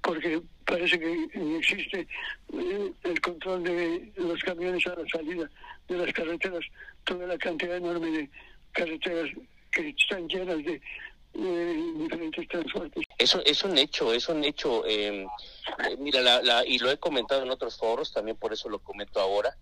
porque 0.00 0.40
parece 0.64 0.98
que 0.98 1.28
existe 1.58 2.08
eh, 2.54 2.92
el 3.04 3.20
control 3.20 3.62
de 3.62 4.10
los 4.16 4.42
camiones 4.42 4.86
a 4.86 4.96
la 4.96 5.06
salida 5.06 5.50
de 5.86 5.98
las 5.98 6.12
carreteras, 6.14 6.64
toda 7.04 7.26
la 7.26 7.36
cantidad 7.36 7.76
enorme 7.76 8.06
de 8.06 8.30
carreteras 8.72 9.30
que 9.70 9.90
están 9.90 10.26
llenas 10.28 10.64
de 10.64 10.80
diferentes 11.32 12.48
transportes. 12.48 13.04
Eso 13.18 13.42
es 13.44 13.62
un 13.64 13.78
hecho, 13.78 14.12
es 14.12 14.28
un 14.28 14.44
hecho. 14.44 14.84
Eh, 14.86 15.26
mira, 15.98 16.40
y 16.66 16.78
lo 16.78 16.90
he 16.90 16.98
comentado 16.98 17.42
en 17.42 17.50
otros 17.50 17.76
foros, 17.76 18.12
también 18.12 18.36
por 18.36 18.52
eso 18.52 18.68
lo 18.68 18.80
comento 18.80 19.20
ahora. 19.20 19.56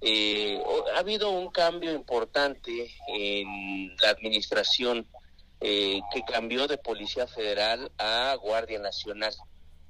Eh, 0.00 0.62
ha 0.94 0.98
habido 0.98 1.30
un 1.30 1.50
cambio 1.50 1.92
importante 1.92 2.90
en 3.08 3.96
la 4.02 4.10
administración 4.10 5.06
eh, 5.60 6.00
que 6.12 6.22
cambió 6.22 6.68
de 6.68 6.78
Policía 6.78 7.26
Federal 7.26 7.90
a 7.98 8.36
Guardia 8.40 8.78
Nacional. 8.78 9.34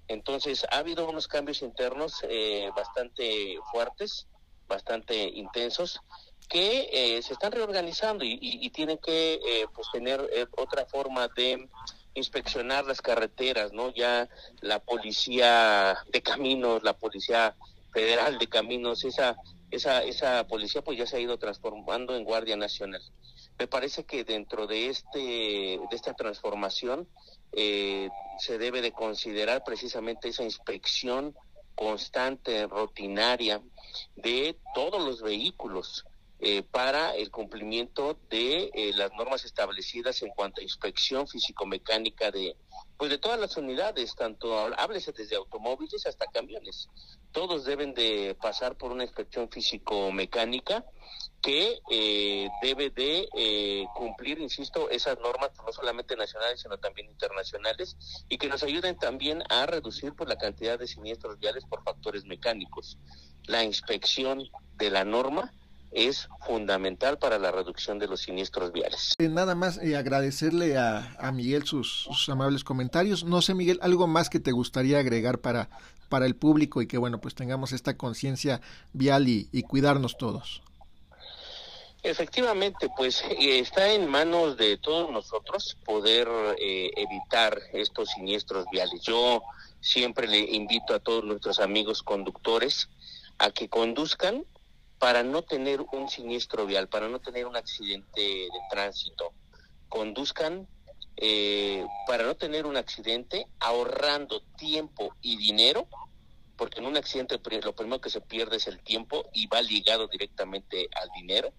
Entonces, 0.09 0.65
ha 0.71 0.79
habido 0.79 1.09
unos 1.09 1.27
cambios 1.27 1.63
internos 1.63 2.25
eh, 2.29 2.71
bastante 2.77 3.59
fuertes, 3.73 4.29
bastante 4.69 5.17
intensos, 5.17 6.01
que 6.49 6.89
eh, 6.93 7.23
se 7.23 7.33
están 7.33 7.53
reorganizando 7.53 8.25
y, 8.25 8.39
y, 8.41 8.71
tienen 8.71 8.99
que 8.99 9.35
eh, 9.35 9.67
pues 9.75 9.89
tener 9.93 10.29
eh, 10.33 10.47
otra 10.57 10.87
forma 10.87 11.29
de 11.29 11.69
inspeccionar 12.15 12.85
las 12.85 13.03
carreteras, 13.03 13.73
¿no? 13.73 13.93
Ya 13.93 14.29
la 14.61 14.79
policía 14.79 15.99
de 16.09 16.23
caminos, 16.23 16.83
la 16.83 16.95
policía 16.95 17.55
federal 17.93 18.39
de 18.39 18.47
caminos, 18.47 19.05
esa 19.05 19.37
esa 19.71 20.05
esa 20.05 20.47
policía 20.47 20.83
pues 20.83 20.97
ya 20.97 21.07
se 21.07 21.17
ha 21.17 21.21
ido 21.21 21.39
transformando 21.39 22.15
en 22.15 22.25
Guardia 22.25 22.57
Nacional. 22.57 23.03
Me 23.59 23.67
parece 23.67 24.05
que 24.05 24.23
dentro 24.23 24.67
de 24.67 24.89
este 24.89 25.19
de 25.19 25.97
esta 25.97 26.15
transformación 26.15 27.09
eh, 27.53 28.09
se 28.39 28.59
debe 28.59 28.83
de 28.83 28.93
considerar 28.93 29.65
precisamente 29.65 30.29
esa 30.29 30.45
inspección 30.45 31.35
constante, 31.75 32.67
rutinaria 32.67 33.61
de 34.15 34.57
todos 34.75 35.03
los 35.03 35.23
vehículos 35.23 36.05
eh, 36.39 36.63
para 36.63 37.15
el 37.15 37.31
cumplimiento 37.31 38.19
de 38.29 38.71
eh, 38.75 38.93
las 38.95 39.13
normas 39.13 39.45
establecidas 39.45 40.23
en 40.23 40.31
cuanto 40.31 40.61
a 40.61 40.65
inspección 40.65 41.27
físico-mecánica 41.27 42.31
de 42.31 42.57
pues 42.97 43.11
de 43.11 43.19
todas 43.19 43.39
las 43.39 43.57
unidades, 43.57 44.15
tanto 44.15 44.57
háblese 44.79 45.13
desde 45.13 45.37
automóviles 45.37 46.07
hasta 46.07 46.27
camiones. 46.27 46.89
Todos 47.33 47.65
deben 47.67 47.93
de 47.93 48.37
pasar 48.41 48.77
por 48.77 48.91
una 48.91 49.05
inspección 49.05 49.51
físico-mecánica 49.51 50.85
que 51.43 51.79
eh, 51.91 52.49
debe 52.63 52.91
de 52.91 53.29
eh, 53.37 53.85
cumplir, 53.95 54.39
insisto, 54.41 54.89
esas 54.89 55.19
normas 55.19 55.51
no 55.65 55.73
solamente 55.73 56.17
nacionales, 56.17 56.61
sino 56.61 56.79
también 56.79 57.11
internacionales, 57.11 57.97
y 58.29 58.39
que 58.39 58.49
nos 58.49 58.63
ayuden 58.63 58.97
también 58.99 59.43
a 59.51 59.67
reducir 59.67 60.15
pues, 60.15 60.29
la 60.29 60.39
cantidad 60.39 60.79
de 60.79 60.87
siniestros 60.87 61.39
viales 61.39 61.65
por 61.67 61.85
factores 61.85 62.25
mecánicos. 62.25 62.99
La 63.45 63.63
inspección 63.63 64.43
de 64.77 64.91
la 64.91 65.05
norma 65.05 65.53
es 65.97 66.29
fundamental 66.47 67.19
para 67.19 67.39
la 67.39 67.51
reducción 67.51 67.99
de 67.99 68.07
los 68.07 68.21
siniestros 68.21 68.71
viales. 68.71 69.15
Eh, 69.19 69.29
nada 69.29 69.55
más 69.55 69.79
eh, 69.79 69.97
agradecerle 69.97 70.77
a, 70.77 71.17
a 71.19 71.33
Miguel 71.33 71.65
sus, 71.65 72.03
sus, 72.03 72.29
amables 72.29 72.65
comentarios. 72.65 73.25
No 73.25 73.41
sé, 73.41 73.55
Miguel, 73.55 73.79
algo 73.83 74.07
más 74.07 74.29
que 74.29 74.39
te 74.39 74.53
gustaría 74.53 74.99
agregar 74.99 75.39
para, 75.39 75.71
para 76.11 76.27
el 76.27 76.37
público 76.37 76.83
y 76.83 76.87
que, 76.87 76.99
bueno, 76.99 77.19
pues 77.19 77.35
tengamos 77.35 77.73
esta 77.73 77.97
conciencia 77.97 78.61
vial 78.93 79.27
y, 79.27 79.49
y, 79.53 79.63
cuidarnos 79.63 80.19
todos. 80.19 80.63
Efectivamente, 82.03 82.91
pues 82.95 83.25
eh, 83.31 83.59
está 83.59 83.91
en 83.93 84.07
manos 84.09 84.59
de 84.59 84.77
todos 84.77 85.11
nosotros 85.11 85.79
poder 85.85 86.29
eh, 86.61 86.91
evitar 86.95 87.59
estos 87.73 88.11
siniestros 88.11 88.67
viales. 88.71 89.01
Yo 89.03 89.43
siempre 89.81 90.29
le 90.29 90.41
invito 90.41 90.95
a 90.95 91.01
todos 91.01 91.25
nuestros 91.25 91.59
amigos 91.59 92.03
conductores 92.03 92.91
a 93.39 93.51
que 93.51 93.69
conduzcan 93.69 94.45
para 94.99 95.23
no 95.23 95.43
tener 95.43 95.81
un 95.81 96.09
siniestro 96.09 96.67
vial, 96.67 96.89
para 96.89 97.09
no 97.09 97.21
tener 97.21 97.47
un 97.47 97.57
accidente 97.57 98.21
de 98.21 98.61
tránsito. 98.71 99.33
Conduzcan 99.89 100.67
eh, 101.17 101.85
para 102.07 102.25
no 102.25 102.35
tener 102.35 102.67
un 102.67 102.77
accidente 102.77 103.47
ahorrando 103.61 104.43
tiempo 104.57 105.15
y 105.23 105.37
dinero 105.37 105.89
porque 106.57 106.81
en 106.81 106.87
un 106.87 106.97
accidente 106.97 107.39
lo 107.63 107.75
primero 107.75 108.01
que 108.01 108.11
se 108.11 108.21
pierde 108.21 108.57
es 108.57 108.67
el 108.67 108.81
tiempo 108.81 109.29
y 109.33 109.47
va 109.47 109.61
ligado 109.63 110.09
directamente 110.09 110.89
al 111.01 111.11
dinero. 111.11 111.53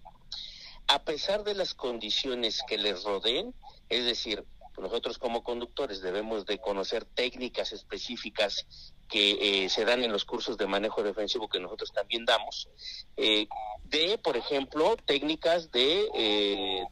A 0.88 1.02
pesar 1.02 1.44
de 1.44 1.54
las 1.54 1.74
condiciones 1.74 2.62
que 2.66 2.78
les 2.78 3.04
rodeen, 3.04 3.54
es 3.88 4.04
decir, 4.04 4.44
nosotros 4.76 5.18
como 5.18 5.42
conductores 5.42 6.00
debemos 6.00 6.46
de 6.46 6.58
conocer 6.58 7.04
técnicas 7.04 7.72
específicas 7.72 8.66
que 9.08 9.64
eh, 9.64 9.68
se 9.68 9.84
dan 9.84 10.04
en 10.04 10.12
los 10.12 10.24
cursos 10.24 10.56
de 10.58 10.66
manejo 10.66 11.02
defensivo 11.02 11.48
que 11.48 11.58
nosotros 11.58 11.92
también 11.92 12.24
damos, 12.24 12.68
eh, 13.16 13.48
de, 13.84 14.18
por 14.18 14.36
ejemplo, 14.36 14.96
técnicas 15.06 15.70
de 15.72 16.08
eh, 16.14 16.84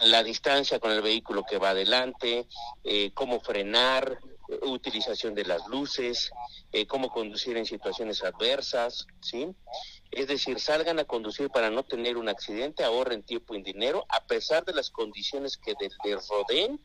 la 0.00 0.22
distancia 0.22 0.78
con 0.78 0.92
el 0.92 1.02
vehículo 1.02 1.44
que 1.48 1.58
va 1.58 1.70
adelante, 1.70 2.46
cómo 3.12 3.40
frenar, 3.40 4.18
utilización 4.62 5.34
de 5.34 5.44
las 5.44 5.66
luces, 5.66 6.30
cómo 6.86 7.10
conducir 7.10 7.56
en 7.56 7.66
situaciones 7.66 8.22
adversas, 8.22 9.06
¿sí? 9.20 9.48
Es 10.12 10.28
decir, 10.28 10.60
salgan 10.60 11.00
a 11.00 11.04
conducir 11.04 11.50
para 11.50 11.70
no 11.70 11.82
tener 11.82 12.16
un 12.16 12.28
accidente, 12.28 12.84
ahorren 12.84 13.24
tiempo 13.24 13.54
y 13.56 13.62
dinero, 13.62 14.06
a 14.08 14.24
pesar 14.24 14.64
de 14.64 14.74
las 14.74 14.90
condiciones 14.90 15.56
que 15.56 15.74
les 15.80 16.28
rodeen 16.28 16.80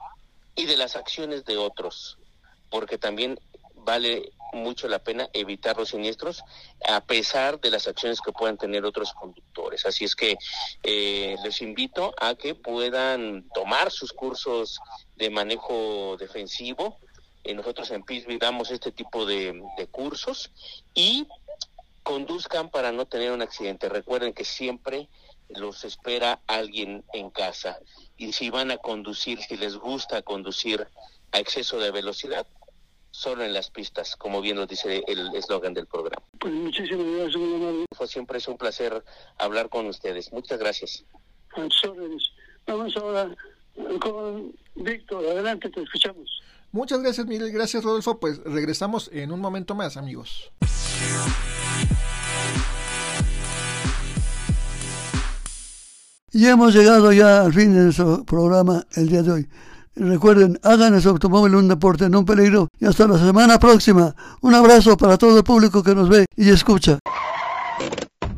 y 0.55 0.65
de 0.65 0.75
las 0.75 0.95
acciones 0.95 1.45
de 1.45 1.57
otros, 1.57 2.17
porque 2.69 2.97
también 2.97 3.39
vale 3.85 4.31
mucho 4.53 4.87
la 4.87 4.99
pena 4.99 5.29
evitar 5.33 5.77
los 5.77 5.89
siniestros 5.89 6.43
a 6.87 7.01
pesar 7.01 7.59
de 7.59 7.69
las 7.69 7.87
acciones 7.87 8.21
que 8.21 8.31
puedan 8.31 8.57
tener 8.57 8.85
otros 8.85 9.13
conductores. 9.13 9.85
Así 9.85 10.05
es 10.05 10.15
que 10.15 10.37
eh, 10.83 11.35
les 11.43 11.61
invito 11.61 12.13
a 12.19 12.35
que 12.35 12.55
puedan 12.55 13.47
tomar 13.53 13.91
sus 13.91 14.13
cursos 14.13 14.79
de 15.15 15.29
manejo 15.29 16.17
defensivo. 16.17 16.99
Eh, 17.43 17.53
nosotros 17.53 17.91
en 17.91 18.03
PISBI 18.03 18.37
damos 18.37 18.71
este 18.71 18.91
tipo 18.91 19.25
de, 19.25 19.61
de 19.77 19.87
cursos 19.87 20.51
y 20.93 21.27
conduzcan 22.03 22.69
para 22.69 22.91
no 22.91 23.05
tener 23.05 23.31
un 23.31 23.41
accidente. 23.41 23.89
Recuerden 23.89 24.33
que 24.33 24.45
siempre 24.45 25.09
los 25.49 25.83
espera 25.83 26.41
alguien 26.47 27.03
en 27.13 27.29
casa. 27.29 27.79
Y 28.17 28.33
si 28.33 28.49
van 28.49 28.71
a 28.71 28.77
conducir, 28.77 29.41
si 29.41 29.57
les 29.57 29.75
gusta 29.75 30.21
conducir 30.21 30.87
a 31.31 31.39
exceso 31.39 31.79
de 31.79 31.91
velocidad, 31.91 32.47
solo 33.15 33.45
en 33.45 33.53
las 33.53 33.69
pistas, 33.69 34.15
como 34.17 34.41
bien 34.41 34.57
nos 34.57 34.67
dice 34.67 35.01
el 35.07 35.33
eslogan 35.35 35.73
del 35.73 35.87
programa. 35.87 36.21
Pues 36.37 36.53
muchísimas 36.53 37.05
gracias, 37.05 37.37
muy 37.37 37.85
Fue 37.95 38.07
siempre 38.07 38.39
es 38.39 38.47
un 38.47 38.57
placer 38.57 39.03
hablar 39.37 39.69
con 39.69 39.87
ustedes. 39.87 40.33
Muchas 40.33 40.59
gracias. 40.59 41.05
Vamos 42.67 42.97
ahora 42.97 43.33
con 44.01 44.53
Víctor. 44.75 45.25
Adelante, 45.25 45.69
te 45.69 45.81
escuchamos. 45.81 46.41
Muchas 46.73 47.01
gracias, 47.01 47.25
Miguel. 47.25 47.51
Gracias, 47.53 47.85
Rodolfo. 47.85 48.19
Pues 48.19 48.43
regresamos 48.43 49.09
en 49.13 49.31
un 49.31 49.39
momento 49.39 49.75
más, 49.75 49.95
amigos. 49.95 50.51
Y 56.33 56.47
hemos 56.47 56.75
llegado 56.75 57.13
ya 57.13 57.43
al 57.43 57.53
fin 57.53 57.73
de 57.73 57.83
nuestro 57.83 58.25
programa 58.25 58.85
el 58.95 59.07
día 59.07 59.23
de 59.23 59.31
hoy. 59.31 59.49
Recuerden, 59.95 60.59
hagan 60.63 60.99
su 61.01 61.09
automóvil 61.09 61.55
un 61.55 61.67
deporte, 61.67 62.09
no 62.09 62.19
un 62.19 62.25
peligro. 62.25 62.67
Y 62.79 62.85
hasta 62.85 63.07
la 63.07 63.17
semana 63.17 63.59
próxima. 63.59 64.13
Un 64.41 64.53
abrazo 64.53 64.97
para 64.97 65.17
todo 65.17 65.37
el 65.37 65.43
público 65.43 65.81
que 65.83 65.95
nos 65.95 66.09
ve 66.09 66.25
y 66.35 66.49
escucha. 66.49 66.99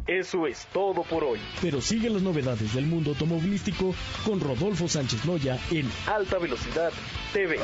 Eso 0.05 0.47
es 0.47 0.68
todo 0.72 1.03
por 1.03 1.24
hoy. 1.24 1.39
Pero 1.62 1.82
sigue 1.82 2.10
las 2.10 2.22
novedades 2.22 2.74
del 2.74 2.86
mundo 2.86 3.12
automovilístico 3.12 3.93
con 4.26 4.39
Rodolfo 4.39 4.88
Sánchez 4.88 5.26
Loya 5.26 5.60
en 5.72 5.89
Alta 6.08 6.38
Velocidad 6.38 6.91
TV. 7.34 7.60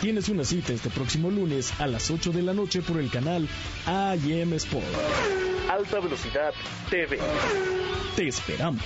Tienes 0.00 0.28
una 0.28 0.44
cita 0.44 0.72
este 0.72 0.90
próximo 0.90 1.30
lunes 1.30 1.72
a 1.80 1.86
las 1.86 2.10
8 2.10 2.32
de 2.32 2.42
la 2.42 2.54
noche 2.54 2.82
por 2.82 2.98
el 2.98 3.10
canal 3.10 3.48
AM 3.86 4.52
Sport. 4.54 4.84
Alta 5.70 6.00
Velocidad 6.00 6.52
TV. 6.90 7.18
Te 8.16 8.28
esperamos. 8.28 8.82